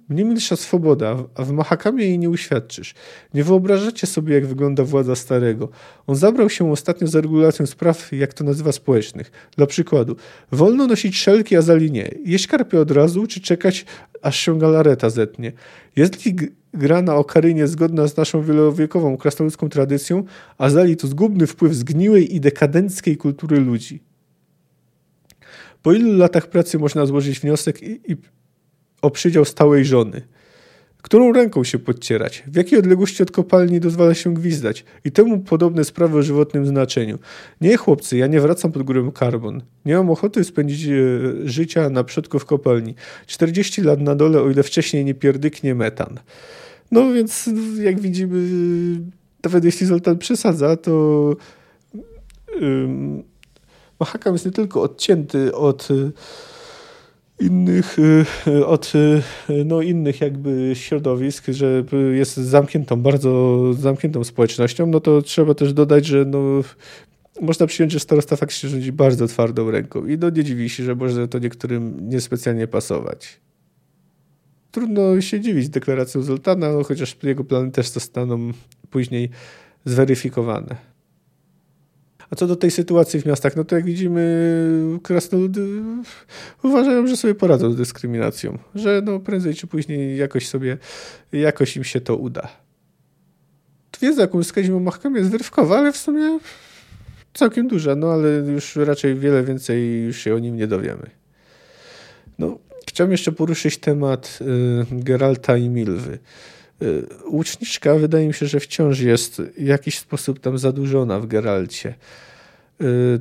Mnie 0.09 0.25
milsza 0.25 0.55
swoboda, 0.55 1.23
a 1.35 1.43
w 1.43 1.51
Mahakamie 1.51 2.05
jej 2.05 2.19
nie 2.19 2.29
uświadczysz. 2.29 2.93
Nie 3.33 3.43
wyobrażacie 3.43 4.07
sobie, 4.07 4.35
jak 4.35 4.47
wygląda 4.47 4.83
władza 4.83 5.15
starego. 5.15 5.69
On 6.07 6.15
zabrał 6.15 6.49
się 6.49 6.71
ostatnio 6.71 7.07
za 7.07 7.21
regulacją 7.21 7.65
spraw, 7.65 8.11
jak 8.11 8.33
to 8.33 8.43
nazywa, 8.43 8.71
społecznych. 8.71 9.31
Dla 9.57 9.65
przykładu, 9.67 10.15
wolno 10.51 10.87
nosić 10.87 11.17
szelki, 11.17 11.55
a 11.55 11.61
zali 11.61 11.91
nie. 11.91 12.11
Jeść 12.25 12.47
karpie 12.47 12.79
od 12.79 12.91
razu, 12.91 13.27
czy 13.27 13.41
czekać, 13.41 13.85
aż 14.21 14.39
się 14.39 14.59
galareta 14.59 15.09
zetnie. 15.09 15.51
Jeśli 15.95 16.35
gra 16.73 17.01
na 17.01 17.15
okarynie 17.15 17.67
zgodna 17.67 18.07
z 18.07 18.17
naszą 18.17 18.43
wielowiekową 18.43 19.17
krasnoludzką 19.17 19.69
tradycją, 19.69 20.23
a 20.57 20.69
zali 20.69 20.97
to 20.97 21.07
zgubny 21.07 21.47
wpływ 21.47 21.75
zgniłej 21.75 22.35
i 22.35 22.39
dekadenckiej 22.39 23.17
kultury 23.17 23.59
ludzi. 23.59 24.08
Po 25.81 25.93
ilu 25.93 26.17
latach 26.17 26.47
pracy 26.47 26.79
można 26.79 27.05
złożyć 27.05 27.39
wniosek 27.39 27.83
i, 27.83 28.11
i 28.11 28.17
o 29.01 29.11
przydział 29.11 29.45
stałej 29.45 29.85
żony. 29.85 30.21
Którą 31.01 31.33
ręką 31.33 31.63
się 31.63 31.79
podcierać? 31.79 32.43
W 32.47 32.55
jakiej 32.55 32.79
odległości 32.79 33.23
od 33.23 33.31
kopalni 33.31 33.79
dozwala 33.79 34.13
się 34.13 34.33
gwizdać? 34.33 34.85
I 35.05 35.11
temu 35.11 35.39
podobne 35.39 35.83
sprawy 35.83 36.17
o 36.17 36.21
żywotnym 36.21 36.65
znaczeniu. 36.65 37.19
Nie, 37.61 37.77
chłopcy, 37.77 38.17
ja 38.17 38.27
nie 38.27 38.41
wracam 38.41 38.71
pod 38.71 38.83
górę 38.83 39.11
karbon. 39.13 39.61
Nie 39.85 39.95
mam 39.95 40.09
ochoty 40.09 40.43
spędzić 40.43 40.87
e, 40.87 40.97
życia 41.43 41.89
na 41.89 42.03
przodku 42.03 42.39
w 42.39 42.45
kopalni. 42.45 42.95
40 43.27 43.81
lat 43.81 43.99
na 43.99 44.15
dole, 44.15 44.41
o 44.41 44.49
ile 44.49 44.63
wcześniej 44.63 45.05
nie 45.05 45.13
pierdyknie 45.13 45.75
metan. 45.75 46.19
No 46.91 47.13
więc, 47.13 47.49
jak 47.81 47.99
widzimy, 47.99 48.39
nawet 49.43 49.63
jeśli 49.65 49.87
Zoltan 49.87 50.17
przesadza, 50.17 50.77
to 50.77 51.35
um, 53.99 54.07
Mahakam 54.07 54.33
jest 54.33 54.45
nie 54.45 54.51
tylko 54.51 54.81
odcięty 54.81 55.55
od 55.55 55.87
innych, 57.39 57.99
y, 58.47 58.65
od 58.65 58.93
y, 58.95 59.21
no, 59.65 59.81
innych 59.81 60.21
jakby 60.21 60.71
środowisk, 60.73 61.45
że 61.47 61.83
jest 62.13 62.37
zamkniętą, 62.37 63.01
bardzo 63.01 63.73
zamkniętą 63.73 64.23
społecznością, 64.23 64.85
no 64.85 64.99
to 64.99 65.21
trzeba 65.21 65.53
też 65.53 65.73
dodać, 65.73 66.05
że 66.05 66.25
no, 66.25 66.39
można 67.41 67.67
przyjąć, 67.67 67.91
że 67.91 67.99
starosta 67.99 68.35
faktycznie 68.35 68.69
rządzi 68.69 68.91
bardzo 68.91 69.27
twardą 69.27 69.71
ręką 69.71 70.05
i 70.05 70.17
no 70.17 70.29
nie 70.29 70.43
dziwi 70.43 70.69
się, 70.69 70.83
że 70.83 70.95
może 70.95 71.27
to 71.27 71.39
niektórym 71.39 72.09
niespecjalnie 72.09 72.67
pasować. 72.67 73.39
trudno 74.71 75.21
się 75.21 75.39
dziwić 75.39 75.69
deklaracją 75.69 76.21
Zoltana, 76.21 76.73
no, 76.73 76.83
chociaż 76.83 77.17
jego 77.23 77.43
plany 77.43 77.71
też 77.71 77.89
zostaną 77.89 78.51
później 78.89 79.29
zweryfikowane. 79.85 80.88
A 82.31 82.35
co 82.35 82.47
do 82.47 82.55
tej 82.55 82.71
sytuacji 82.71 83.21
w 83.21 83.25
miastach, 83.25 83.55
no 83.55 83.63
to 83.63 83.75
jak 83.75 83.85
widzimy, 83.85 84.53
krasnoludy 85.03 85.67
uważają, 86.63 87.07
że 87.07 87.17
sobie 87.17 87.35
poradzą 87.35 87.71
z 87.71 87.75
dyskryminacją, 87.75 88.57
że 88.75 89.01
no 89.05 89.19
prędzej 89.19 89.55
czy 89.55 89.67
później 89.67 90.17
jakoś 90.17 90.47
sobie, 90.47 90.77
jakoś 91.31 91.77
im 91.77 91.83
się 91.83 92.01
to 92.01 92.15
uda. 92.15 92.49
Wiedza, 94.01 94.21
jaką 94.21 94.37
uzyskaliśmy 94.37 94.75
o 94.75 94.79
Mahkamie 94.79 95.17
jest 95.19 95.31
wyrywkowa, 95.31 95.77
ale 95.77 95.91
w 95.91 95.97
sumie 95.97 96.39
całkiem 97.33 97.67
duża, 97.67 97.95
no 97.95 98.11
ale 98.11 98.29
już 98.29 98.75
raczej 98.75 99.15
wiele 99.15 99.43
więcej 99.43 100.03
już 100.03 100.17
się 100.17 100.35
o 100.35 100.39
nim 100.39 100.55
nie 100.55 100.67
dowiemy. 100.67 101.09
No, 102.39 102.59
chciałbym 102.87 103.11
jeszcze 103.11 103.31
poruszyć 103.31 103.77
temat 103.77 104.39
y, 104.41 104.45
Geralta 104.91 105.57
i 105.57 105.69
Milwy. 105.69 106.19
Y, 106.81 107.07
łuczniczka 107.25 107.95
wydaje 107.95 108.27
mi 108.27 108.33
się, 108.33 108.45
że 108.45 108.59
wciąż 108.59 108.99
jest 108.99 109.41
w 109.41 109.61
jakiś 109.61 109.99
sposób 109.99 110.39
tam 110.39 110.57
zadłużona 110.57 111.19
w 111.19 111.27
Geralcie. 111.27 111.95
Y, 112.81 113.19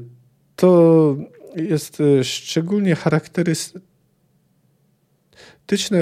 to 0.57 1.17
jest 1.57 2.01
y, 2.01 2.25
szczególnie 2.25 2.95
charakterystyczne 2.95 3.83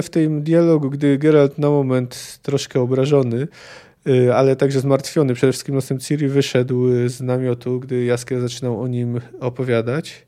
w 0.03 0.09
tym 0.09 0.43
dialogu, 0.43 0.89
gdy 0.89 1.17
Geralt 1.17 1.57
na 1.57 1.69
moment 1.69 2.39
troszkę 2.41 2.81
obrażony, 2.81 3.47
ale 4.33 4.55
także 4.55 4.79
zmartwiony, 4.79 5.33
przede 5.33 5.53
wszystkim 5.53 5.75
nosem 5.75 5.99
Ciri 5.99 6.27
wyszedł 6.27 6.87
z 7.07 7.21
namiotu, 7.21 7.79
gdy 7.79 8.03
Jaskier 8.03 8.41
zaczynał 8.41 8.81
o 8.81 8.87
nim 8.87 9.21
opowiadać. 9.39 10.26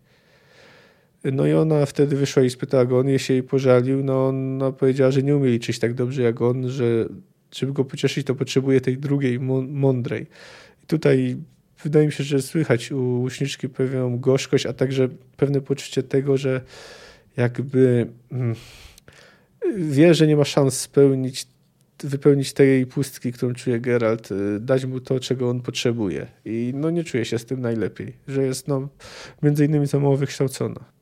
No 1.23 1.47
i 1.47 1.53
ona 1.53 1.85
wtedy 1.85 2.15
wyszła 2.15 2.43
i 2.43 2.49
spytała 2.49 2.85
go, 2.85 2.99
on 2.99 3.07
jej 3.07 3.19
się 3.19 3.33
jej 3.33 3.43
pożalił. 3.43 4.03
No 4.03 4.27
ona 4.27 4.71
powiedziała, 4.71 5.11
że 5.11 5.23
nie 5.23 5.35
umie 5.35 5.49
liczyć 5.49 5.79
tak 5.79 5.93
dobrze 5.93 6.21
jak 6.21 6.41
on, 6.41 6.69
że 6.69 7.05
żeby 7.51 7.73
go 7.73 7.85
pocieszyć, 7.85 8.27
to 8.27 8.35
potrzebuje 8.35 8.81
tej 8.81 8.97
drugiej, 8.97 9.39
mądrej. 9.39 10.27
I 10.83 10.85
tutaj 10.87 11.37
wydaje 11.83 12.05
mi 12.05 12.11
się, 12.11 12.23
że 12.23 12.41
słychać 12.41 12.91
u 12.91 13.01
łuczniczki 13.01 13.69
pewną 13.69 14.19
gorzkość, 14.19 14.65
a 14.65 14.73
także 14.73 15.09
pewne 15.37 15.61
poczucie 15.61 16.03
tego, 16.03 16.37
że 16.37 16.61
jakby 17.37 18.07
mm, 18.31 18.55
wie, 19.77 20.13
że 20.13 20.27
nie 20.27 20.35
ma 20.35 20.45
szans 20.45 20.79
spełnić, 20.79 21.47
wypełnić 22.03 22.53
tej 22.53 22.85
pustki, 22.85 23.31
którą 23.31 23.53
czuje 23.53 23.79
Geralt, 23.79 24.31
y, 24.31 24.59
dać 24.59 24.85
mu 24.85 24.99
to, 24.99 25.19
czego 25.19 25.49
on 25.49 25.61
potrzebuje. 25.61 26.27
I 26.45 26.71
no 26.75 26.89
nie 26.89 27.03
czuje 27.03 27.25
się 27.25 27.39
z 27.39 27.45
tym 27.45 27.61
najlepiej, 27.61 28.13
że 28.27 28.43
jest 28.43 28.67
no 28.67 28.89
między 29.43 29.65
innymi 29.65 29.87
za 29.87 29.99
mało 29.99 30.17
wykształcona. 30.17 30.98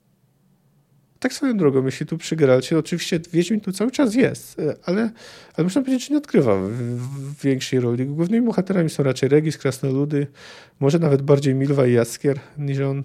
Tak 1.19 1.33
swoją 1.33 1.57
drogą, 1.57 1.85
jeśli 1.85 2.05
tu 2.05 2.17
przy 2.17 2.35
Geralcie, 2.35 2.77
oczywiście 2.77 3.19
Wiedźmin 3.33 3.61
tu 3.61 3.71
cały 3.71 3.91
czas 3.91 4.15
jest, 4.15 4.59
e, 4.59 4.75
ale, 4.85 5.01
ale 5.55 5.63
można 5.63 5.81
powiedzieć, 5.81 6.07
że 6.07 6.13
nie 6.13 6.17
odgrywa 6.17 6.55
w, 6.55 6.71
w 6.71 7.41
większej 7.43 7.79
roli. 7.79 8.05
Głównymi 8.05 8.45
bohaterami 8.45 8.89
są 8.89 9.03
raczej 9.03 9.29
Regis, 9.29 9.57
Krasnoludy, 9.57 10.27
może 10.79 10.99
nawet 10.99 11.21
bardziej 11.21 11.55
Milwa 11.55 11.87
i 11.87 11.93
Jaskier 11.93 12.39
niż 12.57 12.79
on. 12.79 13.03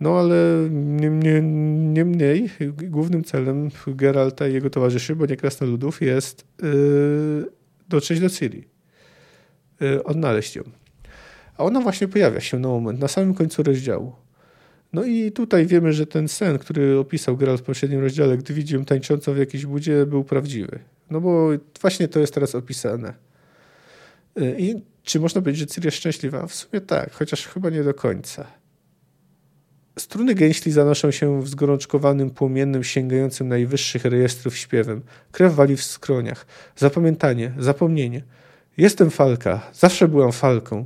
No 0.00 0.18
ale 0.18 0.68
niemniej 0.70 1.42
nie, 1.42 2.04
nie 2.04 2.48
głównym 2.72 3.24
celem 3.24 3.70
Geralta 3.86 4.48
i 4.48 4.52
jego 4.54 4.70
towarzyszy, 4.70 5.16
bo 5.16 5.26
nie 5.26 5.36
Krasnoludów, 5.36 6.00
jest 6.00 6.46
yy, 6.62 7.46
dotrzeć 7.88 8.20
do 8.20 8.30
Ciri. 8.30 8.64
Yy, 9.80 10.04
odnaleźć 10.04 10.56
ją. 10.56 10.62
A 11.56 11.64
ona 11.64 11.80
właśnie 11.80 12.08
pojawia 12.08 12.40
się 12.40 12.58
na 12.58 12.68
moment, 12.68 13.00
na 13.00 13.08
samym 13.08 13.34
końcu 13.34 13.62
rozdziału. 13.62 14.12
No 14.92 15.04
i 15.04 15.32
tutaj 15.32 15.66
wiemy, 15.66 15.92
że 15.92 16.06
ten 16.06 16.28
sen, 16.28 16.58
który 16.58 16.98
opisał 16.98 17.36
Geralt 17.36 17.60
w 17.60 17.64
poprzednim 17.64 18.00
rozdziale, 18.00 18.38
gdy 18.38 18.54
widzi 18.54 18.74
ją 18.74 18.84
tańczącą 18.84 19.34
w 19.34 19.38
jakiejś 19.38 19.66
budzie, 19.66 20.06
był 20.06 20.24
prawdziwy. 20.24 20.78
No 21.10 21.20
bo 21.20 21.48
właśnie 21.80 22.08
to 22.08 22.20
jest 22.20 22.34
teraz 22.34 22.54
opisane. 22.54 23.14
Y, 24.40 24.56
I 24.58 24.82
czy 25.02 25.20
można 25.20 25.40
powiedzieć, 25.40 25.60
że 25.60 25.66
Ciri 25.74 25.86
jest 25.86 25.96
szczęśliwa? 25.96 26.46
W 26.46 26.54
sumie 26.54 26.80
tak, 26.80 27.12
chociaż 27.12 27.46
chyba 27.46 27.70
nie 27.70 27.84
do 27.84 27.94
końca. 27.94 28.46
Struny 29.98 30.34
gęśli 30.34 30.72
zanoszą 30.72 31.10
się 31.10 31.42
w 31.42 31.48
zgorączkowanym, 31.48 32.30
płomiennym, 32.30 32.84
sięgającym 32.84 33.48
najwyższych 33.48 34.04
rejestrów 34.04 34.56
śpiewem. 34.56 35.02
Krew 35.32 35.54
wali 35.54 35.76
w 35.76 35.84
skroniach. 35.84 36.46
Zapamiętanie, 36.76 37.52
zapomnienie. 37.58 38.22
Jestem 38.76 39.10
falka, 39.10 39.70
zawsze 39.72 40.08
byłam 40.08 40.32
falką. 40.32 40.84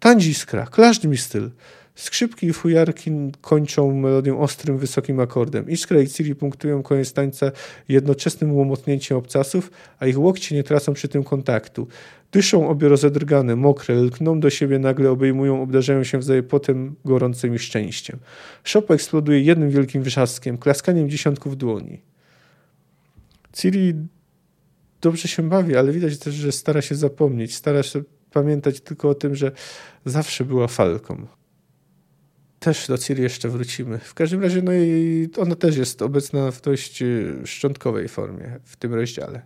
Tańcz 0.00 0.26
iskra, 0.26 0.66
klaszcz 0.66 1.04
mi 1.04 1.16
styl. 1.16 1.50
Skrzypki 1.98 2.46
i 2.46 2.52
fujarki 2.52 3.10
kończą 3.40 3.94
melodią 3.94 4.40
ostrym, 4.40 4.78
wysokim 4.78 5.20
akordem. 5.20 5.70
Iskra 5.70 6.00
i 6.00 6.08
Ciri 6.08 6.34
punktują 6.34 6.82
koniec 6.82 7.12
tańca 7.12 7.52
jednoczesnym 7.88 8.56
łomotnięciem 8.56 9.18
obcasów, 9.18 9.70
a 9.98 10.06
ich 10.06 10.18
łokcie 10.18 10.54
nie 10.54 10.64
tracą 10.64 10.94
przy 10.94 11.08
tym 11.08 11.24
kontaktu. 11.24 11.88
Dyszą 12.32 12.68
obie 12.68 12.88
rozedrgane, 12.88 13.56
mokre, 13.56 13.94
lkną 13.94 14.40
do 14.40 14.50
siebie, 14.50 14.78
nagle 14.78 15.10
obejmują, 15.10 15.62
obdarzają 15.62 16.04
się 16.04 16.18
wzajem 16.18 16.44
potem 16.44 16.94
gorącym 17.04 17.54
i 17.54 17.58
szczęściem. 17.58 18.18
Szop 18.64 18.90
eksploduje 18.90 19.40
jednym 19.40 19.70
wielkim 19.70 20.02
wrzaskiem, 20.02 20.58
klaskaniem 20.58 21.10
dziesiątków 21.10 21.56
dłoni. 21.56 22.02
Ciri 23.52 23.94
dobrze 25.00 25.28
się 25.28 25.48
bawi, 25.48 25.76
ale 25.76 25.92
widać 25.92 26.18
też, 26.18 26.34
że 26.34 26.52
stara 26.52 26.82
się 26.82 26.94
zapomnieć, 26.94 27.54
stara 27.54 27.82
się 27.82 28.02
pamiętać 28.32 28.80
tylko 28.80 29.08
o 29.08 29.14
tym, 29.14 29.34
że 29.34 29.52
zawsze 30.04 30.44
była 30.44 30.68
falką 30.68 31.26
też 32.58 32.86
do 32.88 32.98
Ciri 32.98 33.22
jeszcze 33.22 33.48
wrócimy. 33.48 33.98
W 33.98 34.14
każdym 34.14 34.42
razie, 34.42 34.62
no 34.62 34.72
i 34.72 35.28
ona 35.36 35.56
też 35.56 35.76
jest 35.76 36.02
obecna 36.02 36.50
w 36.50 36.60
dość 36.60 37.02
y, 37.02 37.36
szczątkowej 37.44 38.08
formie 38.08 38.60
w 38.64 38.76
tym 38.76 38.94
rozdziale. 38.94 39.42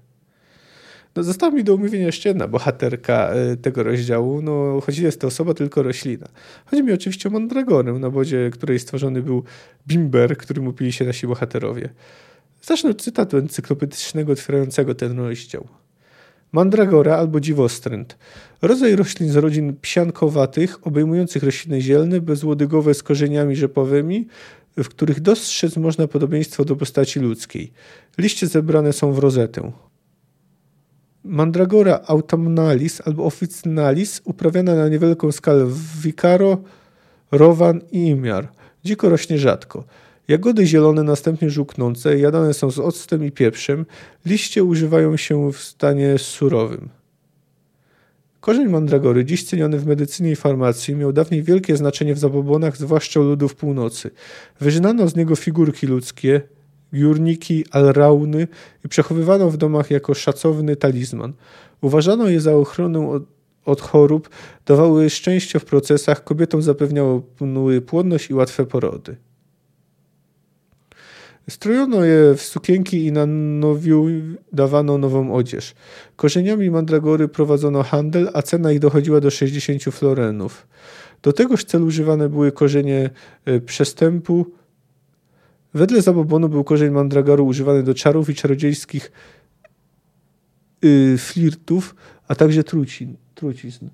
No, 1.17 1.23
została 1.23 1.53
mi 1.53 1.65
do 1.65 1.75
omówienia 1.75 2.07
jeszcze 2.07 2.29
jedna 2.29 2.49
bohaterka 2.49 3.35
y, 3.53 3.57
tego 3.57 3.83
rozdziału, 3.83 4.43
no, 4.43 4.81
choć 4.81 4.99
jest 4.99 5.21
to 5.21 5.27
osoba 5.27 5.55
tylko 5.55 5.83
roślina. 5.83 6.29
Chodzi 6.67 6.83
mi 6.83 6.93
oczywiście 6.93 7.29
o 7.29 7.33
Mandragorę, 7.33 7.93
na 7.93 8.11
bodzie 8.11 8.51
której 8.53 8.79
stworzony 8.79 9.23
był 9.23 9.45
Bimber, 9.87 10.37
którym 10.37 10.69
upili 10.69 10.93
się 10.93 11.05
nasi 11.05 11.27
bohaterowie. 11.27 11.89
Zacznę 12.63 12.91
od 12.91 13.03
cytatu 13.03 13.37
encyklopedycznego 13.37 14.33
otwierającego 14.33 14.95
ten 14.95 15.19
rozdział. 15.19 15.69
Mandragora 16.53 17.16
albo 17.16 17.40
dziwostręt. 17.40 18.18
Rodzaj 18.62 18.96
roślin 18.96 19.30
z 19.32 19.36
rodzin 19.36 19.76
psiankowatych, 19.76 20.86
obejmujących 20.86 21.42
rośliny 21.42 21.80
zielne, 21.80 22.20
bezłodygowe 22.20 22.94
z 22.94 23.03
korzeniami 23.03 23.57
rzepowymi, 23.57 24.26
w 24.76 24.88
których 24.88 25.20
dostrzec 25.20 25.76
można 25.76 26.09
podobieństwo 26.09 26.64
do 26.64 26.76
postaci 26.76 27.20
ludzkiej. 27.20 27.72
Liście 28.18 28.46
zebrane 28.46 28.92
są 28.92 29.12
w 29.12 29.18
rozetę. 29.18 29.72
Mandragora 31.24 32.00
autumnalis 32.07 33.03
albo 33.05 33.24
officinalis 33.24 34.20
uprawiana 34.24 34.74
na 34.74 34.88
niewielką 34.88 35.32
skalę 35.32 35.66
w 35.66 36.00
Vicaro, 36.03 36.59
Rowan 37.30 37.80
i 37.92 38.07
Imiar. 38.07 38.48
Dziko 38.84 39.09
rośnie 39.09 39.38
rzadko. 39.38 39.84
Jagody 40.29 40.66
zielone, 40.66 41.03
następnie 41.03 41.51
żółknące, 41.51 42.18
jadane 42.18 42.55
są 42.55 42.70
z 42.70 42.79
octem 42.79 43.25
i 43.25 43.31
pieprzem. 43.31 43.87
Liście 44.27 44.64
używają 44.64 45.16
się 45.16 45.53
w 45.53 45.59
stanie 45.59 46.18
surowym. 46.18 46.89
Korzeń 48.41 48.68
mandragory, 48.68 49.25
dziś 49.25 49.45
ceniony 49.45 49.79
w 49.79 49.87
medycynie 49.87 50.31
i 50.31 50.37
farmacji, 50.37 50.97
miał 50.97 51.12
dawniej 51.12 51.43
wielkie 51.43 51.77
znaczenie 51.77 52.14
w 52.14 52.18
zabobonach, 52.18 52.77
zwłaszcza 52.77 53.20
u 53.20 53.23
ludów 53.23 53.55
północy. 53.55 54.11
Wyżynano 54.61 55.09
z 55.09 55.16
niego 55.16 55.37
figurki 55.37 55.87
ludzkie, 55.87 56.41
jurniki, 56.93 57.64
alrauny 57.70 58.49
i 58.85 58.89
przechowywano 58.89 59.51
w 59.51 59.57
domach 59.57 59.91
jako 59.91 60.14
szacowny 60.14 60.77
talizman. 60.77 61.33
Uważano 61.81 62.29
je 62.29 62.41
za 62.41 62.53
ochronę 62.55 63.11
od, 63.11 63.23
od 63.64 63.81
chorób, 63.81 64.29
dawały 64.66 65.11
szczęście 65.11 65.59
w 65.59 65.64
procesach, 65.64 66.25
kobietom 66.25 66.62
zapewniały 66.62 67.23
płodność 67.87 68.31
i 68.31 68.35
łatwe 68.35 68.66
porody. 68.66 69.16
Strojono 71.51 72.05
je 72.05 72.34
w 72.34 72.43
sukienki 72.43 73.07
i 73.07 73.12
na 73.12 73.26
nowiu 73.26 74.07
dawano 74.53 74.99
nową 74.99 75.34
odzież. 75.34 75.74
Korzeniami 76.16 76.70
mandragory 76.70 77.28
prowadzono 77.28 77.82
handel, 77.82 78.30
a 78.34 78.43
cena 78.43 78.72
ich 78.72 78.78
dochodziła 78.78 79.20
do 79.20 79.30
60 79.30 79.82
florenów. 79.82 80.66
Do 81.22 81.32
tegoż 81.32 81.64
celu 81.64 81.86
używane 81.86 82.28
były 82.28 82.53
korzenie 82.53 83.11
e, 83.45 83.61
przestępu. 83.61 84.47
Wedle 85.74 86.03
zabobonu 86.03 86.49
był 86.49 86.64
korzeń 86.64 86.90
mandragoru 86.90 87.47
używany 87.47 87.82
do 87.82 87.95
czarów 87.95 88.30
i 88.30 88.34
czarodziejskich 88.34 89.12
y, 90.84 91.18
flirtów, 91.18 91.95
a 92.28 92.34
także 92.34 92.64
trucin, 92.64 93.16
trucizn. 93.34 93.88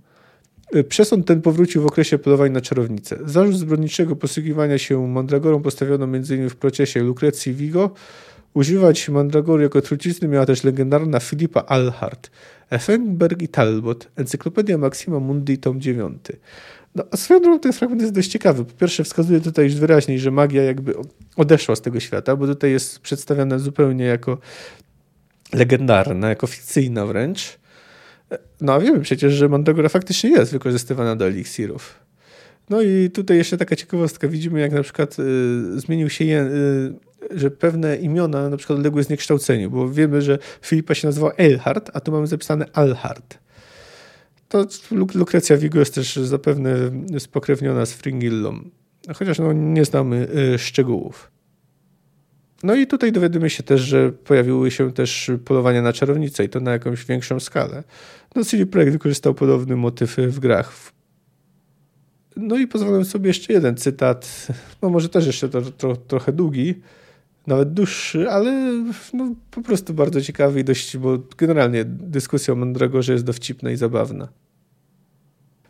E, 0.72 0.84
przesąd 0.84 1.26
ten 1.26 1.42
powrócił 1.42 1.82
w 1.82 1.86
okresie 1.86 2.18
polowań 2.18 2.52
na 2.52 2.60
czarownicę. 2.60 3.18
Zarzut 3.24 3.56
zbrodniczego 3.56 4.16
posługiwania 4.16 4.78
się 4.78 5.08
mandragorą 5.08 5.62
postawiono 5.62 6.04
m.in. 6.04 6.50
w 6.50 6.56
procesie 6.56 7.00
Lucrecji 7.00 7.54
Vigo, 7.54 7.90
Używać 8.54 9.08
mandragory 9.08 9.62
jako 9.62 9.82
trucizny 9.82 10.28
miała 10.28 10.46
też 10.46 10.64
legendarna 10.64 11.20
Filipa 11.20 11.60
Alhart, 11.60 12.30
Effenberg 12.70 13.42
i 13.42 13.48
Talbot, 13.48 14.08
Encyklopedia 14.16 14.78
Maxima 14.78 15.20
Mundi, 15.20 15.58
tom 15.58 15.80
9. 15.80 16.22
No, 16.94 17.04
a 17.10 17.16
swoją 17.16 17.40
drogą 17.40 17.60
ten 17.60 17.72
fragment 17.72 18.02
jest 18.02 18.14
dość 18.14 18.28
ciekawy. 18.28 18.64
Po 18.64 18.72
pierwsze 18.72 19.04
wskazuje 19.04 19.40
tutaj 19.40 19.64
już 19.64 19.74
wyraźniej, 19.74 20.18
że 20.18 20.30
magia 20.30 20.62
jakby 20.62 20.94
odeszła 21.36 21.76
z 21.76 21.80
tego 21.80 22.00
świata, 22.00 22.36
bo 22.36 22.46
tutaj 22.46 22.70
jest 22.70 23.00
przedstawiana 23.00 23.58
zupełnie 23.58 24.04
jako 24.04 24.38
legendarna, 25.52 26.28
jako 26.28 26.46
fikcyjna 26.46 27.06
wręcz. 27.06 27.58
No 28.60 28.72
a 28.72 28.80
wiemy 28.80 29.00
przecież, 29.00 29.32
że 29.32 29.48
Mandragora 29.48 29.88
faktycznie 29.88 30.30
jest 30.30 30.52
wykorzystywana 30.52 31.16
do 31.16 31.26
eliksirów. 31.26 31.94
No 32.70 32.82
i 32.82 33.10
tutaj 33.10 33.36
jeszcze 33.36 33.56
taka 33.56 33.76
ciekawostka. 33.76 34.28
Widzimy, 34.28 34.60
jak 34.60 34.72
na 34.72 34.82
przykład 34.82 35.16
y, 35.18 35.80
zmienił 35.80 36.10
się, 36.10 36.24
y, 36.24 37.38
że 37.38 37.50
pewne 37.50 37.96
imiona 37.96 38.48
na 38.48 38.56
przykład 38.56 38.78
uległy 38.78 39.02
zniekształceniu, 39.02 39.70
bo 39.70 39.90
wiemy, 39.90 40.22
że 40.22 40.38
Filipa 40.62 40.94
się 40.94 41.08
nazywał 41.08 41.30
Elhard, 41.36 41.90
a 41.94 42.00
tu 42.00 42.12
mamy 42.12 42.26
zapisane 42.26 42.66
Alhard. 42.72 43.38
To 44.48 44.66
Lukrecja 45.14 45.56
Vigo 45.56 45.78
jest 45.78 45.94
też 45.94 46.16
zapewne 46.16 46.74
spokrewniona 47.18 47.86
z 47.86 47.92
Fringillą, 47.92 48.70
chociaż 49.16 49.38
no, 49.38 49.52
nie 49.52 49.84
znamy 49.84 50.28
y, 50.54 50.58
szczegółów. 50.58 51.30
No 52.62 52.74
i 52.74 52.86
tutaj 52.86 53.12
dowiadujemy 53.12 53.50
się 53.50 53.62
też, 53.62 53.80
że 53.80 54.12
pojawiły 54.12 54.70
się 54.70 54.92
też 54.92 55.30
polowania 55.44 55.82
na 55.82 55.92
czarownicę 55.92 56.44
i 56.44 56.48
to 56.48 56.60
na 56.60 56.72
jakąś 56.72 57.04
większą 57.04 57.40
skalę. 57.40 57.84
No 58.36 58.44
CD 58.44 58.66
Projekt 58.66 58.92
wykorzystał 58.92 59.34
podobny 59.34 59.76
motyw 59.76 60.16
w 60.16 60.38
grach. 60.38 60.92
No 62.36 62.56
i 62.56 62.66
pozwolę 62.66 63.04
sobie 63.04 63.28
jeszcze 63.28 63.52
jeden 63.52 63.76
cytat, 63.76 64.46
no 64.82 64.90
może 64.90 65.08
też 65.08 65.26
jeszcze 65.26 65.48
to, 65.48 65.62
to, 65.62 65.96
trochę 65.96 66.32
długi, 66.32 66.74
nawet 67.46 67.72
dłuższy, 67.72 68.30
ale 68.30 68.72
no, 69.14 69.34
po 69.50 69.62
prostu 69.62 69.94
bardzo 69.94 70.20
ciekawy 70.20 70.60
i 70.60 70.64
dość, 70.64 70.96
bo 70.96 71.18
generalnie 71.36 71.84
dyskusja 71.84 72.54
o 72.54 72.56
Mandragorze 72.56 73.12
jest 73.12 73.24
dowcipna 73.24 73.70
i 73.70 73.76
zabawna. 73.76 74.28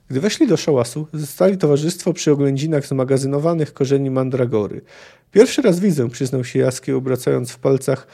Gdy 0.09 0.21
weszli 0.21 0.47
do 0.47 0.57
szałasu, 0.57 1.07
zostali 1.13 1.59
towarzystwo 1.59 2.13
przy 2.13 2.33
oględzinach 2.33 2.87
zmagazynowanych 2.87 3.73
korzeni 3.73 4.11
mandragory. 4.11 4.81
Pierwszy 5.33 5.63
raz 5.63 5.81
widzę, 5.81 6.09
przyznał 6.09 6.45
się 6.45 6.59
Jaskier, 6.59 6.95
obracając 6.95 7.51
w 7.51 7.59
palcach 7.59 8.07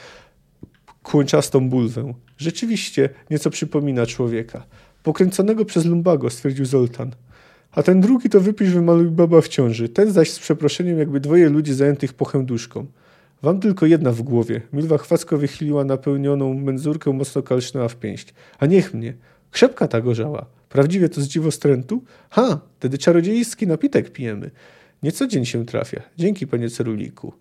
kłęczastą 1.05 1.69
bulwę. 1.69 2.13
Rzeczywiście 2.37 3.09
nieco 3.29 3.49
przypomina 3.49 4.05
człowieka. 4.05 4.65
Pokręconego 5.03 5.65
przez 5.65 5.85
lumbago, 5.85 6.29
stwierdził 6.29 6.65
Zoltan. 6.65 7.11
A 7.71 7.83
ten 7.83 8.01
drugi 8.01 8.29
to 8.29 8.39
wypisz 8.39 8.69
wymaluj 8.69 9.05
baba 9.05 9.41
w 9.41 9.47
ciąży. 9.47 9.89
Ten 9.89 10.11
zaś 10.11 10.31
z 10.31 10.39
przeproszeniem 10.39 10.99
jakby 10.99 11.19
dwoje 11.19 11.49
ludzi 11.49 11.73
zajętych 11.73 12.13
pochęduszką. 12.13 12.85
Wam 13.41 13.59
tylko 13.59 13.85
jedna 13.85 14.11
w 14.11 14.21
głowie. 14.21 14.61
Milwa 14.73 14.97
chwacko 14.97 15.37
wychyliła 15.37 15.83
napełnioną 15.83 16.53
menzurkę, 16.53 17.13
mocno 17.13 17.41
kalsznęła 17.41 17.87
w 17.87 17.95
pięść. 17.95 18.33
A 18.59 18.65
niech 18.65 18.93
mnie. 18.93 19.13
Krzepka 19.51 19.87
ta 19.87 20.01
gorzała. 20.01 20.45
Prawdziwie 20.69 21.09
to 21.09 21.21
z 21.21 21.27
dziwostrętu? 21.27 22.03
Ha, 22.29 22.59
wtedy 22.79 22.97
czarodziejski 22.97 23.67
napitek 23.67 24.11
pijemy. 24.11 24.51
Nie 25.03 25.11
co 25.11 25.27
dzień 25.27 25.45
się 25.45 25.65
trafia. 25.65 26.01
Dzięki, 26.17 26.47
panie 26.47 26.69
ceruliku. 26.69 27.33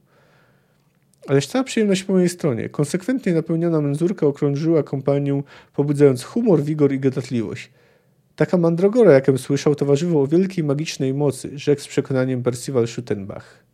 Ależ 1.27 1.47
cała 1.47 1.64
przyjemność 1.64 2.05
po 2.05 2.12
mojej 2.12 2.29
stronie. 2.29 2.68
Konsekwentnie 2.68 3.35
napełniona 3.35 3.81
menzurka 3.81 4.27
okrążyła 4.27 4.83
kompanię, 4.83 5.43
pobudzając 5.75 6.25
humor, 6.25 6.62
wigor 6.62 6.93
i 6.93 7.01
gadatliwość. 7.01 7.70
Taka 8.37 8.57
mandragora, 8.57 9.12
jakem 9.12 9.39
słyszał, 9.39 9.75
to 9.75 9.87
warzywo 9.87 10.22
o 10.22 10.27
wielkiej 10.27 10.64
magicznej 10.64 11.14
mocy, 11.14 11.51
rzekł 11.59 11.83
z 11.83 11.89
przekonaniem 11.89 12.43
Percival 12.43 12.87
Schuttenbach. 12.87 13.64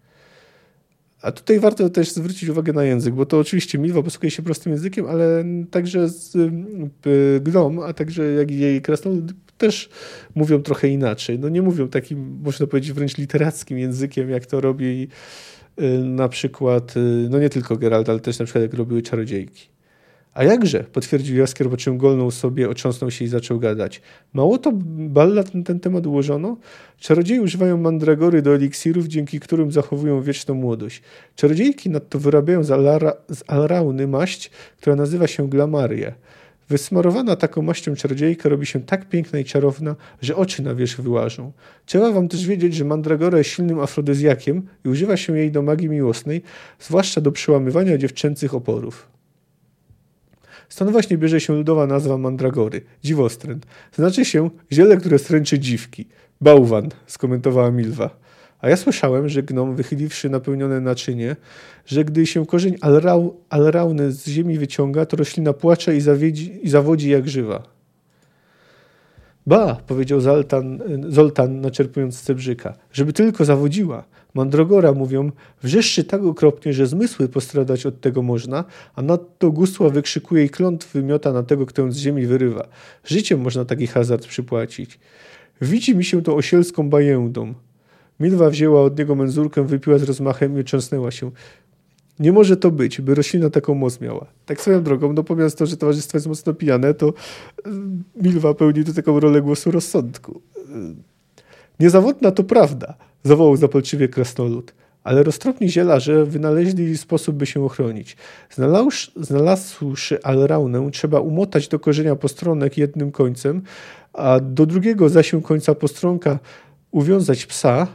A 1.22 1.32
tutaj 1.32 1.61
warto 1.61 1.90
też 1.90 2.12
zwrócić 2.12 2.48
uwagę 2.48 2.72
na 2.72 2.84
język, 2.84 3.14
bo 3.14 3.26
to 3.26 3.38
oczywiście 3.38 3.78
Milwa 3.78 4.03
posługuje 4.03 4.30
się 4.30 4.42
prostym 4.42 4.72
językiem, 4.72 5.07
ale 5.07 5.44
także 5.70 6.09
z 6.09 6.36
y, 6.36 7.40
Glom, 7.40 7.78
a 7.78 7.92
także 7.92 8.32
jak 8.32 8.51
i 8.51 8.59
jej 8.59 8.82
krasnolud 8.82 9.32
też 9.59 9.88
mówią 10.34 10.62
trochę 10.62 10.88
inaczej. 10.88 11.38
No 11.38 11.48
nie 11.48 11.62
mówią 11.62 11.88
takim, 11.88 12.40
można 12.42 12.66
powiedzieć, 12.66 12.92
wręcz 12.92 13.18
literackim 13.18 13.78
językiem, 13.78 14.30
jak 14.30 14.46
to 14.46 14.61
robi 14.61 15.09
na 16.05 16.28
przykład, 16.28 16.97
y, 16.97 17.01
no 17.31 17.39
nie 17.39 17.51
tylko 17.51 17.76
Geralt, 17.76 18.09
ale 18.09 18.20
też 18.20 18.39
na 18.39 18.45
przykład 18.45 18.62
jak 18.62 18.74
robiły 18.74 19.03
czarodziejki. 19.03 19.68
A 20.35 20.45
jakże, 20.45 20.85
potwierdził 20.85 21.37
Jaskier, 21.37 21.70
po 21.70 21.76
czym 21.76 21.99
golnął 21.99 22.31
sobie, 22.31 22.68
otrząsnął 22.68 23.11
się 23.11 23.24
i 23.24 23.28
zaczął 23.28 23.59
gadać. 23.59 24.03
Mało 24.33 24.59
to 24.59 24.72
ballad 24.74 25.55
na 25.55 25.62
ten 25.62 25.81
temat 25.81 26.07
ułożono? 26.07 26.57
Czarodzieje 26.99 27.43
używają 27.43 27.76
mandragory 27.76 28.43
do 28.43 28.55
eliksirów, 28.55 29.07
dzięki 29.07 29.41
którym 29.41 29.72
zachowują 29.72 30.22
wieczną 30.22 30.55
młodość. 30.55 31.03
Czarodziejki 31.37 31.91
nadto 31.91 32.18
wyrabiają 32.18 32.64
z, 32.64 32.70
alara, 32.70 33.12
z 33.28 33.43
alrauny 33.47 34.07
maść, 34.07 34.51
która 34.76 34.97
nazywa 34.97 35.26
się 35.26 35.49
glamaria. 35.49 36.12
Wysmarowana 36.71 37.37
taką 37.37 37.62
maścią 37.62 37.95
czarodziejka 37.95 38.49
robi 38.49 38.66
się 38.66 38.81
tak 38.81 39.09
piękna 39.09 39.39
i 39.39 39.45
czarowna, 39.45 39.97
że 40.23 40.37
oczy 40.37 40.62
na 40.62 40.75
wierzch 40.75 41.01
wyłażą. 41.01 41.53
Trzeba 41.87 42.12
wam 42.12 42.29
też 42.29 42.47
wiedzieć, 42.47 42.75
że 42.75 42.85
mandragora 42.85 43.39
jest 43.39 43.51
silnym 43.51 43.81
afrodyzjakiem 43.81 44.68
i 44.85 44.89
używa 44.89 45.16
się 45.16 45.39
jej 45.39 45.53
do 45.53 45.62
magii 45.62 45.89
miłosnej, 45.89 46.43
zwłaszcza 46.79 47.21
do 47.21 47.33
przełamywania 47.33 47.99
dziewczęcych 47.99 48.55
oporów. 48.55 49.09
Stąd 50.68 50.91
właśnie 50.91 51.18
bierze 51.18 51.41
się 51.41 51.53
ludowa 51.53 51.87
nazwa 51.87 52.18
mandragory, 52.18 52.81
dziwostręt. 53.03 53.66
Znaczy 53.93 54.25
się 54.25 54.51
ziele, 54.73 54.97
które 54.97 55.18
stręczy 55.18 55.59
dziwki. 55.59 56.09
Bałwan, 56.41 56.89
skomentowała 57.07 57.71
Milwa. 57.71 58.11
A 58.61 58.68
ja 58.68 58.76
słyszałem, 58.76 59.28
że 59.28 59.42
gnom, 59.42 59.76
wychyliwszy 59.76 60.30
napełnione 60.30 60.80
naczynie, 60.80 61.36
że 61.86 62.04
gdy 62.04 62.26
się 62.26 62.46
korzeń 62.46 62.76
alrau, 62.80 63.36
alrauny 63.48 64.12
z 64.12 64.28
ziemi 64.28 64.58
wyciąga, 64.58 65.06
to 65.06 65.16
roślina 65.16 65.52
płacze 65.52 65.96
i, 65.96 66.00
zawiedzi, 66.00 66.66
i 66.66 66.68
zawodzi 66.68 67.11
jak 67.11 67.28
żywa. 67.28 67.62
Ba, 69.46 69.74
powiedział 69.86 70.20
Zoltan, 70.20 70.82
Zoltan 71.08 71.61
naczerpując 71.61 72.22
cebrzyka, 72.22 72.74
żeby 72.92 73.12
tylko 73.12 73.44
zawodziła. 73.44 74.04
Mandragora, 74.34 74.92
mówią, 74.92 75.30
wrzeszczy 75.62 76.04
tak 76.04 76.24
okropnie, 76.24 76.72
że 76.72 76.86
zmysły 76.86 77.28
postradać 77.28 77.86
od 77.86 78.00
tego 78.00 78.22
można, 78.22 78.64
a 78.94 79.02
nadto 79.02 79.50
gusła 79.50 79.90
wykrzykuje 79.90 80.44
i 80.44 80.50
klątwy 80.50 81.02
miota 81.02 81.32
na 81.32 81.42
tego, 81.42 81.66
kto 81.66 81.82
ją 81.82 81.92
z 81.92 81.96
ziemi 81.96 82.26
wyrywa. 82.26 82.68
Życiem 83.04 83.40
można 83.40 83.64
taki 83.64 83.86
hazard 83.86 84.26
przypłacić. 84.26 84.98
Widzi 85.61 85.96
mi 85.96 86.04
się 86.04 86.22
to 86.22 86.36
osielską 86.36 86.90
bajędą. 86.90 87.54
Milwa 88.21 88.51
wzięła 88.51 88.83
od 88.83 88.99
niego 88.99 89.14
menzurkę, 89.14 89.66
wypiła 89.66 89.99
z 89.99 90.03
rozmachem 90.03 90.61
i 90.61 90.64
cząsnęła 90.64 91.11
się. 91.11 91.31
Nie 92.18 92.33
może 92.33 92.57
to 92.57 92.71
być, 92.71 93.01
by 93.01 93.14
roślina 93.14 93.51
taką 93.51 93.75
moc 93.75 94.01
miała. 94.01 94.27
Tak 94.47 94.61
swoją 94.61 94.83
drogą, 94.83 95.12
no 95.12 95.25
pomijając 95.25 95.55
to, 95.55 95.66
że 95.66 95.77
towarzystwo 95.77 96.18
jest 96.18 96.27
mocno 96.27 96.55
pijane, 96.55 96.95
to 96.95 97.09
y, 97.09 97.12
Milwa 98.16 98.55
pełni 98.55 98.85
tu 98.85 98.95
taką 98.95 99.21
rolę 99.21 99.43
głosu 99.43 99.71
rozsądku. 99.71 100.41
Y, 100.59 100.62
niezawodna 101.81 102.31
to 102.31 102.45
prawda, 102.45 102.95
zawołał 103.25 103.57
zapalczywie 103.57 104.09
krasnolud. 104.09 104.73
Ale 105.05 105.23
roztropni 105.23 105.68
zielarze 105.68 106.25
wynaleźli 106.25 106.99
sposób, 106.99 107.37
by 107.37 107.47
się 107.47 107.64
ochronić. 107.64 108.16
Znalazłszy 109.16 110.23
alraunę, 110.23 110.91
trzeba 110.93 111.21
umotać 111.21 111.68
do 111.68 111.79
korzenia 111.79 112.16
postronek 112.16 112.79
jednym 112.79 113.12
końcem, 113.12 113.62
a 114.12 114.41
do 114.41 114.66
drugiego 114.66 115.09
zasię 115.09 115.41
końca 115.43 115.75
postronka 115.75 116.39
uwiązać 116.91 117.47
psa, 117.47 117.87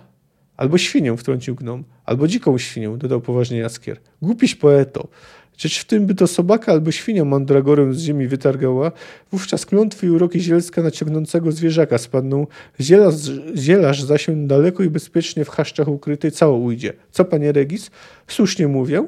albo 0.58 0.78
świnię, 0.78 1.18
wtrącił 1.18 1.56
gnom, 1.56 1.84
albo 2.06 2.28
dziką 2.28 2.58
świnię, 2.58 2.98
dodał 2.98 3.22
poważnie 3.22 3.58
Jaskier. 3.58 3.98
Głupiś 4.22 4.56
poeto. 4.56 5.08
Rzecz 5.58 5.80
w 5.80 5.86
tym, 5.86 6.06
by 6.06 6.16
to 6.16 6.28
sobaka 6.28 6.72
albo 6.72 6.92
świnia 6.92 7.26
mandragorem 7.26 7.94
z 7.94 8.00
ziemi 8.00 8.28
wytargała, 8.28 8.92
wówczas 9.32 9.66
klątwy 9.66 10.08
i 10.08 10.10
uroki 10.10 10.42
zielska 10.42 10.82
na 10.82 10.92
ciągnącego 10.92 11.52
zwierzaka 11.52 11.98
spadną, 11.98 12.48
zielarz, 12.82 13.16
zielarz 13.56 14.04
zaś 14.04 14.28
daleko 14.36 14.84
i 14.84 14.90
bezpiecznie 14.90 15.46
w 15.46 15.50
chaszczach 15.50 15.88
ukryty 15.88 16.32
cało 16.32 16.58
ujdzie. 16.58 16.94
Co, 17.12 17.26
panie 17.26 17.52
Regis? 17.52 17.92
Słusznie 18.28 18.68
mówię? 18.68 19.08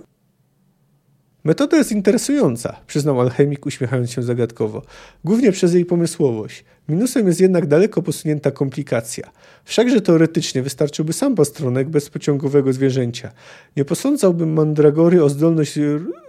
Metoda 1.48 1.78
jest 1.78 1.92
interesująca, 1.92 2.76
przyznał 2.88 3.22
alchemik, 3.22 3.66
uśmiechając 3.66 4.12
się 4.12 4.24
zagadkowo, 4.24 4.82
głównie 5.24 5.52
przez 5.52 5.74
jej 5.74 5.86
pomysłowość. 5.86 6.66
Minusem 6.90 7.28
jest 7.28 7.40
jednak 7.40 7.68
daleko 7.68 8.02
posunięta 8.02 8.52
komplikacja. 8.52 9.32
Wszakże 9.64 10.02
teoretycznie 10.02 10.62
wystarczyłby 10.62 11.14
sam 11.14 11.36
postronek 11.36 11.90
bez 11.90 12.10
pociągowego 12.10 12.74
zwierzęcia. 12.74 13.32
Nie 13.78 13.86
posądzałbym 13.86 14.54
mandragory 14.54 15.24
o 15.24 15.30
zdolność 15.30 15.80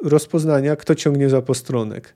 rozpoznania, 0.03 0.77
kto 0.77 0.95
ciągnie 0.95 1.31
za 1.31 1.43
postronek. 1.43 2.15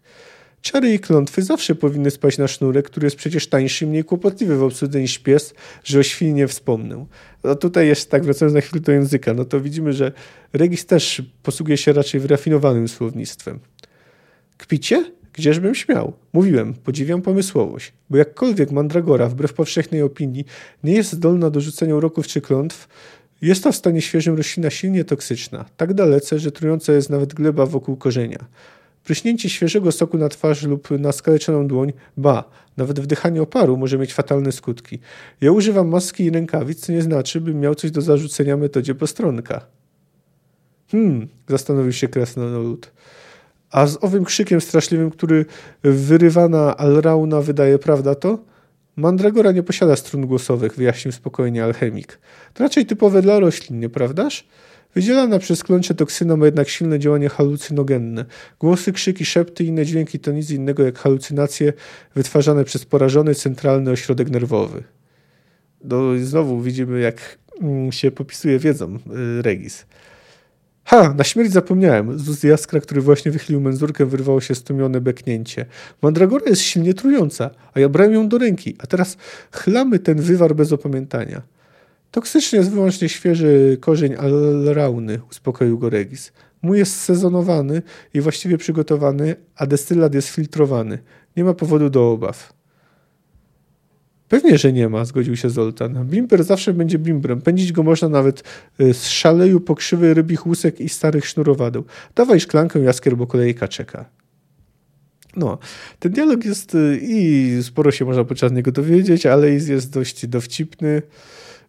Czary 0.62 0.94
i 0.94 0.98
klątwy 0.98 1.42
zawsze 1.42 1.74
powinny 1.74 2.10
spać 2.10 2.38
na 2.38 2.48
sznurek, 2.48 2.86
który 2.86 3.06
jest 3.06 3.16
przecież 3.16 3.46
tańszy 3.46 3.84
i 3.84 3.88
mniej 3.88 4.04
kłopotliwy 4.04 4.56
w 4.56 4.62
obsłudze 4.62 5.00
niż 5.00 5.18
pies, 5.18 5.54
że 5.84 5.98
o 5.98 6.02
świni 6.02 6.34
nie 6.34 6.48
wspomnę. 6.48 7.06
No 7.44 7.54
tutaj 7.54 7.86
jest 7.86 8.10
tak, 8.10 8.24
wracając 8.24 8.54
na 8.54 8.60
chwilę 8.60 8.80
do 8.80 8.92
języka, 8.92 9.34
no 9.34 9.44
to 9.44 9.60
widzimy, 9.60 9.92
że 9.92 10.12
Regis 10.52 10.86
też 10.86 11.22
posługuje 11.42 11.76
się 11.76 11.92
raczej 11.92 12.20
wyrafinowanym 12.20 12.88
słownictwem. 12.88 13.60
Kpicie? 14.56 15.04
Gdzieżbym 15.32 15.74
śmiał? 15.74 16.12
Mówiłem, 16.32 16.74
podziwiam 16.74 17.22
pomysłowość, 17.22 17.92
bo 18.10 18.16
jakkolwiek 18.16 18.70
Mandragora, 18.70 19.28
wbrew 19.28 19.54
powszechnej 19.54 20.02
opinii, 20.02 20.44
nie 20.84 20.94
jest 20.94 21.12
zdolna 21.12 21.50
do 21.50 21.60
rzucenia 21.60 21.96
uroków 21.96 22.26
czy 22.26 22.40
klątw, 22.40 22.88
Jest 23.42 23.64
to 23.64 23.72
w 23.72 23.76
stanie 23.76 24.02
świeżym 24.02 24.36
roślina 24.36 24.70
silnie 24.70 25.04
toksyczna, 25.04 25.64
tak 25.76 25.94
dalece, 25.94 26.38
że 26.38 26.52
trująca 26.52 26.92
jest 26.92 27.10
nawet 27.10 27.34
gleba 27.34 27.66
wokół 27.66 27.96
korzenia. 27.96 28.44
Pryśnięcie 29.04 29.50
świeżego 29.50 29.92
soku 29.92 30.18
na 30.18 30.28
twarz 30.28 30.62
lub 30.62 30.90
na 30.90 31.12
skaleczoną 31.12 31.68
dłoń, 31.68 31.92
ba, 32.16 32.44
nawet 32.76 33.00
wdychanie 33.00 33.42
oparu 33.42 33.76
może 33.76 33.98
mieć 33.98 34.14
fatalne 34.14 34.52
skutki. 34.52 34.98
Ja 35.40 35.52
używam 35.52 35.88
maski 35.88 36.24
i 36.24 36.30
rękawic, 36.30 36.80
co 36.80 36.92
nie 36.92 37.02
znaczy, 37.02 37.40
bym 37.40 37.60
miał 37.60 37.74
coś 37.74 37.90
do 37.90 38.00
zarzucenia 38.00 38.56
metodzie 38.56 38.94
postronka. 38.94 39.66
Hmm, 40.90 41.28
zastanowił 41.48 41.92
się 41.92 42.08
krasnolud. 42.08 42.92
A 43.70 43.86
z 43.86 44.04
owym 44.04 44.24
krzykiem 44.24 44.60
straszliwym, 44.60 45.10
który 45.10 45.46
wyrywana 45.82 46.76
Alrauna 46.76 47.40
wydaje, 47.40 47.78
prawda 47.78 48.14
to? 48.14 48.38
Mandragora 48.96 49.52
nie 49.52 49.62
posiada 49.62 49.96
strun 49.96 50.26
głosowych, 50.26 50.76
wyjaśnił 50.76 51.12
spokojnie 51.12 51.64
alchemik. 51.64 52.18
To 52.54 52.64
raczej 52.64 52.86
typowe 52.86 53.22
dla 53.22 53.40
roślin, 53.40 53.80
nieprawdaż? 53.80 54.48
Wydzielana 54.94 55.38
przez 55.38 55.62
klącze 55.62 55.94
toksyna 55.94 56.36
ma 56.36 56.46
jednak 56.46 56.68
silne 56.68 56.98
działanie 56.98 57.28
halucynogenne. 57.28 58.24
Głosy, 58.60 58.92
krzyki, 58.92 59.24
szepty 59.24 59.64
i 59.64 59.66
inne 59.66 59.86
dźwięki 59.86 60.18
to 60.18 60.32
nic 60.32 60.50
innego 60.50 60.84
jak 60.84 60.98
halucynacje 60.98 61.72
wytwarzane 62.14 62.64
przez 62.64 62.84
porażony 62.84 63.34
centralny 63.34 63.90
ośrodek 63.90 64.30
nerwowy. 64.30 64.82
No 65.84 66.14
i 66.14 66.20
znowu 66.20 66.60
widzimy, 66.60 67.00
jak 67.00 67.38
mm, 67.60 67.92
się 67.92 68.10
popisuje 68.10 68.58
wiedzą 68.58 68.96
y, 69.38 69.42
Regis. 69.42 69.86
Ha, 70.84 71.14
na 71.16 71.24
śmierć 71.24 71.52
zapomniałem. 71.52 72.18
Z 72.18 72.42
jaskra, 72.42 72.80
który 72.80 73.00
właśnie 73.00 73.32
wychylił 73.32 73.60
menzurkę, 73.60 74.06
wyrwało 74.06 74.40
się 74.40 74.54
stłumione 74.54 75.00
beknięcie. 75.00 75.66
Mandragora 76.02 76.44
jest 76.46 76.62
silnie 76.62 76.94
trująca, 76.94 77.50
a 77.74 77.80
ja 77.80 77.88
brałem 77.88 78.12
ją 78.12 78.28
do 78.28 78.38
ręki, 78.38 78.76
a 78.78 78.86
teraz 78.86 79.16
chlamy 79.52 79.98
ten 79.98 80.20
wywar 80.20 80.54
bez 80.54 80.72
opamiętania. 80.72 81.42
Toksyczny 82.12 82.58
jest 82.58 82.70
wyłącznie 82.70 83.08
świeży 83.08 83.78
korzeń 83.80 84.14
alrauny, 84.14 85.20
uspokoił 85.30 85.78
go 85.78 85.90
Regis. 85.90 86.32
Mój 86.62 86.78
jest 86.78 87.00
sezonowany 87.00 87.82
i 88.14 88.20
właściwie 88.20 88.58
przygotowany, 88.58 89.36
a 89.56 89.66
destylat 89.66 90.14
jest 90.14 90.28
filtrowany. 90.28 90.98
Nie 91.36 91.44
ma 91.44 91.54
powodu 91.54 91.90
do 91.90 92.10
obaw. 92.10 92.52
Pewnie, 94.28 94.58
że 94.58 94.72
nie 94.72 94.88
ma, 94.88 95.04
zgodził 95.04 95.36
się 95.36 95.50
Zoltan. 95.50 96.06
Bimber 96.06 96.44
zawsze 96.44 96.72
będzie 96.72 96.98
bimbrem. 96.98 97.40
Pędzić 97.40 97.72
go 97.72 97.82
można 97.82 98.08
nawet 98.08 98.42
y, 98.80 98.94
z 98.94 99.08
szaleju 99.08 99.60
pokrzywy 99.60 100.14
rybich 100.14 100.46
łusek 100.46 100.80
i 100.80 100.88
starych 100.88 101.26
sznurowadeł. 101.26 101.84
Dawaj 102.14 102.40
szklankę, 102.40 102.80
Jaskier, 102.80 103.16
bo 103.16 103.26
kolejka 103.26 103.68
czeka. 103.68 104.04
No, 105.36 105.58
ten 105.98 106.12
dialog 106.12 106.44
jest 106.44 106.74
y, 106.74 106.98
i 107.02 107.58
sporo 107.62 107.90
się 107.90 108.04
można 108.04 108.24
podczas 108.24 108.52
niego 108.52 108.72
dowiedzieć, 108.72 109.26
ale 109.26 109.50
jest 109.50 109.92
dość 109.92 110.26
dowcipny. 110.26 111.02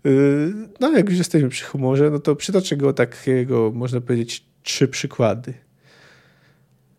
Y, 0.06 0.54
no, 0.80 0.92
jak 0.92 1.10
już 1.10 1.18
jesteśmy 1.18 1.50
przy 1.50 1.66
humorze, 1.66 2.10
no 2.10 2.20
to 2.20 2.36
przytoczę 2.36 2.78
go 2.78 2.94
takiego, 2.94 3.72
można 3.76 4.02
powiedzieć, 4.02 4.46
trzy 4.64 4.88
przykłady. 4.88 5.54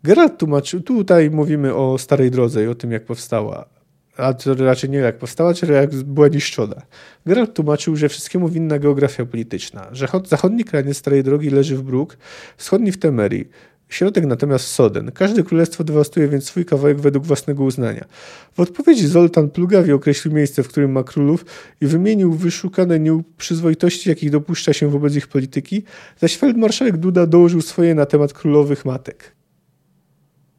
Geralt 0.03 0.39
tłumaczył, 0.39 0.81
tutaj 0.81 1.31
mówimy 1.31 1.75
o 1.75 1.99
Starej 1.99 2.31
Drodze 2.31 2.65
i 2.65 2.67
o 2.67 2.75
tym, 2.75 2.93
jak 2.93 3.05
powstała 3.05 3.75
a 4.17 4.35
to 4.35 4.55
raczej 4.55 4.91
nie 4.91 4.99
jak 4.99 5.19
powstała, 5.19 5.55
czy 5.55 5.67
jak 5.67 5.95
była 5.95 6.29
niszczona. 6.29 6.83
Geralt 7.27 7.55
tłumaczył, 7.55 7.97
że 7.97 8.09
wszystkiemu 8.09 8.49
winna 8.49 8.79
geografia 8.79 9.27
polityczna, 9.27 9.89
że 9.93 10.09
zachodni 10.25 10.65
kraniec 10.65 10.97
Starej 10.97 11.23
Drogi 11.23 11.51
leży 11.51 11.77
w 11.77 11.83
Bruk, 11.83 12.17
wschodni 12.57 12.93
w 12.93 12.99
Temerii, 12.99 13.49
środek 13.95 14.27
natomiast 14.27 14.67
Soden. 14.67 15.13
Każde 15.13 15.43
królestwo 15.43 15.85
dewastuje 15.85 16.29
więc 16.29 16.45
swój 16.45 16.65
kawałek 16.65 17.01
według 17.01 17.27
własnego 17.27 17.65
uznania. 17.65 18.05
W 18.53 18.61
odpowiedzi 18.61 19.07
Zoltan 19.07 19.51
plugawie 19.51 19.95
określił 19.95 20.35
miejsce, 20.35 20.63
w 20.63 20.69
którym 20.69 20.93
ma 20.93 21.05
królów 21.05 21.45
i 21.81 21.87
wymienił 21.87 22.33
wyszukane 22.33 23.01
nieprzyzwoitości, 23.01 24.09
jakich 24.09 24.31
dopuszcza 24.31 24.73
się 24.73 24.91
wobec 24.91 25.17
ich 25.17 25.27
polityki, 25.27 25.83
zaś 26.21 26.37
feldmarszałek 26.37 26.97
Duda 26.97 27.27
dołożył 27.27 27.61
swoje 27.61 27.95
na 27.95 28.07
temat 28.07 28.33
królowych 28.33 28.85
matek. 28.85 29.33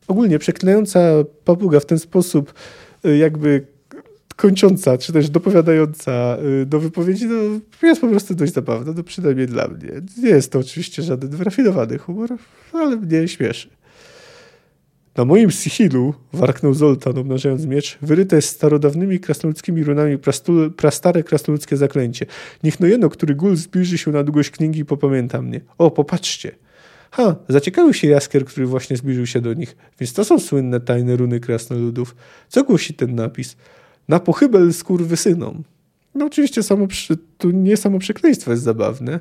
Ogólnie 0.07 0.39
przeklinająca 0.39 0.99
papuga 1.45 1.79
w 1.79 1.85
ten 1.85 1.99
sposób 1.99 2.53
Y, 3.05 3.17
jakby 3.17 3.67
kończąca, 4.35 4.97
czy 4.97 5.13
też 5.13 5.29
dopowiadająca 5.29 6.37
y, 6.61 6.65
do 6.65 6.79
wypowiedzi, 6.79 7.25
no, 7.25 7.35
jest 7.83 8.01
po 8.01 8.07
prostu 8.07 8.35
dość 8.35 8.53
zabawna, 8.53 8.93
no 8.95 9.03
przynajmniej 9.03 9.47
dla 9.47 9.67
mnie. 9.67 9.89
Nie 10.23 10.29
jest 10.29 10.51
to 10.51 10.59
oczywiście 10.59 11.03
żaden 11.03 11.29
wyrafinowany 11.29 11.97
humor, 11.97 12.29
ale 12.73 12.95
mnie 12.95 13.27
śmieszy. 13.27 13.69
Na 15.17 15.25
moim 15.25 15.51
sichilu, 15.51 16.13
warknął 16.33 16.73
Zoltan, 16.73 17.17
obnażając 17.17 17.65
miecz, 17.65 17.97
wyryte 18.01 18.35
jest 18.35 18.49
starodawnymi 18.49 19.19
krasnoludzkimi 19.19 19.83
runami 19.83 20.17
prastare 20.77 21.23
krasnoludzkie 21.23 21.77
zaklęcie. 21.77 22.25
Niech 22.63 22.79
no 22.79 22.87
jedno, 22.87 23.09
który 23.09 23.35
gul 23.35 23.55
zbliży 23.55 23.97
się 23.97 24.11
na 24.11 24.23
długość 24.23 24.49
knigi 24.49 24.79
i 24.79 24.85
popamięta 24.85 25.41
mnie. 25.41 25.61
O, 25.77 25.91
popatrzcie! 25.91 26.51
Ha, 27.11 27.35
zaciekawił 27.47 27.93
się 27.93 28.07
Jaskier, 28.07 28.45
który 28.45 28.65
właśnie 28.65 28.97
zbliżył 28.97 29.25
się 29.25 29.41
do 29.41 29.53
nich. 29.53 29.75
Więc 29.99 30.13
to 30.13 30.25
są 30.25 30.39
słynne 30.39 30.79
tajne 30.79 31.15
runy 31.15 31.39
krasnoludów. 31.39 32.15
Co 32.49 32.63
głosi 32.63 32.93
ten 32.93 33.15
napis? 33.15 33.55
Na 34.07 34.19
pochybel 34.19 34.73
skurwysynom. 34.73 35.63
No 36.15 36.25
oczywiście 36.25 36.63
samo, 36.63 36.87
tu 37.37 37.51
nie 37.51 37.77
samo 37.77 37.99
przekleństwo 37.99 38.51
jest 38.51 38.63
zabawne, 38.63 39.19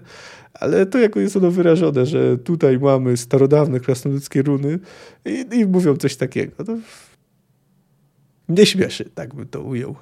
ale 0.55 0.87
to 0.87 0.99
jako 0.99 1.21
jest 1.21 1.37
ono 1.37 1.51
wyrażone, 1.51 2.07
że 2.07 2.39
tutaj 2.39 2.79
mamy 2.79 3.17
starodawne 3.17 3.81
krasnoludzkie 3.81 4.43
runy 4.43 4.79
i, 5.25 5.47
i 5.53 5.67
mówią 5.67 5.97
coś 5.97 6.17
takiego. 6.17 6.65
To 6.65 6.77
mnie 8.49 8.67
śmieszy, 8.67 9.11
tak 9.15 9.35
bym 9.35 9.49
to 9.49 9.63
ujął. 9.63 9.97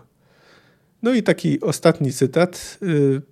No 1.02 1.14
i 1.14 1.22
taki 1.22 1.60
ostatni 1.60 2.12
cytat. 2.12 2.78
Y, 2.82 3.22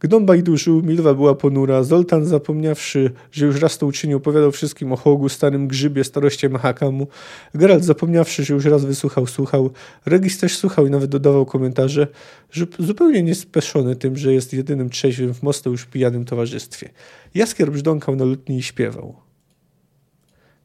Gdom 0.00 0.26
bajduszył, 0.26 0.82
Milwa 0.82 1.14
była 1.14 1.34
ponura, 1.34 1.82
Zoltan 1.82 2.24
zapomniawszy, 2.24 3.10
że 3.32 3.46
już 3.46 3.60
raz 3.60 3.78
to 3.78 3.86
uczynił, 3.86 4.16
opowiadał 4.16 4.52
wszystkim 4.52 4.92
o 4.92 4.96
Hogu, 4.96 5.28
starym 5.28 5.68
grzybie, 5.68 6.04
staroście 6.04 6.48
Mahakamu. 6.48 7.06
Geralt 7.54 7.84
zapomniawszy, 7.84 8.44
że 8.44 8.54
już 8.54 8.64
raz 8.64 8.84
wysłuchał, 8.84 9.26
słuchał. 9.26 9.70
Regis 10.06 10.38
też 10.38 10.56
słuchał 10.56 10.86
i 10.86 10.90
nawet 10.90 11.10
dodawał 11.10 11.46
komentarze, 11.46 12.06
że 12.50 12.66
zupełnie 12.78 13.22
niespeszony 13.22 13.96
tym, 13.96 14.16
że 14.16 14.32
jest 14.32 14.52
jedynym 14.52 14.90
trzeźwym 14.90 15.34
w 15.34 15.42
mocno 15.42 15.70
już 15.70 15.84
pijanym 15.84 16.24
towarzystwie. 16.24 16.88
Jaskier 17.34 17.72
brzdąkał 17.72 18.16
na 18.16 18.24
lutni 18.24 18.58
i 18.58 18.62
śpiewał. 18.62 19.16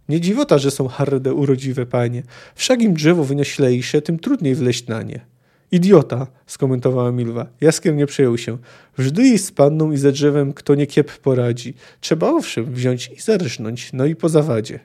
Nie 0.10 0.22
dziwota, 0.22 0.58
że 0.58 0.72
są 0.72 0.88
harde, 0.88 1.34
urodziwe 1.34 1.86
panie. 1.86 2.24
Wszak 2.56 2.82
im 2.82 2.94
drzewo 2.94 3.24
wynioślejsze, 3.24 4.02
tym 4.02 4.20
trudniej 4.20 4.56
wleść 4.56 4.88
na 4.88 5.04
nie. 5.04 5.26
Idiota, 5.72 6.28
skomentowała 6.46 7.12
Milwa. 7.12 7.48
Jaskier 7.62 7.96
nie 7.96 8.06
przejął 8.06 8.38
się. 8.38 8.58
Wżdy 8.98 9.24
i 9.24 9.38
z 9.38 9.52
panną 9.52 9.92
i 9.92 9.98
ze 9.98 10.12
drzewem 10.12 10.54
kto 10.54 10.76
nie 10.76 10.88
kiep 10.88 11.18
poradzi. 11.18 11.74
Trzeba 12.00 12.30
owszem 12.30 12.74
wziąć 12.74 13.12
i 13.18 13.22
zarżnąć, 13.22 13.94
no 13.94 14.06
i 14.06 14.16
po 14.16 14.30
zawadzie. 14.30 14.80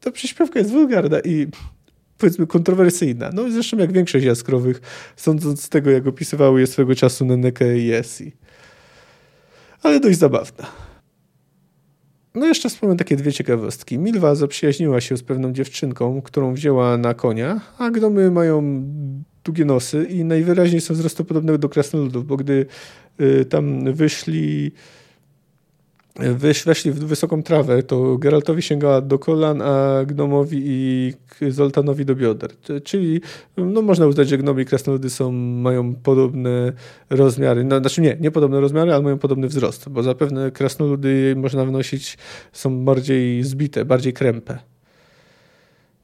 Ta 0.00 0.10
przyśpiewka 0.10 0.58
jest 0.58 0.70
wulgarna 0.70 1.20
i 1.20 1.46
powiedzmy 2.18 2.46
kontrowersyjna. 2.46 3.30
No 3.34 3.50
zresztą 3.50 3.76
jak 3.76 3.92
większość 3.92 4.24
jaskrowych, 4.24 4.80
sądząc 5.16 5.62
z 5.62 5.68
tego, 5.68 5.90
jak 5.90 6.06
opisywały 6.06 6.60
je 6.60 6.66
swego 6.66 6.94
czasu 6.94 7.24
Neneke 7.24 7.78
i 7.78 7.86
Jessi. 7.86 8.32
Ale 9.82 10.00
dość 10.00 10.18
zabawna. 10.18 10.66
No 12.34 12.46
jeszcze 12.46 12.68
wspomnę 12.68 12.96
takie 12.96 13.16
dwie 13.16 13.32
ciekawostki. 13.32 13.98
Milwa 13.98 14.34
zaprzyjaźniła 14.34 15.00
się 15.00 15.16
z 15.16 15.22
pewną 15.22 15.52
dziewczynką, 15.52 16.22
którą 16.22 16.54
wzięła 16.54 16.96
na 16.96 17.14
konia, 17.14 17.60
a 17.78 17.90
gnomy 17.90 18.30
mają 18.30 18.84
długie 19.46 19.64
nosy 19.64 20.04
i 20.04 20.24
najwyraźniej 20.24 20.80
są 20.80 20.94
wzrostu 20.94 21.24
podobnego 21.24 21.58
do 21.58 21.68
krasnoludów, 21.68 22.26
bo 22.26 22.36
gdy 22.36 22.66
y, 23.20 23.44
tam 23.44 23.92
wyszli 23.94 24.72
wysz, 26.18 26.64
weszli 26.64 26.90
w 26.90 26.98
wysoką 26.98 27.42
trawę, 27.42 27.82
to 27.82 28.18
Geraltowi 28.18 28.62
sięgała 28.62 29.00
do 29.00 29.18
kolan, 29.18 29.62
a 29.62 30.04
Gnomowi 30.04 30.62
i 30.64 31.12
Zoltanowi 31.50 32.04
do 32.04 32.14
bioder. 32.14 32.50
Czyli 32.84 33.20
no, 33.56 33.82
można 33.82 34.06
uznać, 34.06 34.28
że 34.28 34.38
Gnomi 34.38 34.62
i 34.62 34.66
Krasnoludy 34.66 35.10
są, 35.10 35.32
mają 35.32 35.94
podobne 35.94 36.72
rozmiary. 37.10 37.64
No, 37.64 37.80
znaczy 37.80 38.00
nie, 38.00 38.16
nie 38.20 38.30
podobne 38.30 38.60
rozmiary, 38.60 38.92
ale 38.92 39.02
mają 39.02 39.18
podobny 39.18 39.48
wzrost, 39.48 39.88
bo 39.88 40.02
zapewne 40.02 40.50
Krasnoludy 40.50 41.34
można 41.36 41.64
wnosić, 41.64 42.18
są 42.52 42.84
bardziej 42.84 43.42
zbite, 43.42 43.84
bardziej 43.84 44.12
krępe. 44.12 44.58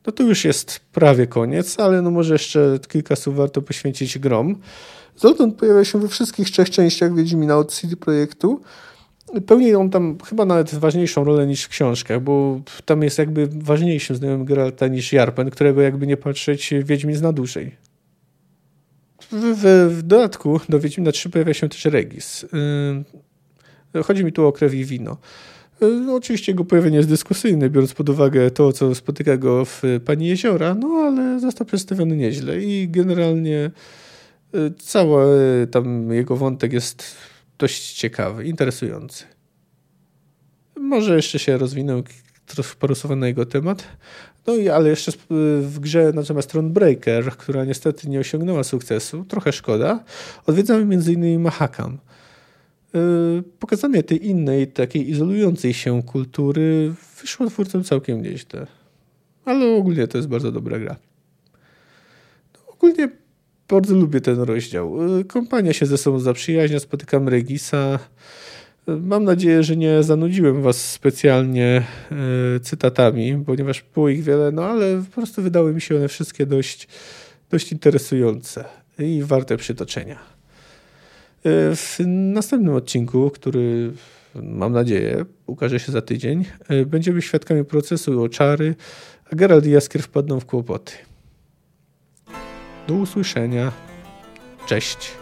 No 0.07 0.13
to 0.13 0.23
już 0.23 0.45
jest 0.45 0.81
prawie 0.93 1.27
koniec, 1.27 1.81
ale 1.81 2.03
no 2.03 2.11
może 2.11 2.33
jeszcze 2.33 2.79
kilka 2.89 3.17
słów 3.17 3.37
warto 3.37 3.63
poświęcić 3.63 4.19
grom. 4.19 4.57
Zoltan 5.17 5.53
pojawia 5.53 5.85
się 5.85 6.01
we 6.01 6.09
wszystkich 6.09 6.51
trzech 6.51 6.71
częściach 6.71 7.15
Wiedźmina 7.15 7.57
od 7.57 7.73
CD 7.73 7.97
Projektu. 7.97 8.61
Pełni 9.47 9.75
on 9.75 9.91
tam 9.91 10.19
chyba 10.29 10.45
nawet 10.45 10.75
ważniejszą 10.75 11.25
rolę 11.25 11.47
niż 11.47 11.65
w 11.65 11.69
książkach, 11.69 12.23
bo 12.23 12.61
tam 12.85 13.03
jest 13.03 13.19
jakby 13.19 13.49
ważniejszym 13.53 14.17
znajomym 14.17 14.47
Geralta 14.47 14.89
niż 14.89 15.13
Jarpen, 15.13 15.51
którego 15.51 15.83
jakby 15.83 16.07
nie 16.07 16.17
patrzeć 16.17 16.75
Wiedźmin 16.85 17.17
zna 17.17 17.33
dłużej. 17.33 17.77
W, 19.21 19.35
w, 19.35 19.97
w 19.99 20.03
dodatku 20.03 20.61
do 20.69 20.81
Wiedźmina 20.81 21.13
3 21.13 21.31
pojawia 21.31 21.55
się 21.55 21.69
też 21.69 21.85
Regis. 21.85 22.47
Yy, 23.95 24.03
chodzi 24.03 24.25
mi 24.25 24.33
tu 24.33 24.47
o 24.47 24.53
krew 24.53 24.75
i 24.75 24.85
wino. 24.85 25.17
No, 25.83 26.15
oczywiście 26.15 26.53
jego 26.53 26.65
pojawienie 26.65 26.97
jest 26.97 27.09
dyskusyjne, 27.09 27.71
biorąc 27.71 27.95
pod 27.95 28.09
uwagę 28.09 28.51
to, 28.51 28.73
co 28.73 28.95
spotyka 28.95 29.37
go 29.37 29.65
w 29.65 29.83
Pani 30.05 30.27
Jeziora, 30.27 30.75
no 30.75 30.89
ale 30.89 31.41
został 31.41 31.67
przedstawiony 31.67 32.17
nieźle 32.17 32.61
i 32.61 32.89
generalnie 32.89 33.71
y, 34.55 34.73
cały 34.79 35.27
tam 35.71 36.13
jego 36.13 36.37
wątek 36.37 36.73
jest 36.73 37.05
dość 37.59 37.93
ciekawy, 37.93 38.45
interesujący. 38.45 39.25
Może 40.77 41.17
jeszcze 41.17 41.39
się 41.39 41.59
rozwinął 41.59 42.03
porusowany 42.79 43.21
na 43.21 43.27
jego 43.27 43.47
temat. 43.47 43.85
No 44.47 44.55
i 44.55 44.69
ale 44.69 44.89
jeszcze 44.89 45.13
w 45.61 45.79
grze 45.81 46.13
natomiast 46.15 46.51
Thronebreaker, 46.51 47.31
która 47.37 47.65
niestety 47.65 48.09
nie 48.09 48.21
osiągnęła 48.21 48.65
sukcesu, 48.65 49.25
trochę 49.25 49.53
szkoda, 49.53 50.05
odwiedzamy 50.47 50.95
m.in. 50.95 51.41
Mahakam. 51.41 51.99
Yy, 52.95 53.43
pokazanie 53.59 54.03
tej 54.03 54.27
innej, 54.27 54.67
takiej 54.67 55.11
izolującej 55.11 55.75
się 55.75 56.03
kultury 56.03 56.95
wyszło 57.21 57.47
twórcom 57.47 57.85
całkiem 57.85 58.23
nieźle. 58.23 58.67
Ale 59.45 59.67
ogólnie 59.67 60.07
to 60.07 60.19
jest 60.19 60.29
bardzo 60.29 60.53
dobra 60.53 60.79
gra. 60.79 60.97
No, 62.55 62.73
ogólnie 62.73 63.09
bardzo 63.69 63.95
lubię 63.95 64.21
ten 64.21 64.41
rozdział. 64.41 65.17
Yy, 65.17 65.25
kompania 65.25 65.73
się 65.73 65.87
ze 65.87 65.99
sobą 65.99 66.19
zaprzyjaźnia, 66.19 66.81
spotykam 66.81 67.29
Regisa. 67.29 67.99
Yy, 68.87 68.97
mam 68.97 69.25
nadzieję, 69.25 69.63
że 69.63 69.77
nie 69.77 70.03
zanudziłem 70.03 70.63
was 70.63 70.91
specjalnie 70.91 71.83
cytatami, 72.63 73.43
ponieważ 73.47 73.85
było 73.95 74.09
ich 74.09 74.23
wiele, 74.23 74.53
no 74.53 74.65
ale 74.65 75.03
po 75.03 75.21
prostu 75.21 75.43
wydały 75.43 75.75
mi 75.75 75.81
się 75.81 75.97
one 75.97 76.09
wszystkie 76.09 76.47
dość, 76.47 76.89
dość 77.51 77.73
interesujące 77.73 78.65
i 78.99 79.23
warte 79.25 79.57
przytoczenia. 79.57 80.42
W 81.45 81.97
następnym 82.07 82.75
odcinku, 82.75 83.31
który 83.31 83.93
mam 84.35 84.73
nadzieję 84.73 85.25
ukaże 85.47 85.81
się 85.81 85.93
za 85.93 86.03
tydzień, 86.03 86.45
będziemy 86.87 87.23
świadkami 87.23 87.65
procesu 87.65 88.23
o 88.23 88.29
czary, 88.29 88.75
a 89.33 89.37
Geralt 89.37 89.67
i 89.67 89.71
Jaskier 89.71 90.03
wpadną 90.03 90.41
w 90.41 90.47
kłopoty. 90.47 90.93
Do 92.89 92.95
usłyszenia. 92.95 93.73
Cześć. 94.67 95.22